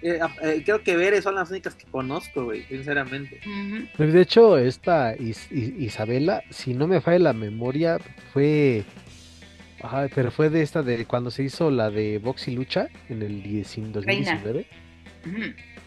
[0.00, 3.40] Eh, eh, creo que Veres son las únicas que conozco, güey, sinceramente.
[3.44, 4.04] Ujú.
[4.12, 7.98] De hecho, esta Is- Is- Isabela, si no me falla la memoria,
[8.32, 8.84] fue.
[9.82, 13.22] Ay, pero fue de esta de cuando se hizo la de Box y Lucha en
[13.22, 14.66] el 10 2019.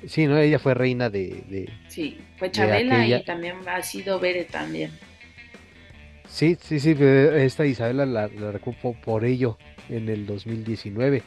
[0.08, 0.38] Sí, ¿no?
[0.38, 4.92] Ella fue reina de, de- Sí, fue Chabela aquella- y también ha sido Bere también.
[6.28, 9.58] Sí, sí, sí, esta Isabela la, la recupo por ello
[9.90, 11.22] en el 2019.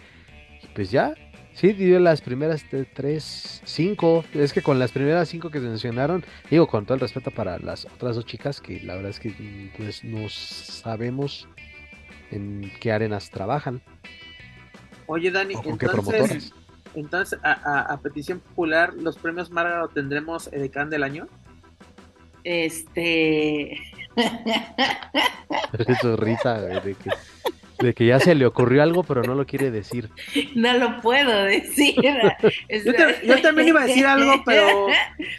[0.63, 1.13] Y pues ya,
[1.53, 4.25] sí, dio las primeras tres, cinco.
[4.33, 7.59] Es que con las primeras cinco que se mencionaron, digo con todo el respeto para
[7.59, 11.49] las otras dos chicas, que la verdad es que pues no sabemos
[12.31, 13.83] en qué arenas trabajan
[15.07, 16.55] Oye, Dani, o con qué entonces, promotoras.
[16.95, 21.27] Entonces a, a- a petición popular, ¿los premios Márgaro tendremos Edecán del año?
[22.45, 23.79] Este.
[26.01, 27.11] Su risa güey, de que,
[27.87, 30.11] de que ya se le ocurrió algo, pero no lo quiere decir.
[30.55, 31.95] no lo puedo decir.
[32.85, 34.87] Yo, te- yo también iba a decir algo, pero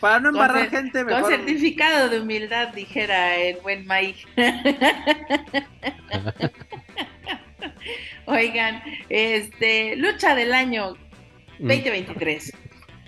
[0.01, 1.31] para no Con embarrar cer- gente, Con mejor.
[1.31, 4.25] certificado de humildad, dijera el buen Mike.
[8.25, 10.95] Oigan, este, lucha del año.
[11.59, 12.51] 2023.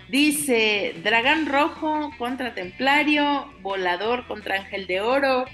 [0.08, 5.44] Dice Dragón Rojo contra Templario, Volador contra Ángel de Oro,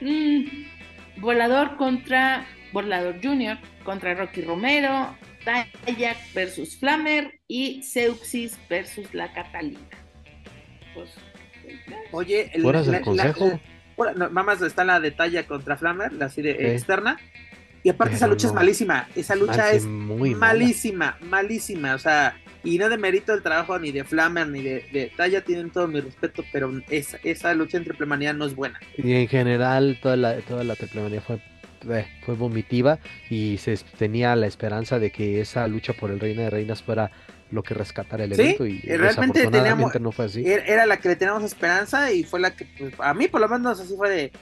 [0.00, 9.32] mm, Volador contra Volador Junior, contra Rocky Romero, Dayak versus Flamer y Seuxis versus la
[9.32, 9.80] Catalina.
[10.94, 11.10] Pues,
[12.12, 13.46] Oye, el- Fueras la- del consejo.
[13.48, 13.60] la-
[13.98, 17.18] Ahora, no, nada más está la de talla contra Flammer, la así de externa.
[17.86, 19.06] Y aparte esa lucha es malísima.
[19.14, 20.54] Esa lucha sí, es muy mala.
[20.54, 21.94] malísima, malísima.
[21.94, 25.40] O sea, y no de mérito el trabajo ni de Flammer ni de, de talla,
[25.42, 28.80] tienen todo mi respeto, pero esa, esa lucha entre plemanía no es buena.
[28.96, 31.38] Y en general toda la, toda la triplemanía fue,
[31.88, 32.98] eh, fue vomitiva
[33.30, 37.12] y se tenía la esperanza de que esa lucha por el Reina de Reinas fuera
[37.52, 40.42] lo que rescatara el Sí, evento y y realmente teníamos- no fue así.
[40.44, 43.40] Era, era la que le teníamos esperanza y fue la que, pues, a mí por
[43.40, 44.32] lo menos así fue de,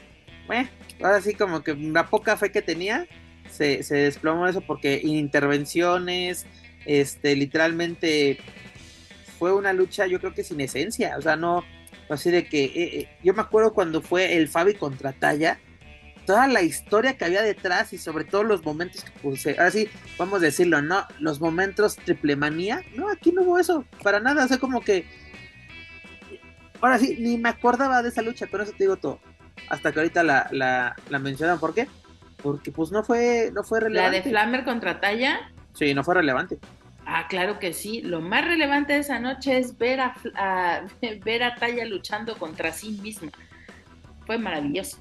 [0.51, 0.67] eh,
[1.03, 3.07] ahora sí como que la poca fe que tenía
[3.55, 6.47] se, se desplomó eso porque intervenciones,
[6.87, 8.39] este, literalmente
[9.39, 11.65] fue una lucha yo creo que sin esencia, o sea, no,
[12.09, 15.59] así de que, eh, eh, yo me acuerdo cuando fue el Fabi contra Talla,
[16.27, 19.89] toda la historia que había detrás y sobre todo los momentos que puse, ahora sí,
[20.19, 24.45] vamos a decirlo, no, los momentos triple manía, no, aquí no hubo eso, para nada,
[24.45, 25.05] o sea, como que
[26.85, 29.19] Ahora sí, ni me acordaba de esa lucha, con eso te digo todo.
[29.71, 31.89] Hasta que ahorita la, la, la mencionan, ¿por qué?
[32.45, 34.21] Porque pues no fue, no fue La relevante.
[34.23, 35.51] de Flamer contra Talla.
[35.73, 36.59] Sí, no fue relevante.
[37.07, 38.03] Ah, claro que sí.
[38.03, 40.83] Lo más relevante de esa noche es ver a, a-
[41.25, 43.33] ver a Talla luchando contra sí misma.
[44.27, 44.99] Fue maravilloso.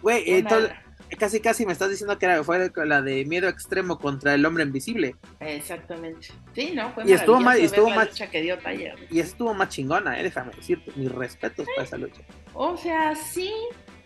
[0.00, 0.72] Güey, entonces,
[1.18, 4.64] casi casi me estás diciendo que era, fue la de miedo extremo contra el hombre
[4.64, 5.14] invisible.
[5.40, 6.28] Exactamente.
[6.54, 6.90] Sí, ¿no?
[6.92, 8.94] Fue Y estuvo mal- y estuvo la mal- lucha que dio Talla.
[9.10, 10.90] Y estuvo más chingona, eh, déjame decirte.
[10.96, 12.22] Mis respetos para esa lucha.
[12.54, 13.52] O sea, sí.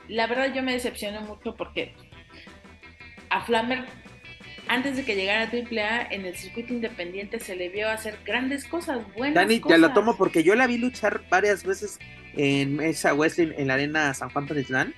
[0.08, 1.92] La verdad yo me decepcioné mucho porque
[3.36, 3.84] a Flamer,
[4.68, 8.64] antes de que llegara a AAA, en el circuito independiente se le vio hacer grandes
[8.64, 9.76] cosas, buenas Dani, cosas.
[9.76, 11.98] te lo tomo porque yo la vi luchar varias veces
[12.36, 14.94] en esa Wesley en la arena San Juan Panitlán.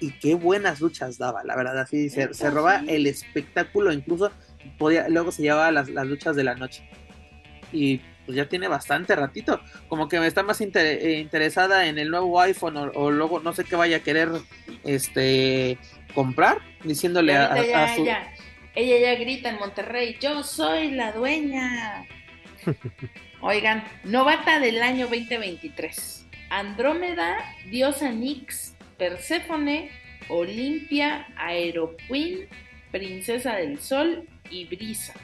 [0.00, 1.78] Y qué buenas luchas daba, la verdad.
[1.78, 2.86] Así se, Eso se roba sí.
[2.88, 4.32] el espectáculo, incluso
[4.76, 6.88] podía, luego se llevaba las, las luchas de la noche.
[7.72, 9.60] Y pues ya tiene bastante ratito.
[9.88, 13.40] Como que me está más inter- eh, interesada en el nuevo iPhone o, o luego
[13.40, 14.28] no sé qué vaya a querer
[14.84, 15.78] este
[16.14, 18.02] comprar, diciéndole a, su...
[18.02, 18.32] ella,
[18.74, 22.04] ella ya grita en Monterrey, yo soy la dueña.
[23.40, 26.26] Oigan, novata del año 2023.
[26.50, 27.38] Andrómeda,
[27.70, 29.90] Diosa Nix, Perséfone,
[30.28, 32.46] Olimpia, Aeroqueen,
[32.92, 35.14] Princesa del Sol y Brisa.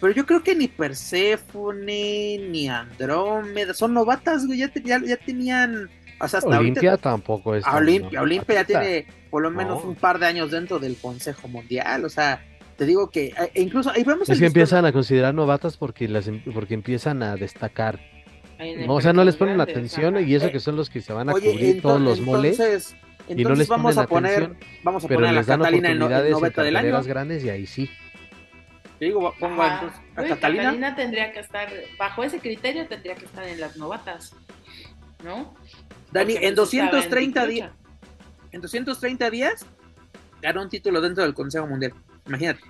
[0.00, 5.16] Pero yo creo que ni Perséfone, ni Andrómeda, son novatas, güey, ya, te- ya, ya
[5.16, 5.88] tenían...
[6.20, 7.10] O sea, hasta Olimpia ahorita...
[7.10, 7.64] tampoco es.
[7.66, 9.90] Olimpia, Olimpia ya tiene por lo menos No.
[9.90, 12.42] un par de años dentro del Consejo Mundial, o sea,
[12.78, 15.76] te digo que eh, e incluso ahí vemos Es el que empiezan a considerar novatas
[15.76, 18.00] porque las em- porque empiezan a destacar.
[18.86, 20.26] No, o sea, no les ponen atención ajá.
[20.26, 22.58] y eso Eh, que son los que se van a Oye, cubrir todos los moles
[22.58, 22.96] entonces,
[23.28, 25.40] y no entonces les vamos ponen a poner, atención, vamos a pero poner a la
[25.40, 27.02] les dan Catalina en, noveta del año.
[27.02, 27.90] grandes y ahí sí.
[28.98, 29.74] Te digo, pongo Ajá.
[29.74, 30.96] entonces a Uy, Catalina.
[30.96, 31.68] tendría que estar,
[31.98, 34.34] bajo ese criterio, tendría que estar en las novatas,
[35.24, 35.54] ¿no?
[36.12, 37.72] Dani, Porque, en pues, estaba 230 Big días,
[38.52, 39.66] en 230 días
[40.40, 41.92] ganó un título dentro del Consejo Mundial.
[42.26, 42.60] Imagínate.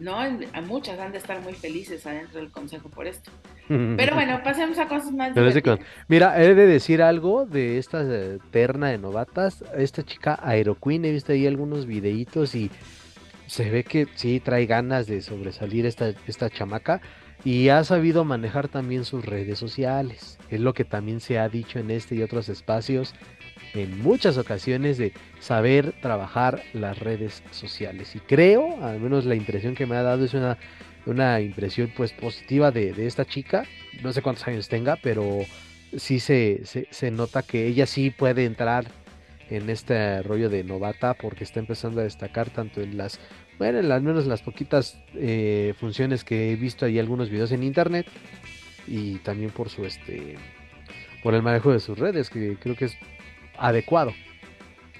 [0.00, 3.30] No, en- a muchas han de estar muy felices adentro del consejo por esto.
[3.68, 5.78] Pero bueno, pasemos a cosas más divertidas.
[6.08, 9.64] Mira, he de decir algo de esta eh, terna de novatas.
[9.76, 12.70] Esta chica Aeroqueen, he visto ahí algunos videitos y
[13.46, 17.00] se ve que sí trae ganas de sobresalir esta, esta chamaca
[17.44, 20.38] y ha sabido manejar también sus redes sociales.
[20.50, 23.14] Es lo que también se ha dicho en este y otros espacios
[23.74, 28.14] en muchas ocasiones de saber trabajar las redes sociales.
[28.14, 30.56] Y creo, al menos la impresión que me ha dado es una,
[31.06, 33.64] una impresión pues positiva de, de esta chica.
[34.02, 35.40] No sé cuántos años tenga, pero
[35.96, 38.86] sí se, se, se nota que ella sí puede entrar
[39.50, 43.20] en este rollo de novata porque está empezando a destacar tanto en las,
[43.58, 47.52] bueno, en las- al menos las poquitas eh, funciones que he visto ahí algunos videos
[47.52, 48.06] en internet
[48.86, 50.36] y también por su este
[51.22, 52.96] por el manejo de sus redes que creo que es
[53.56, 54.12] adecuado.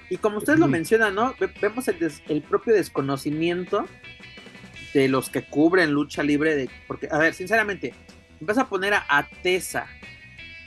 [0.09, 1.35] Y como ustedes lo mencionan, ¿no?
[1.39, 3.85] Ve- Vemos el, des- el propio desconocimiento
[4.93, 6.55] de los que cubren lucha libre.
[6.55, 7.93] De, porque, a ver, sinceramente,
[8.39, 9.87] vas a poner a, a Tessa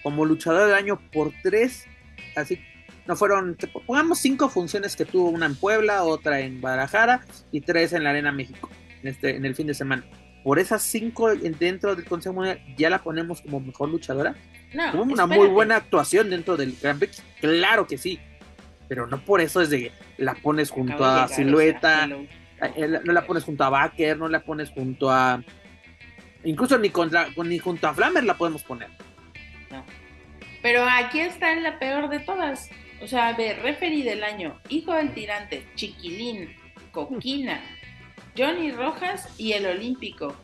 [0.02, 1.86] como luchador del año por tres,
[2.36, 2.60] así,
[3.08, 3.56] no fueron,
[3.86, 8.10] pongamos cinco funciones que tuvo, una en Puebla, otra en Guadalajara y tres en la
[8.10, 8.70] Arena México,
[9.02, 10.04] en, este, en el fin de semana.
[10.44, 14.36] Por esas cinco en- dentro del Consejo Mundial, ya la ponemos como mejor luchadora.
[14.74, 18.20] No, Tuvo una muy buena actuación dentro del Grand Prix, claro que sí,
[18.88, 22.04] pero no por eso es de la pones junto Acabo a llegar, o sea, Silueta,
[22.04, 22.26] hello.
[22.76, 25.42] eh, no la pones junto a Baker, no la pones junto a
[26.44, 28.88] incluso ni contra ni junto a Flammer la podemos poner.
[29.70, 29.82] No.
[30.62, 32.68] Pero aquí está la peor de todas.
[33.02, 36.50] O sea, a ver, referee del año, Hijo del Tirante, Chiquilín,
[36.92, 37.60] Coquina,
[38.36, 40.34] Johnny Rojas y el Olímpico.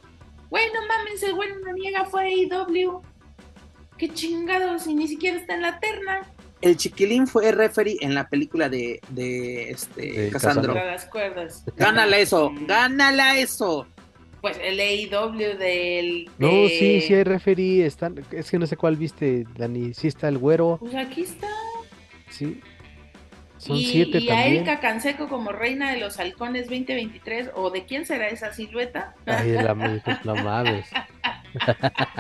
[0.51, 3.03] Güey, no mames, el güey no niega fue AEW.
[3.99, 6.23] Qué chingados, y ni siquiera está en la terna.
[6.61, 10.73] El Chiquilín fue referee en la película de, de este De Casandro.
[10.73, 11.65] Contra las cuerdas.
[11.77, 13.87] Gánala eso, Mm, gánala eso.
[14.41, 16.31] Pues el AEW del.
[16.39, 20.09] No, de- sí, sí hay referee, están, es que no sé cuál viste, Dani, sí
[20.09, 21.49] está el güero, Pues aquí está.
[22.35, 22.61] Sí.
[23.59, 24.47] Son y, siete y a.
[24.47, 27.51] Erika Canseco como reina de los halcones 2023.
[27.55, 29.15] ¿O de quién será esa silueta?
[29.27, 29.75] Ay, la,
[30.25, 30.91] no mames.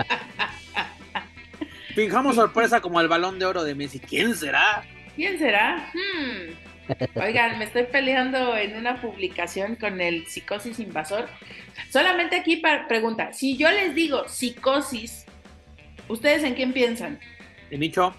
[1.95, 4.01] Fijamos sorpresa como el balón de oro de Messi.
[4.01, 4.83] ¿Quién será?
[5.17, 5.91] ¿Quién será?
[5.93, 7.21] Hmm.
[7.23, 11.29] Oigan, me estoy peleando en una publicación con el psicosis invasor.
[11.91, 15.25] Solamente aquí para pregunta, si yo les digo psicosis,
[16.09, 17.21] ¿ustedes en quién piensan?
[17.71, 18.15] De Nicho.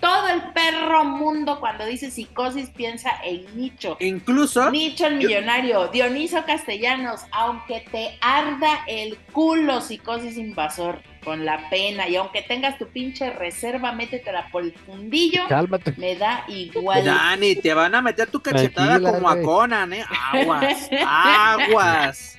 [0.00, 3.96] Todo el perro mundo cuando dice psicosis piensa en Nicho.
[4.00, 11.44] Incluso Nicho el yo- millonario, Dioniso Castellanos, aunque te arda el culo psicosis invasor con
[11.44, 15.92] la pena y aunque tengas tu pinche reserva, métetela por el fundillo, Cálmate.
[15.96, 17.04] me da igual.
[17.04, 19.42] Dani, te van a meter tu cachetada Tranquila, como a.
[19.42, 20.04] Conan, ¿eh?
[20.32, 22.36] Aguas, aguas,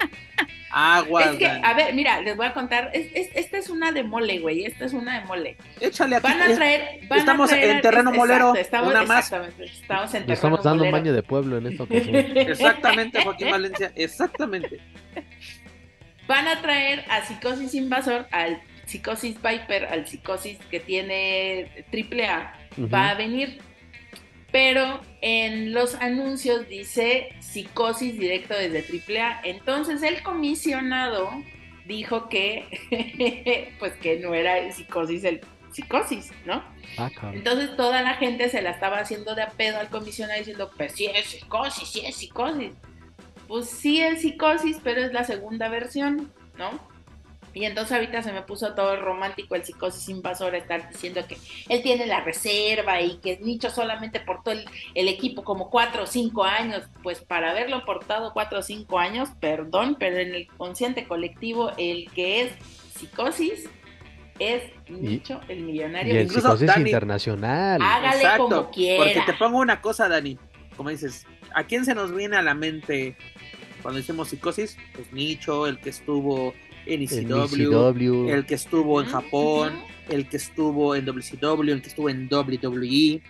[0.72, 1.28] aguas.
[1.28, 1.62] Es que, Dani.
[1.66, 4.64] a ver, mira, les voy a contar, es- es- esta es una de mole, güey,
[4.66, 5.58] esta es una de mole.
[5.82, 6.24] Échale aquí.
[6.28, 9.26] Van a traer, van a estamos traer- en terreno exacto, molero, estamos, una más.
[9.26, 10.98] exactamente, estamos en terreno estamos dando un molero.
[11.04, 12.16] baño de pueblo en esta ocasión.
[12.38, 14.80] Exactamente, Joaquín Valencia, exactamente.
[16.28, 22.58] Van a traer a Psicosis Invasor, al Psicosis Viper, al Psicosis que tiene triple A,
[22.92, 23.60] va a venir.
[24.52, 29.42] Pero en los anuncios dice psicosis directo desde AAA.
[29.44, 31.30] Entonces el comisionado
[31.86, 36.64] dijo que pues que no era el psicosis el psicosis, ¿no?
[36.98, 37.12] Ah.
[37.34, 40.94] Entonces toda la gente se la estaba haciendo de a pedo al comisionado diciendo, pues
[40.94, 42.72] sí es psicosis, sí es psicosis.
[43.48, 46.80] Pues sí es psicosis, pero es la segunda versión, ¿no?
[47.54, 51.38] Y entonces ahorita se me puso todo romántico el psicosis invasor estar diciendo que
[51.70, 56.08] él tiene la reserva y que Nicho solamente portó el, el equipo como cuatro o
[56.08, 56.84] cinco años.
[57.02, 62.12] Pues para haberlo portado cuatro o cinco años, perdón, pero en el consciente colectivo el
[62.12, 62.52] que es
[62.95, 63.68] psicosis
[64.39, 66.14] es Nicho, el millonario.
[66.14, 67.82] Y el Incluso psicosis Dani- internacional.
[67.82, 69.04] Hágale como quiera.
[69.04, 70.38] Porque te pongo una cosa, Dani.
[70.76, 71.26] Como dices,
[71.56, 73.18] ¿a quién se nos viene a la mente
[73.82, 74.78] cuando decimos psicosis?
[74.93, 76.54] Pues Nicho, el que estuvo
[76.88, 78.30] en En ECW, ECW.
[78.30, 79.74] el que estuvo en Ujú, Japón,
[80.10, 83.22] el que estuvo en WCW, el que estuvo en WWE.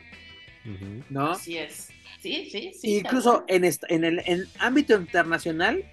[1.09, 1.31] ¿no?
[1.31, 1.89] Así es.
[2.21, 2.97] Sí, sí, sí.
[2.97, 5.83] Incluso en, esta- en el en ámbito internacional,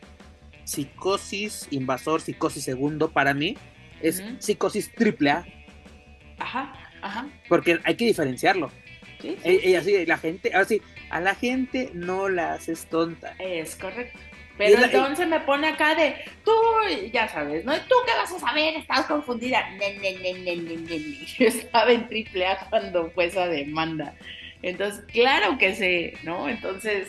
[0.65, 3.57] psicosis invasor, psicosis segundo, para mí,
[4.01, 5.47] es psicosis triple A,
[6.39, 7.29] Ajá, ajá.
[7.49, 8.71] porque hay que diferenciarlo.
[9.21, 13.35] Sí, sí, E- y así, la gente, así, a la gente no la haces tonta.
[13.39, 14.19] Es correcto.
[14.57, 16.53] Pero la- entonces me pone acá de, tú,
[17.13, 17.75] ya sabes, ¿no?
[17.75, 18.77] ¿Y ¿Tú qué vas a saber?
[18.77, 19.69] Estás confundida.
[19.71, 19.79] Ne.
[21.39, 24.15] Yo estaba en triple A cuando fue esa demanda.
[24.63, 26.49] Entonces, claro que sé, ¿no?
[26.49, 27.09] Entonces,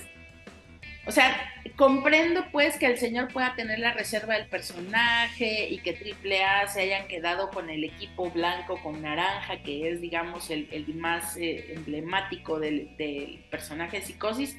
[1.08, 5.94] o sea, comprendo pues que el señor pueda tener la reserva del personaje y que
[5.94, 10.68] triple A se hayan quedado con el equipo blanco con naranja, que es, digamos, el,
[10.72, 14.58] el más eh, emblemático del, del personaje de Psicosis.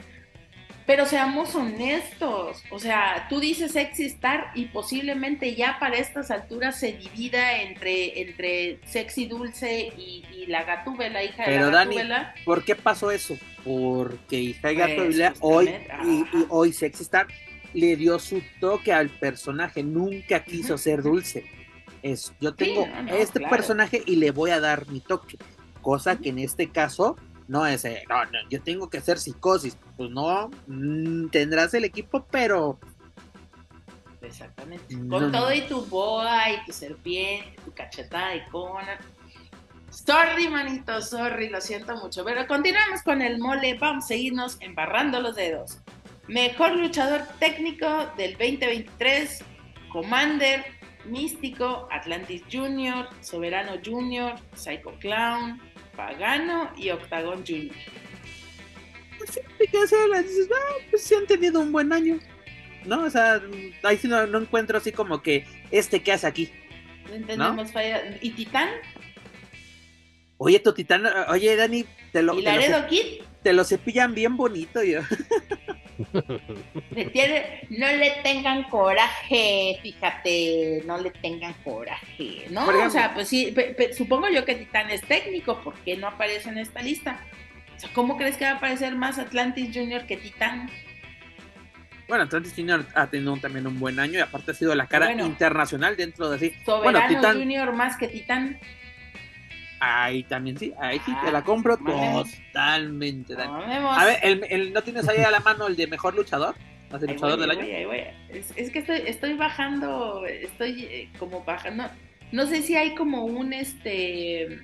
[0.86, 6.78] Pero seamos honestos, o sea, tú dices Sexy Star y posiblemente ya para estas alturas
[6.78, 11.96] se divida entre, entre Sexy Dulce y, y la Gatúbela, hija de Pero, la Dani,
[11.96, 12.34] Gatúbela.
[12.44, 13.36] ¿Por qué pasó eso?
[13.64, 15.74] Porque Hija Pues, Gato Biblia hoy
[16.04, 17.26] y, hoy Sexy Star
[17.74, 21.44] le dio su toque al personaje, nunca quiso ser dulce.
[22.02, 23.56] Es, yo tengo no, no, este claro.
[23.56, 25.36] personaje y le voy a dar mi toque,
[25.82, 27.16] cosa que en este caso
[27.48, 31.84] no es, eh, no, no, yo tengo que hacer psicosis, pues no, mm, tendrás el
[31.84, 32.78] equipo, pero
[34.26, 34.94] Exactamente.
[34.96, 38.98] No, Con todo y tu boa y tu serpiente, tu cachetada de Conan.
[39.90, 42.24] Sorry, manito, sorry, lo siento mucho.
[42.24, 43.78] Pero continuamos con el mole.
[43.78, 45.78] Vamos a seguirnos embarrando los dedos.
[46.28, 47.86] Mejor luchador técnico
[48.16, 49.44] del 2023:
[49.92, 50.64] Commander,
[51.04, 55.60] Místico, Atlantis Junior, Soberano Junior, Psycho Clown,
[55.96, 57.74] Pagano y Octagon Junior.
[59.18, 62.18] pues o sea, las dices, ah, pues sí han tenido un buen año.
[62.84, 63.40] No, o sea,
[63.82, 66.52] ahí sí no, no encuentro así como que este que hace aquí.
[67.08, 68.02] No entendemos falla.
[68.20, 68.68] ¿Y Titán?
[70.38, 73.22] Oye, tu titán, oye, Dani, te lo, ¿Y Laredo Kid?
[73.46, 74.82] Te lo cepillan bien bonito.
[74.82, 75.02] Yo.
[77.12, 82.62] Tiene- no le tengan coraje, fíjate, no le tengan coraje, ¿no?
[82.62, 82.86] Ejemplo.
[82.86, 86.08] o sea, pues sí, pe- pe- supongo yo que Titán es técnico, ¿por qué no
[86.08, 87.20] aparece en esta lista?
[87.76, 90.68] O sea, ¿cómo crees que va a aparecer más Atlantis Junior que Titán?
[92.08, 95.06] Bueno, Atlantis Junior ha tenido también un buen año y aparte ha sido la cara
[95.06, 95.24] Bueno.
[95.24, 96.50] internacional dentro de así.
[96.64, 98.58] Soberano Bueno, Titán- Junior más que Titán.
[99.78, 102.30] Ahí también sí, ahí sí Ah, te la compro mamemos.
[102.46, 103.52] totalmente, Dani.
[103.84, 106.54] A ver, el, el- ¿no tienes ahí a la mano el de mejor luchador?
[106.90, 107.60] ¿El Ahí luchador voy, del año?
[107.66, 108.00] voy, ahí voy.
[108.30, 111.84] Es, es que estoy, estoy bajando, estoy eh, como bajando.
[112.32, 114.60] No sé si hay como un este.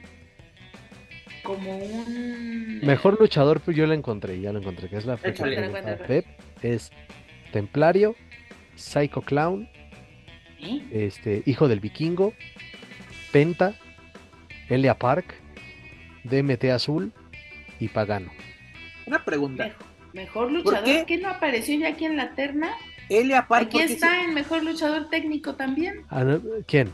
[1.42, 2.80] Como un.
[2.82, 5.96] Mejor luchador, pues yo lo encontré, ya lo encontré, que es la fecha Échale.
[6.06, 6.24] Pep,
[6.62, 6.90] es
[7.52, 8.14] Templario,
[8.76, 9.68] Psycho Clown,
[10.60, 10.80] ¿Eh?
[10.92, 12.32] este, Hijo del Vikingo,
[13.32, 13.74] Penta,
[14.72, 15.34] Elia Park,
[16.24, 17.12] DMT Azul
[17.78, 18.30] y Pagano.
[19.06, 19.64] Una pregunta.
[20.14, 20.84] Mejor, mejor luchador.
[20.84, 21.04] qué?
[21.06, 21.18] ¿Qué?
[21.18, 22.70] no apareció ya aquí en la terna?
[23.10, 26.02] Elia Park, Aquí ¿por está en mejor luchador técnico también.
[26.08, 26.90] Ah, no, ¿Quién?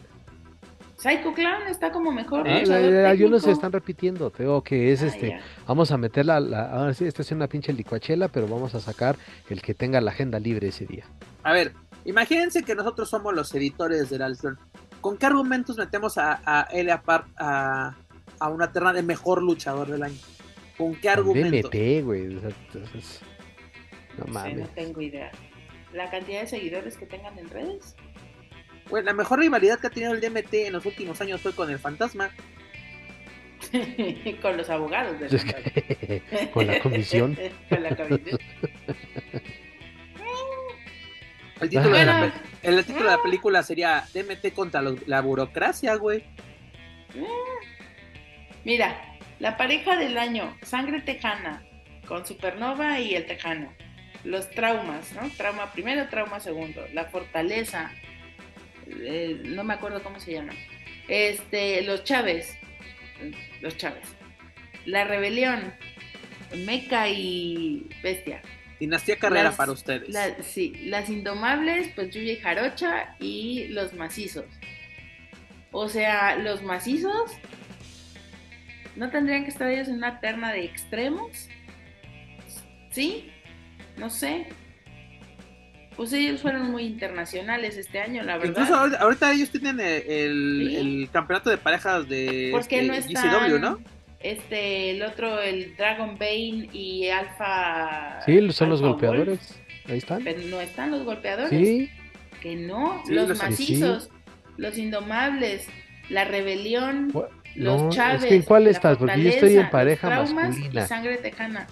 [0.96, 4.64] Psycho Clown está como mejor Ah, luchador eh, hay unos se están repitiendo, te digo
[4.64, 5.40] que es Ah, este, ya.
[5.68, 9.14] vamos a meterla, la, ahora sí, esta es una pinche licuachela, pero vamos a sacar
[9.48, 11.04] el que tenga la agenda libre ese día.
[11.44, 11.72] A ver,
[12.04, 14.58] imagínense que nosotros somos los editores del Alstron.
[15.00, 17.94] ¿Con qué argumentos metemos a, a Elia Park a,
[18.38, 20.18] a una terna de mejor luchador del año?
[20.76, 21.70] ¿Con qué argumentos?
[21.70, 22.24] DMT, güey.
[22.24, 23.20] entonces,
[24.16, 24.58] no mames.
[24.58, 25.30] no tengo idea.
[25.92, 27.96] La cantidad de seguidores que tengan en redes.
[28.90, 31.70] Bueno, la mejor rivalidad que ha tenido el DMT en los últimos años fue con
[31.70, 32.30] el Fantasma.
[34.40, 36.22] Con los abogados de Es que-
[36.54, 37.36] con la comisión.
[37.68, 38.38] Con la comisión.
[41.60, 42.32] El título, de, la, Bueno.
[42.62, 46.24] pe- el título de la película sería DMT contra la burocracia, güey.
[48.64, 49.00] Mira,
[49.38, 51.62] la pareja del año, Sangre Tejana,
[52.06, 53.72] con Supernova y el Tejano.
[54.24, 55.30] Los traumas, ¿no?
[55.36, 56.84] Trauma primero, trauma segundo.
[56.92, 57.90] La fortaleza,
[58.86, 60.52] eh, no me acuerdo cómo se llama.
[61.06, 62.56] Este, los Chávez,
[63.60, 64.04] los Chávez.
[64.86, 65.72] La rebelión,
[66.66, 68.42] Meca y Bestia.
[68.80, 70.08] Dinastía Carrera Las- para ustedes.
[70.08, 74.44] La- sí, las indomables, pues Yuya y Jarocha y los macizos.
[75.72, 77.30] O sea, los macizos
[78.96, 81.48] no tendrían que estar ellos en una terna de extremos.
[82.90, 83.30] ¿Sí?
[83.96, 84.46] No sé.
[85.96, 88.50] Pues ellos fueron muy internacionales este año, la verdad.
[88.50, 90.76] Incluso ahorita, ahorita ellos tienen el, el- Sí.
[90.76, 93.78] el campeonato de parejas de ¿Por qué este, no están GCW, ¿no?
[94.20, 98.20] Este, el otro, el Dragon Bane y Alpha.
[98.26, 99.60] Sí, son los golpeadores.
[99.88, 100.22] Ahí están.
[100.24, 101.50] Pero no están los golpeadores.
[101.50, 101.88] Sí,
[102.40, 104.10] Que no, Sí, los los- macizos,
[104.56, 105.66] los indomables,
[106.08, 107.12] la rebelión,
[107.54, 108.22] los Chávez.
[108.24, 108.98] es que ¿en cuál estás?
[108.98, 110.84] Porque yo estoy en pareja masculina.
[110.84, 111.66] Y sangre tejana.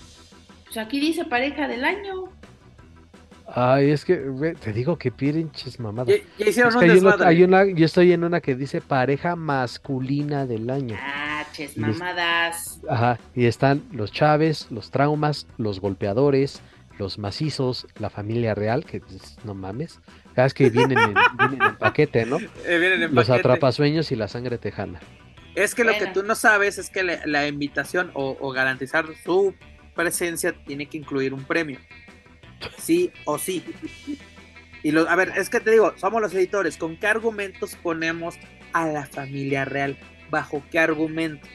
[0.64, 2.24] Pues aquí dice pareja del año.
[3.48, 4.16] Ay, es que
[4.60, 6.08] te digo que pinches mamadas.
[6.16, 7.28] Ya, ya hicieron Es un que hay, una- desmadre.
[7.36, 10.96] hay una, yo estoy en una que dice pareja masculina del año.
[11.00, 11.25] Ah,
[11.76, 12.80] mamadas.
[12.88, 16.60] Ajá, y están los Chávez, los traumas, los golpeadores,
[16.98, 19.02] los macizos, la familia real, que
[19.44, 20.00] no mames.
[20.34, 22.38] Cada vez que vienen en, vienen en paquete, ¿no?
[22.38, 23.40] Eh, vienen en Los paquete.
[23.48, 25.00] atrapasueños y la sangre tejana.
[25.54, 29.06] Es que lo que tú no sabes es que la, la invitación o, o garantizar
[29.24, 29.54] su
[29.94, 31.78] presencia tiene que incluir un premio.
[32.78, 33.64] Sí o sí.
[34.82, 36.76] Y lo, a ver, es que te digo, somos los editores.
[36.76, 38.36] ¿Con qué argumentos ponemos
[38.72, 39.96] a la familia real?
[40.30, 41.48] ¿Bajo qué argumentos?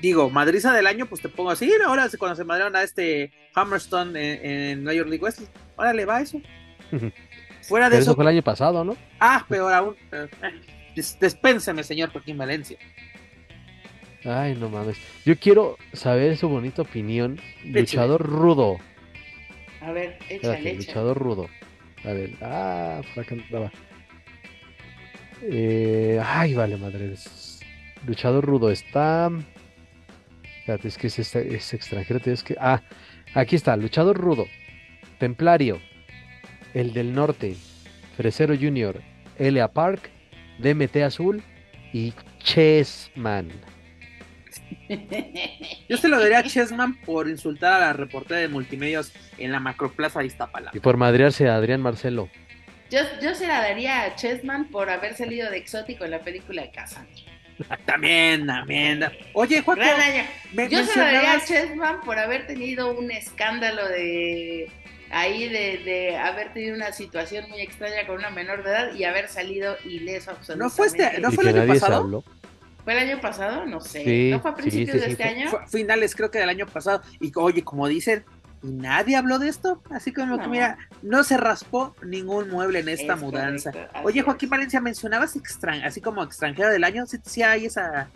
[0.00, 1.70] Digo, madriza del año, pues te pongo así.
[1.86, 5.40] Ahora cuando se madrearon a este Hammerstone en, en New York League West,
[5.76, 6.40] órale, va eso.
[7.62, 8.96] Fuera de Pero eso, eso fue el año pasado, ¿no?
[9.20, 9.96] ah, peor aún.
[10.12, 10.26] eh,
[10.96, 12.78] des- Despénseme, señor Joaquín Valencia.
[14.24, 14.96] Ay, no mames.
[15.24, 17.38] Yo quiero saber su bonita opinión.
[17.64, 18.78] Luchador rudo.
[19.82, 20.74] A ver, échale, Espérate, échale.
[20.76, 21.48] luchador rudo.
[22.04, 23.72] A ver, ah, por acá andaba.
[25.42, 27.14] Eh, ay, vale, madre.
[28.06, 29.30] Luchador rudo está.
[30.60, 32.20] Espérate, es que es, este- es extranjero.
[32.20, 32.56] tienes que.
[32.60, 32.82] Ah,
[33.34, 34.46] aquí está, luchador rudo.
[35.18, 35.80] Templario.
[36.74, 37.56] El del norte.
[38.16, 39.00] Fresero Junior.
[39.38, 39.68] L.A.
[39.72, 40.10] Park.
[40.58, 41.42] DMT Azul.
[41.92, 43.48] Y Chessman.
[45.88, 49.60] Yo se lo daría a Chessman por insultar a la reportera de multimedios en la
[49.60, 50.76] macroplaza de Iztapalapa.
[50.76, 52.28] Y por madrearse a Adrián Marcelo.
[52.90, 56.62] Yo, yo se la daría a Chessman por haber salido de exótico en la película
[56.62, 57.14] de Cassandra.
[57.84, 59.04] También, también.
[59.34, 60.24] Oye, año.
[60.52, 64.70] me- Yo se la daría a Chessman por haber tenido un escándalo de
[65.10, 69.04] ahí de, de haber tenido una situación muy extraña con una menor de edad y
[69.04, 70.64] haber salido ileso absolutamente.
[70.64, 72.00] ¿No fue este- no fue el año nadie se pasado?
[72.02, 72.24] habló.
[72.82, 73.66] ¿Fue el año pasado?
[73.66, 74.04] No sé.
[74.04, 75.50] Sí, ¿No fue a sí, principios sí, de sí, este fue- año?
[75.50, 77.02] Fue finales creo que del año pasado.
[77.20, 78.24] Y oye, como dicen,
[78.62, 79.82] y nadie habló de esto.
[79.90, 83.72] Así como que mira, no se raspó ningún mueble en esta Es mudanza.
[83.72, 84.24] correcto, Oye, es.
[84.24, 87.06] Joaquín Valencia, mencionabas extran así como extranjero del año.
[87.06, 88.08] Sí, sí hay esa.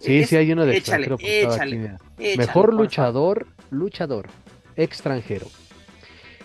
[0.00, 4.28] Sí, es- sí, hay uno de échale, extranjero cada échale, échale, Mejor luchador, luchador,
[4.76, 5.46] extranjero.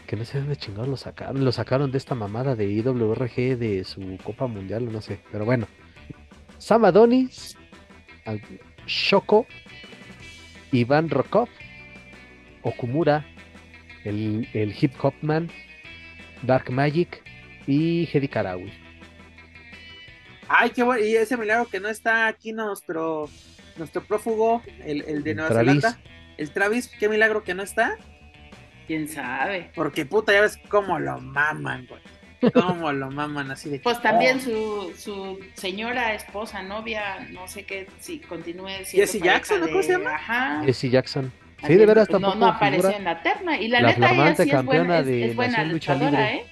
[0.07, 1.43] Que no sé dónde chingados lo sacaron.
[1.45, 5.19] Lo sacaron de esta mamada de IWRG de su Copa Mundial, no sé.
[5.31, 5.67] Pero bueno.
[6.57, 7.57] Sam Adonis,
[8.88, 9.45] Shoko,
[10.71, 11.47] Iván Rokov,
[12.61, 13.25] Okumura,
[14.05, 15.49] el, el Hip Hop Man,
[16.41, 17.21] Dark Magic
[17.67, 18.71] y Hedy Karawi.
[20.47, 21.03] Ay, qué bueno.
[21.03, 23.30] Y ese milagro que no está aquí nuestro,
[23.77, 25.81] nuestro prófugo, el, el de Nueva Travis.
[25.81, 25.99] Zelanda.
[26.38, 27.97] El Travis, qué milagro que no está.
[28.88, 29.71] ¿Quién sabe?
[29.75, 32.01] Porque puta, ya ves cómo lo maman, güey.
[32.51, 33.80] Cómo lo maman así de.
[33.84, 34.41] Pues también Oh.
[34.41, 39.65] su, su señora, esposa, novia, no sé qué, si continúe siendo Jessie pareja Jackson, ¿no?
[39.67, 40.15] de- ¿Cómo se llama?
[40.15, 40.61] Ajá.
[40.65, 41.31] Jesse Jackson.
[41.68, 42.98] Sí, de veras pues, tampoco no, no apareció figura.
[42.98, 43.61] en la terna.
[43.61, 46.35] Y la, La neta, ella flamante sí es buena, es, es luchadora, Libre.
[46.35, 46.45] ¿eh?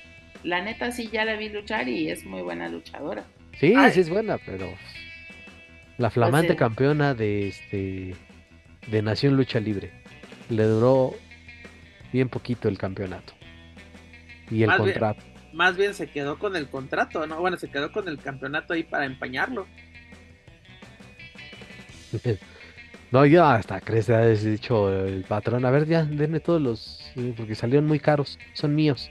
[0.44, 3.24] La neta sí ya la vi luchar y es muy buena luchadora.
[3.60, 3.92] Sí, Ay.
[3.92, 4.74] sí es buena, pero
[5.98, 8.16] la flamante Pues, eh, campeona de este
[8.88, 9.92] de Nación Lucha Libre
[10.50, 11.14] le duró
[12.12, 13.34] bien poquito el campeonato
[14.50, 14.92] y el Más bien.
[14.94, 15.24] contrato.
[15.54, 17.40] Más bien se quedó con el contrato, ¿no?
[17.40, 19.68] Bueno, se quedó con el campeonato ahí para empañarlo.
[23.12, 27.02] No, yo hasta crees que ha dicho el patrón, a ver ya, denme todos los
[27.18, 29.10] eh, porque salieron muy caros, son míos.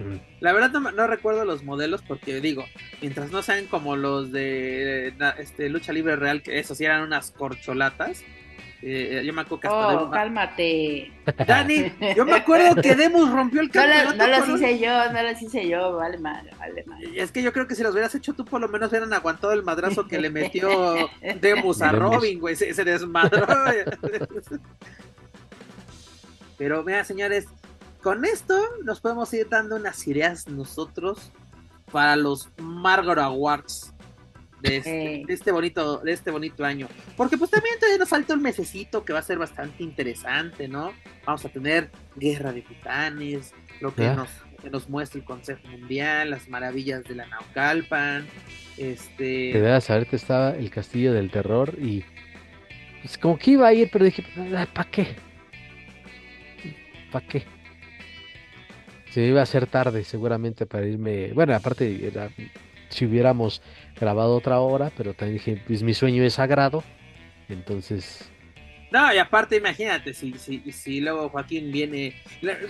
[0.00, 2.64] Mm, La verdad no, no recuerdo los modelos porque digo,
[3.00, 7.02] mientras no sean como los de na- este, lucha libre real, que esos sí eran
[7.02, 8.24] unas corcholatas.
[8.84, 11.12] Eh, yo me acuerdo que hasta Oh, Demus- cálmate.
[11.46, 14.10] Dani, yo me acuerdo que Demus rompió el No, campeonato.
[14.16, 16.84] lo- no los hice yo, no los hice yo, vale madre, vale.
[17.14, 19.12] Y Es que yo creo que si los hubieras hecho tú, por lo menos hubieran
[19.12, 21.08] aguantado el madrazo que le metió
[21.40, 21.92] Demus a.
[21.92, 22.56] Robin, güey.
[22.56, 23.46] Se, se desmadró.
[26.58, 27.46] Pero vean, señores,
[28.02, 31.30] con esto nos podemos ir dando unas ideas nosotros
[31.90, 33.92] para los Margot Awards
[34.62, 35.24] de este, Eh.
[35.26, 36.88] de este bonito, de este bonito año.
[37.16, 40.92] Porque pues también todavía nos falta un mesecito que va a ser bastante interesante, ¿no?
[41.26, 44.14] Vamos a tener Guerra de Titanes, lo que Ah.
[44.14, 44.28] nos
[44.62, 48.24] que nos muestre el Consejo Mundial, las maravillas de la Naucalpan,
[48.76, 49.50] este...
[49.52, 52.04] Te debes saber que estaba el Castillo del Terror y
[53.00, 54.22] pues como que iba a ir, pero dije,
[54.72, 55.16] ¿para qué?
[57.10, 57.42] ¿Para qué?
[59.10, 62.30] Se iba a hacer tarde seguramente para irme, bueno, aparte era,
[62.92, 63.62] si hubiéramos
[63.98, 66.84] grabado otra hora, pero también dije, pues mi sueño es sagrado,
[67.48, 68.30] entonces
[68.92, 72.14] no, y aparte, imagínate, si, si, si luego Joaquín viene.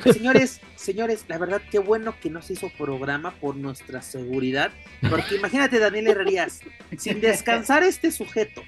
[0.04, 4.70] señores, señores, la verdad, qué bueno que no se hizo programa por nuestra seguridad.
[5.10, 6.60] Porque imagínate, Daniel Herrerías,
[6.96, 8.62] sin descansar este sujeto,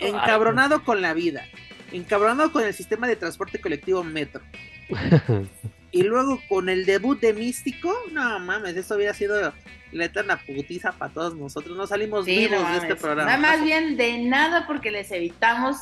[0.00, 1.46] encabronado con la vida,
[1.92, 4.42] encabronado con el sistema de transporte colectivo Metro.
[5.92, 9.52] y luego con el debut de Místico, no mames, eso hubiera sido
[9.92, 11.76] la eterna putiza para todos nosotros.
[11.76, 13.24] No salimos vivos de este programa.
[13.24, 15.78] Nada más bien de nada porque les evitamos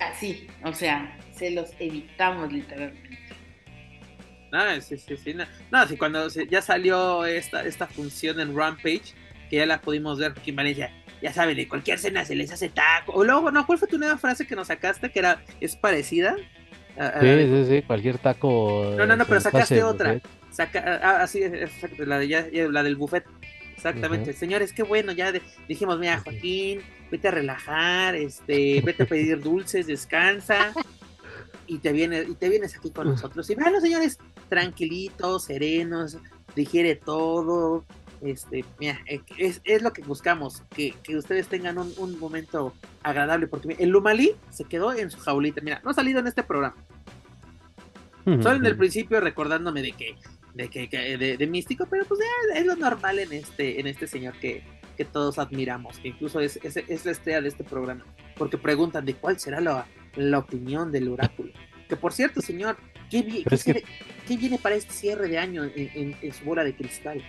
[0.00, 3.18] Así, o sea, se los evitamos literalmente.
[4.50, 5.34] No, sí, sí, sí.
[5.70, 9.14] No, sí, cuando ya salió esta, esta función en Rampage,
[9.50, 10.92] que ya la pudimos ver aquí en Valencia,
[11.22, 13.12] ya saben, de cualquier cena se les hace taco.
[13.12, 16.36] O luego, no, ¿cuál fue tu nueva frase que nos sacaste que era, es parecida?
[17.20, 18.94] Sí, sí, sí, cualquier taco.
[18.96, 20.20] No, no, no, pero sacaste otra.
[20.50, 21.40] Saca, ah, ah sí,
[21.98, 23.24] la, de, ya, la del buffet.
[23.74, 24.32] Exactamente.
[24.32, 25.32] Señores, qué bueno, ya
[25.68, 26.80] dijimos, mira, Joaquín,
[27.10, 30.72] vete a relajar, este, vete a pedir dulces, descansa
[31.66, 33.48] y te vienes, y te vienes aquí con nosotros.
[33.50, 34.18] Y vean, señores,
[34.48, 36.18] tranquilitos, serenos,
[36.54, 37.84] digiere todo.
[38.24, 42.72] Este, mira, eh, es, es lo que buscamos, que, que ustedes tengan un, un, momento
[43.02, 45.60] agradable, porque el Lumalí se quedó en su jaulita.
[45.60, 46.76] Mira, no ha salido en este programa.
[48.24, 50.16] Solo en el principio recordándome de que
[50.54, 52.20] de, que, de, místico, pero pues
[52.54, 54.62] es lo normal en este, en este señor que,
[54.96, 58.04] que todos admiramos, que incluso es, es, es, la estrella de este programa,
[58.36, 61.52] porque preguntan de cuál será la, la opinión del oráculo.
[61.88, 62.76] Que por cierto, señor,
[63.10, 63.44] ¿qué,
[64.26, 67.22] qué, viene para este cierre de año en, en, su bola de cristal?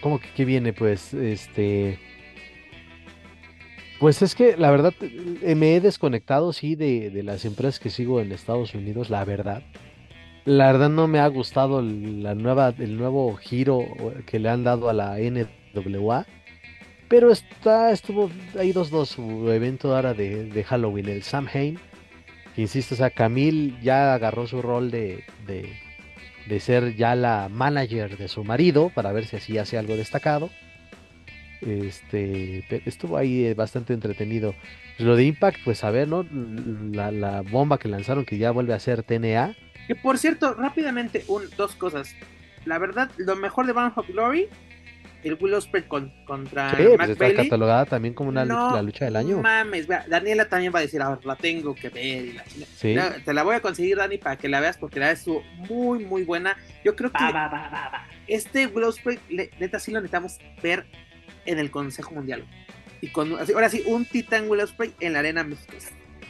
[0.00, 0.72] ¿Cómo que qué viene?
[0.72, 1.98] Pues, este...
[4.00, 4.92] Pues es que la verdad
[5.42, 9.62] me he desconectado, sí, de, de las empresas que sigo en Estados Unidos, la verdad.
[10.44, 13.86] La verdad no me ha gustado la nueva, el nuevo giro
[14.26, 16.26] que le han dado a la NWA.
[17.08, 21.78] Pero está, estuvo, hay dos, dos, su evento ahora de, de Halloween, el Samhain.
[22.56, 25.72] Que insisto, o sea, Camille ya agarró su rol de, de,
[26.46, 30.50] de ser ya la manager de su marido para ver si así hace algo destacado.
[31.60, 34.54] Este, estuvo ahí eh, bastante entretenido.
[34.96, 36.26] Pues lo de Impact, pues a ver, ¿no?
[36.92, 39.54] La, bomba que lanzaron que ya vuelve a ser TNA
[39.86, 42.14] que por cierto, rápidamente, un, dos cosas.
[42.64, 44.48] La verdad, lo mejor de Bound of Glory,
[45.22, 49.16] el Willow Spread contra sí, pues está catalogada también como una lucha, la lucha del
[49.16, 49.40] año.
[49.40, 52.24] mames, Daniela también va a decir, ahora la tengo que ver.
[52.24, 52.44] Y la
[52.76, 52.96] ¿Sí?
[53.24, 56.24] te la voy a conseguir, Dani, para que la veas, porque la estuvo muy, muy
[56.24, 56.56] buena.
[56.84, 57.24] Yo creo que
[58.26, 59.18] este Willow Spread,
[59.58, 60.86] neta, sí lo necesitamos ver
[61.44, 62.44] en el Consejo Mundial.
[63.00, 65.74] Y con, ahora sí, un Titan Willow Spray en la Arena México.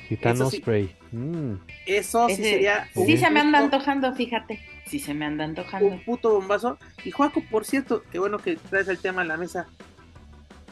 [0.09, 0.95] Titano Spray.
[1.13, 1.55] Mm.
[1.87, 2.89] Eso sí sería.
[2.95, 4.59] Sí, se me anda antojando, fíjate.
[4.93, 5.89] Sí, se me anda antojando.
[5.89, 6.77] Un puto bombazo.
[7.03, 9.67] Y Juaco, por cierto, qué bueno que traes el tema a la mesa.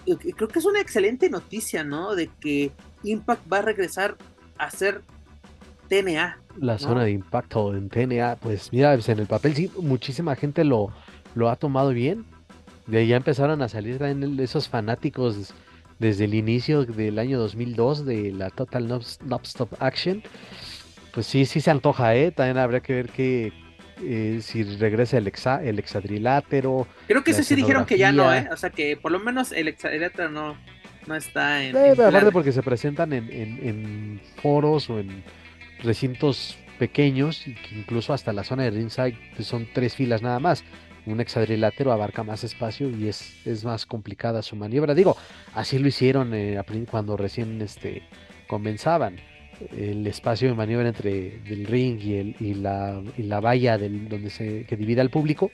[0.05, 2.15] Creo que es una excelente noticia, ¿no?
[2.15, 2.71] De que
[3.03, 4.19] Impact va a regresar
[4.59, 5.01] a ser
[5.89, 6.39] TNA.
[6.59, 10.65] La zona de impacto en TNA, pues mira, pues, en el papel sí, muchísima gente
[10.65, 10.93] lo,
[11.35, 12.27] lo ha tomado bien.
[12.87, 14.03] De ahí ya empezaron a salir
[14.39, 15.55] esos fanáticos
[15.99, 20.23] desde el inicio del año 2002 de la Total Non Stop Action.
[21.15, 22.33] Pues sí, sí se antoja, ¿eh?
[22.33, 23.70] También habría que ver que
[24.03, 26.87] eh, si regresa el, exa, el hexadrilátero.
[27.07, 28.49] Creo que ese sí dijeron que ya no, ¿eh?
[28.53, 30.57] O sea que por lo menos el hexadrilátero no,
[31.07, 31.77] no está en.
[31.77, 35.23] Eh, aparte porque se presentan en, en, foros o en
[35.83, 40.65] recintos pequeños, incluso hasta la zona de ringside pues son tres filas nada más
[41.07, 44.95] un hexadrilátero abarca más espacio y es, es más complicada su maniobra.
[44.95, 45.17] Digo,
[45.55, 46.61] así lo hicieron eh,
[46.91, 48.03] cuando recién este,
[48.47, 49.17] comenzaban.
[49.77, 54.09] El espacio de maniobra entre el ring y, el, y, la, y la valla del,
[54.09, 55.51] donde se que divide al público.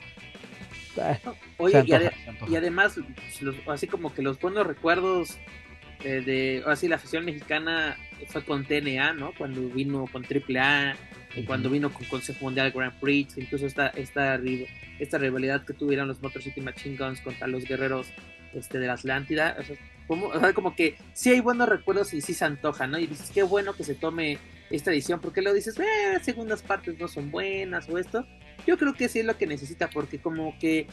[0.99, 1.17] Ah,
[1.57, 1.83] Oye,
[2.47, 2.99] y, además,
[3.67, 5.37] así como que los buenos recuerdos
[6.03, 7.97] eh, de, así la afición mexicana
[8.27, 9.31] fue con TNA, ¿no?
[9.37, 10.95] Cuando vino con AAA,
[11.35, 14.39] y cuando vino con Consejo Mundial Grand Prix, incluso esta, esta
[14.99, 18.07] esta rivalidad que tuvieron los Motor City Machine Guns contra los guerreros
[18.53, 19.55] este, de la Atlántida.
[19.59, 19.75] O sea,
[20.07, 22.97] como, como que sí hay buenos recuerdos y sí se antoja, ¿no?
[22.97, 24.39] Y dices, qué bueno que se tome
[24.69, 28.25] esta edición, porque luego dices, eh, segundas partes no son buenas o esto.
[28.65, 30.87] Yo creo que sí es lo que necesita, porque como que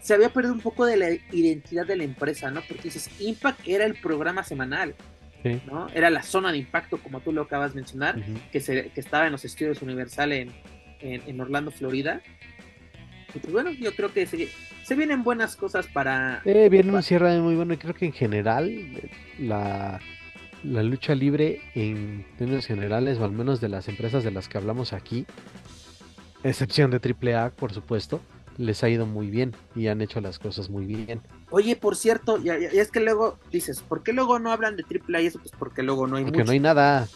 [0.00, 2.60] se había perdido un poco de la identidad de la empresa, ¿no?
[2.68, 4.94] Porque dices, Impact era el programa semanal.
[5.66, 5.88] ¿no?
[5.94, 8.16] Era la zona de impacto, como tú lo acabas de mencionar,
[8.50, 10.52] que, se, que estaba en los estudios Universal en,
[11.00, 12.22] en, Orlando, Florida.
[13.34, 14.48] Y pues bueno, yo creo que se,
[14.84, 16.42] se vienen buenas cosas para...
[16.44, 18.70] Eh, viene un cierre muy bueno y creo que en general
[19.38, 20.00] la,
[20.62, 24.58] la lucha libre en términos generales, o al menos de las empresas de las que
[24.58, 25.26] hablamos aquí,
[26.42, 28.20] excepción de AAA, por supuesto,
[28.58, 31.20] les ha ido muy bien y han hecho las cosas muy bien.
[31.50, 35.22] Oye, por cierto, ya, es que luego dices, ¿por qué luego no hablan de AAA
[35.22, 35.38] y eso?
[35.38, 37.08] Pues porque luego no hay Porque no hay nada.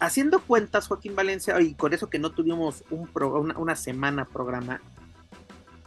[0.00, 3.08] Haciendo cuentas, Joaquín Valencia, y con eso que no tuvimos un
[3.56, 4.80] una, semana programa,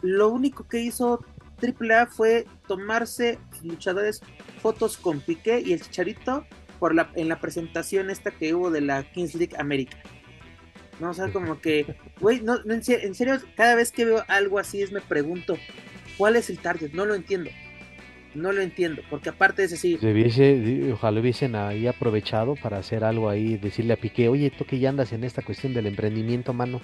[0.06, 1.24] lo único que hizo
[1.60, 4.22] AAA fue tomarse luchadores
[4.62, 6.44] fotos con Piqué y el Chicharito
[6.78, 9.98] por la, en la presentación esta que hubo de la Kings League América.
[11.00, 14.80] No, o sea, como que, güey, no, en serio, cada vez que veo algo así
[14.80, 15.58] es me pregunto,
[16.16, 16.92] ¿cuál es el target?
[16.92, 17.50] No lo entiendo.
[18.34, 19.96] No lo entiendo, porque aparte es así.
[19.96, 24.78] Debiese, ojalá hubiesen ahí aprovechado para hacer algo ahí, decirle a Piqué, oye, tú que
[24.78, 26.82] ya andas en esta cuestión del emprendimiento, mano,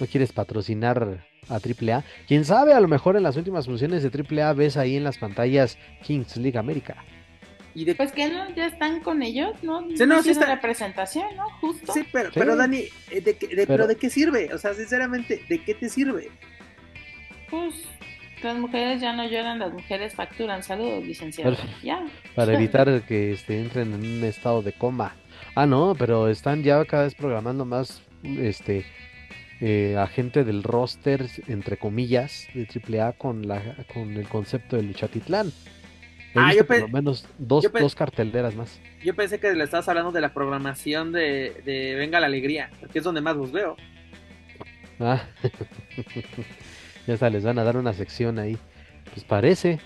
[0.00, 2.04] ¿no quieres patrocinar a AAA?
[2.26, 5.18] Quién sabe, a lo mejor en las últimas funciones de AAA ves ahí en las
[5.18, 7.04] pantallas Kings League América.
[7.74, 9.86] Y después que no, ya están con ellos, ¿no?
[9.96, 10.46] Sí, no, sí está...
[10.46, 11.48] representación, ¿no?
[11.60, 11.92] Justo.
[11.92, 13.86] Sí, pero, pero Dani, eh, ¿de, de, pero...
[13.86, 14.52] ¿de qué sirve?
[14.52, 16.30] O sea, sinceramente, ¿de qué te sirve?
[17.48, 17.74] Pues
[18.42, 20.62] las mujeres ya no lloran, las mujeres facturan.
[20.62, 21.56] Saludos, licenciado.
[21.82, 22.04] ya.
[22.34, 25.14] Para evitar que este, entren en un estado de coma.
[25.54, 28.84] Ah, no, pero están ya cada vez programando más este
[29.60, 33.62] eh, a gente del roster, entre comillas, de AAA con, la,
[33.92, 35.52] con el concepto de Luchatitlán
[36.34, 38.80] ah, yo por lo menos dos, dos carteleras más.
[39.02, 42.98] Yo pensé que le estabas hablando de la programación de, de Venga la Alegría, porque
[42.98, 43.76] es donde más los veo.
[44.98, 45.22] Ah,
[47.06, 48.58] ya está, les van a dar una sección ahí.
[49.12, 49.80] Pues parece,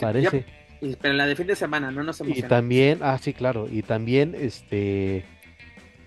[0.00, 0.44] parece.
[0.80, 3.82] pero en la de fin de semana, no nos Y también, ah, sí, claro, y
[3.82, 5.24] también, este,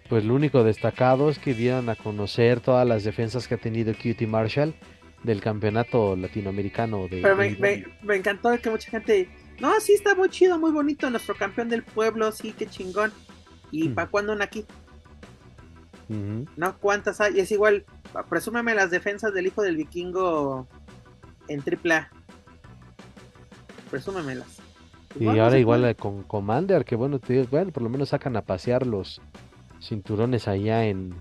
[0.10, 3.94] pues lo único destacado es que dieron a conocer todas las defensas que ha tenido
[3.94, 4.74] Cutie Marshall
[5.24, 7.08] del campeonato latinoamericano.
[7.08, 9.30] De, pero me, me, me encantó que mucha gente
[9.60, 11.10] no, sí está muy chido, muy bonito.
[11.10, 13.12] Nuestro campeón del pueblo, sí, qué chingón.
[13.72, 13.96] ¿Y mm.
[13.96, 14.66] para cuándo en aquí?
[16.56, 16.78] ¿No?
[16.78, 17.40] ¿Cuántas hay?
[17.40, 17.86] Es igual,
[18.30, 20.68] presúmeme las defensas del hijo del vikingo
[21.50, 22.10] en AAA.
[23.90, 24.62] Presúmemelas.
[25.20, 28.86] Y ahora igual con Commander, que bueno, te bueno, por lo menos sacan a pasear
[28.86, 29.22] los
[29.82, 31.14] cinturones allá en,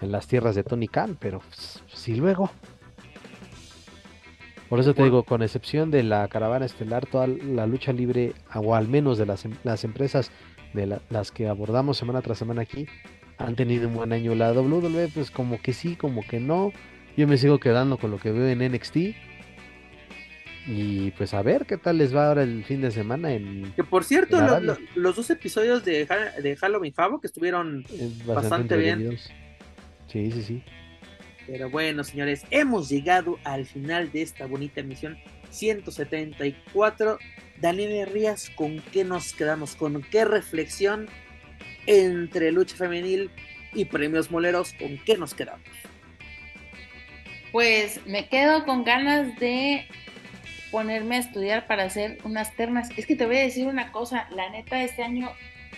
[0.00, 2.50] en las tierras de Tony Khan, pero sí pues, luego.
[4.68, 8.74] Por eso te digo, con excepción de la caravana estelar, toda la lucha libre, o
[8.74, 10.30] al menos de las, em, las empresas
[10.72, 12.86] de las que abordamos semana tras semana aquí,
[13.38, 14.34] han tenido un buen año.
[14.34, 16.72] La WWE, pues como que sí, como que no.
[17.16, 18.96] Yo me sigo quedando con lo que veo en NXT.
[20.66, 23.72] Y pues a ver qué tal les va ahora el fin de semana en...
[23.74, 24.38] Que por cierto,
[24.94, 26.06] los dos episodios de,
[26.42, 27.84] de Halloween Favo que estuvieron
[28.24, 29.18] bastante bien.
[30.06, 30.62] Sí, sí, sí.
[31.46, 35.18] Pero bueno, señores, hemos llegado al final de esta bonita emisión
[35.50, 37.18] 174.
[37.60, 39.76] Daniel Rías, ¿con qué nos quedamos?
[39.76, 41.08] ¿Con qué reflexión
[41.86, 43.30] entre lucha femenil
[43.74, 44.74] y premios moleros?
[44.78, 45.68] ¿Con qué nos quedamos?
[47.52, 49.86] Pues me quedo con ganas de
[50.74, 52.88] ponerme a estudiar para hacer unas ternas.
[52.96, 55.30] Es que te voy a decir una cosa, la neta, este año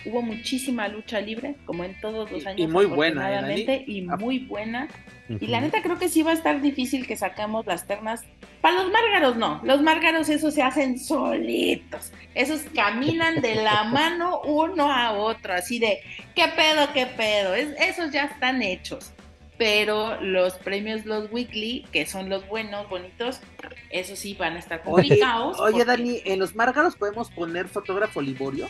[0.05, 2.61] hubo muchísima lucha libre, como en todos los años.
[2.61, 4.87] Y muy buena, ¿eh, Y muy buena.
[5.29, 8.23] Y la neta creo que sí va a estar difícil que saquemos las ternas.
[8.59, 12.11] Para los márgaros no, los márgaros esos se hacen solitos.
[12.33, 15.99] Esos caminan de la mano uno a otro, así de,
[16.33, 17.53] ¿qué pedo, qué pedo?
[17.53, 19.13] esos ya están hechos.
[19.57, 23.41] Pero los premios, los weekly, que son los buenos, bonitos,
[23.89, 25.59] esos sí van a estar complicados.
[25.59, 28.67] Oye, Dani, ¿en los márgaros podemos poner fotógrafo Liborio?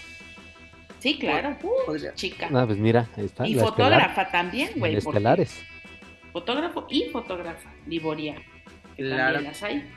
[0.99, 2.49] Sí, claro, uh, chica.
[2.53, 3.45] Ah, pues mira, ahí está.
[3.45, 4.95] Y fotógrafa también, güey.
[4.95, 5.61] Estelares
[6.37, 8.35] fotógrafo y fotógrafa, Liboria.
[8.95, 9.41] Claro.
[9.41, 9.89] las hay.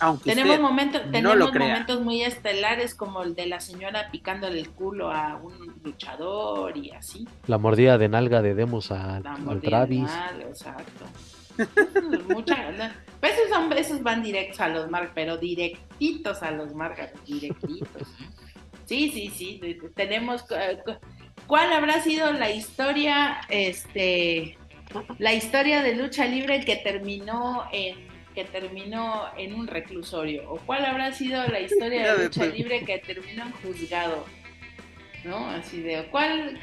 [0.00, 5.10] Aunque tenemos momentos, tenemos momentos muy estelares como el de la señora picándole el culo
[5.10, 7.26] a un luchador y así.
[7.46, 10.10] La mordida de nalga de Demos a, al Travis.
[10.40, 11.06] exacto.
[12.28, 12.56] Mucha,
[13.18, 18.06] pues esos, son, esos van directos a los mar, pero directitos a los marcas, directitos.
[18.86, 19.78] Sí, sí, sí.
[19.94, 20.44] Tenemos.
[21.46, 24.56] ¿Cuál habrá sido la historia este,
[25.18, 27.96] la historia de lucha libre que terminó en
[28.38, 32.98] que terminó en un reclusorio o cuál habrá sido la historia de lucha libre que
[32.98, 34.24] terminó en juzgado
[35.24, 36.56] no así de cuál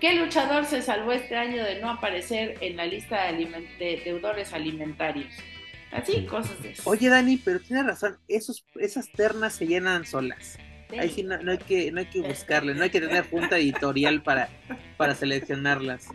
[0.00, 5.32] qué, luchador se salvó este año de no aparecer en la lista de, deudores alimentarios
[5.92, 6.90] así cosas de eso.
[6.90, 10.58] oye Dani pero tienes razón esos esas ternas se llenan solas.
[10.98, 14.24] Ahí sí no, hay que, no hay que buscarle, no hay que tener junta editorial
[14.24, 14.48] para,
[14.96, 16.08] para seleccionarlas.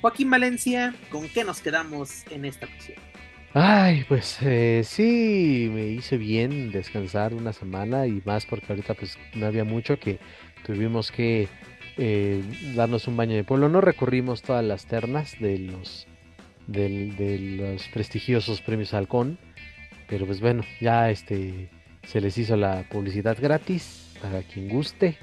[0.00, 2.98] Joaquín Valencia, ¿con qué nos quedamos en esta ocasión?
[3.54, 9.18] Ay, pues eh, sí, me hice bien descansar una semana y más porque ahorita pues
[9.34, 10.18] no había mucho que
[10.64, 11.48] tuvimos que
[11.96, 12.42] eh,
[12.76, 13.68] darnos un baño de pueblo.
[13.68, 16.06] No recorrimos todas las ternas de los,
[16.66, 19.38] del- de los prestigiosos premios Halcón,
[20.08, 21.70] pero pues bueno, ya este
[22.06, 25.16] se les hizo la publicidad gratis para quien guste.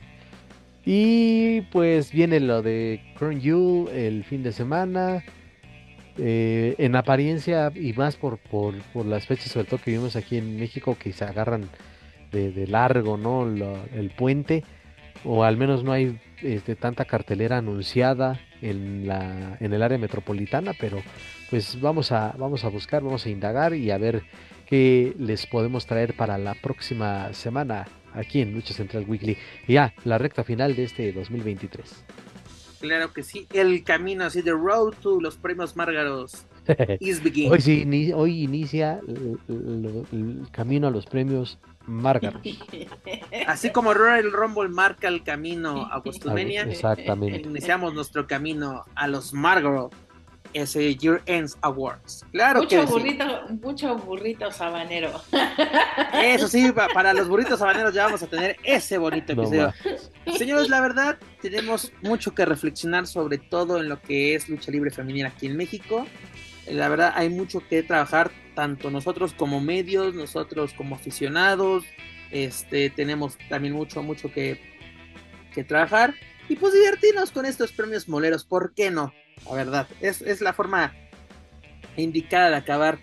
[0.86, 5.24] Y pues viene lo de Crown Jewel el fin de semana.
[6.18, 10.38] eh, en apariencia y más por, por, por las fechas, sobre todo que vimos aquí
[10.38, 11.70] en México, que se agarran
[12.32, 13.46] de, largo, ¿no?
[13.94, 14.64] El puente,
[15.24, 20.74] o al menos no hay este, tanta cartelera anunciada en, la, en el área metropolitana,
[20.80, 21.02] pero
[21.50, 24.24] pues vamos a, vamos a buscar, vamos a indagar y a ver
[24.66, 29.38] qué les podemos traer para la próxima semana aquí en Lucha Central Weekly.
[29.68, 32.04] Y ya, la recta final de este 2023.
[32.82, 36.46] Claro que sí, el camino así de Road to los premios Márgaros
[37.00, 37.52] is begin.
[37.52, 42.36] Hoy, sí, hoy inicia el, el- el camino a los premios Margaret.
[43.48, 47.48] Así como Royal Rumble marca el camino a Costumenia, Exactamente.
[47.48, 49.92] iniciamos nuestro camino a los Margaret
[50.56, 52.26] ese Year Ends Awards.
[52.32, 52.94] Claro mucho que sí.
[52.94, 53.26] burrito,
[53.62, 55.22] mucho burrito sabanero.
[56.24, 59.74] Eso sí, pa- para los burritos habaneros ya vamos a tener ese bonito episodio.
[60.38, 64.92] Señores, la verdad, tenemos mucho que reflexionar sobre todo en lo que es lucha libre
[64.92, 66.08] femenina aquí en México.
[66.72, 71.84] La verdad, hay mucho que trabajar, tanto nosotros como medios, nosotros como aficionados.
[72.32, 74.60] Este, tenemos también mucho, mucho que,
[75.54, 76.16] que trabajar.
[76.50, 79.14] Y pues divertirnos con estos premios moleros, ¿por qué no?
[79.44, 80.94] La verdad, es, es la forma
[81.98, 83.00] indicada de acabar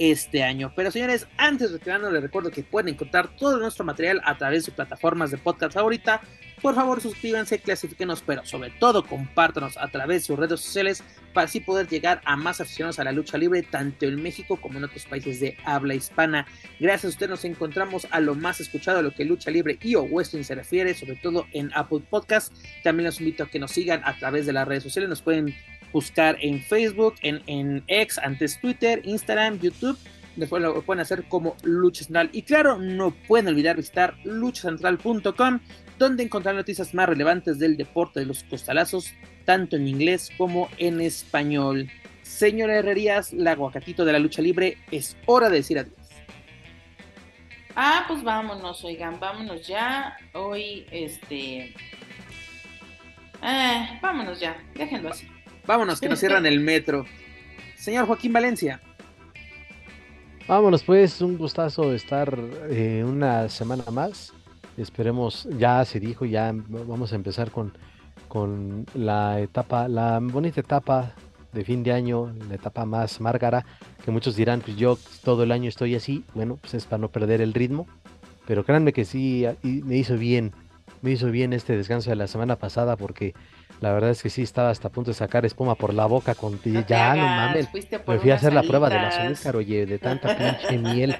[0.00, 0.72] este año.
[0.74, 4.60] Pero señores, antes de retirarnos les recuerdo que pueden encontrar todo nuestro material a través
[4.60, 6.22] de sus plataformas de podcast favorita.
[6.62, 11.46] Por favor, suscríbanse, clasifíquenos, pero sobre todo compártanos a través de sus redes sociales para
[11.46, 14.84] así poder llegar a más aficionados a la lucha libre, tanto en México como en
[14.84, 16.46] otros países de habla hispana.
[16.78, 19.94] Gracias a usted nos encontramos a lo más escuchado a lo que lucha libre y
[19.96, 22.52] o wrestling se refiere, sobre todo en Apple Podcast.
[22.82, 25.54] También los invito a que nos sigan a través de las redes sociales, nos pueden
[25.92, 29.98] buscar en Facebook, en, en X, antes Twitter, Instagram, YouTube.
[30.36, 32.30] Después lo pueden hacer como Lucha Central.
[32.32, 35.60] Y claro, no pueden olvidar visitar luchacentral.com,
[35.98, 39.12] donde encontrar noticias más relevantes del deporte de los costalazos,
[39.44, 41.90] tanto en inglés como en español.
[42.22, 45.94] Señora Herrerías, la aguacatito de la lucha libre, es hora de decir adiós.
[47.76, 50.16] Ah, pues vámonos, oigan, vámonos ya.
[50.32, 51.74] Hoy, este.
[53.42, 55.26] Eh, vámonos ya, déjenlo así.
[55.66, 57.06] Vámonos, que nos cierran el metro.
[57.76, 58.80] Señor Joaquín Valencia,
[60.50, 62.36] Vámonos pues, un gustazo estar
[62.70, 64.32] eh, una semana más.
[64.76, 67.72] Esperemos, ya se dijo, ya vamos a empezar con,
[68.26, 71.14] con la etapa, la bonita etapa
[71.52, 73.64] de fin de año, la etapa más márgara,
[74.04, 77.10] que muchos dirán, pues yo todo el año estoy así, bueno, pues es para no
[77.10, 77.86] perder el ritmo,
[78.44, 80.50] pero créanme que sí, me hizo bien,
[81.00, 83.34] me hizo bien este descanso de la semana pasada porque
[83.80, 86.34] la verdad es que sí estaba hasta a punto de sacar espuma por la boca
[86.34, 87.68] con No te ya no mames.
[88.06, 89.20] Me fui a hacer la prueba del alitas.
[89.38, 91.16] azúcar, oye, de tanta pinche miel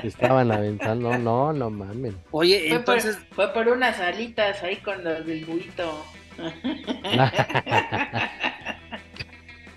[0.00, 0.94] que estaba en la ventana.
[0.94, 2.16] No, no, no mamen.
[2.32, 6.04] oye, Fue, entonces, por, fue por unas alitas ahí con los del buito.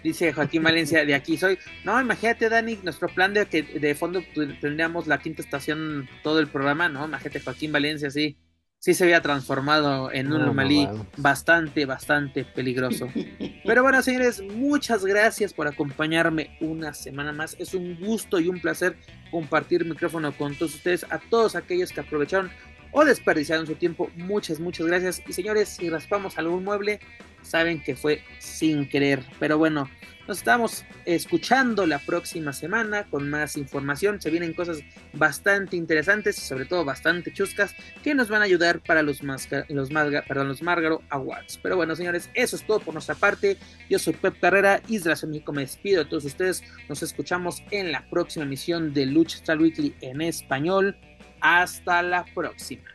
[0.03, 1.57] dice Joaquín Valencia, de aquí soy.
[1.83, 6.39] No, imagínate, Dani, nuestro plan de que de fondo tu- tendríamos la quinta estación todo
[6.39, 7.05] el programa, ¿no?
[7.05, 8.37] Imagínate, Joaquín Valencia, sí.
[8.85, 10.87] Sí se había transformado en un No, no malí
[11.17, 13.09] bastante, bastante peligroso.
[13.65, 17.55] Pero bueno, señores, muchas gracias por acompañarme una semana más.
[17.57, 18.95] Es un gusto y un placer
[19.31, 22.51] compartir micrófono con todos ustedes, a todos aquellos que aprovecharon
[22.91, 24.11] o desperdiciaron su tiempo.
[24.17, 25.23] Muchas, muchas gracias.
[25.27, 26.99] Y señores, si raspamos algún mueble,
[27.41, 29.23] saben que fue sin querer.
[29.39, 29.89] Pero bueno,
[30.27, 34.19] nos estamos escuchando la próxima semana con más información.
[34.19, 34.79] Se vienen cosas
[35.13, 40.47] bastante interesantes y sobre todo bastante chuscas que nos van a ayudar para los, perdón,
[40.47, 41.59] los Margaro Awards.
[41.61, 43.57] Pero bueno, señores, eso es todo por nuestra parte.
[43.89, 46.63] Yo soy Pep Carrera, Isla México, me despido de todos ustedes.
[46.89, 50.97] Nos escuchamos en la próxima emisión de Lucha Star Weekly en español.
[51.39, 52.94] Hasta la próxima.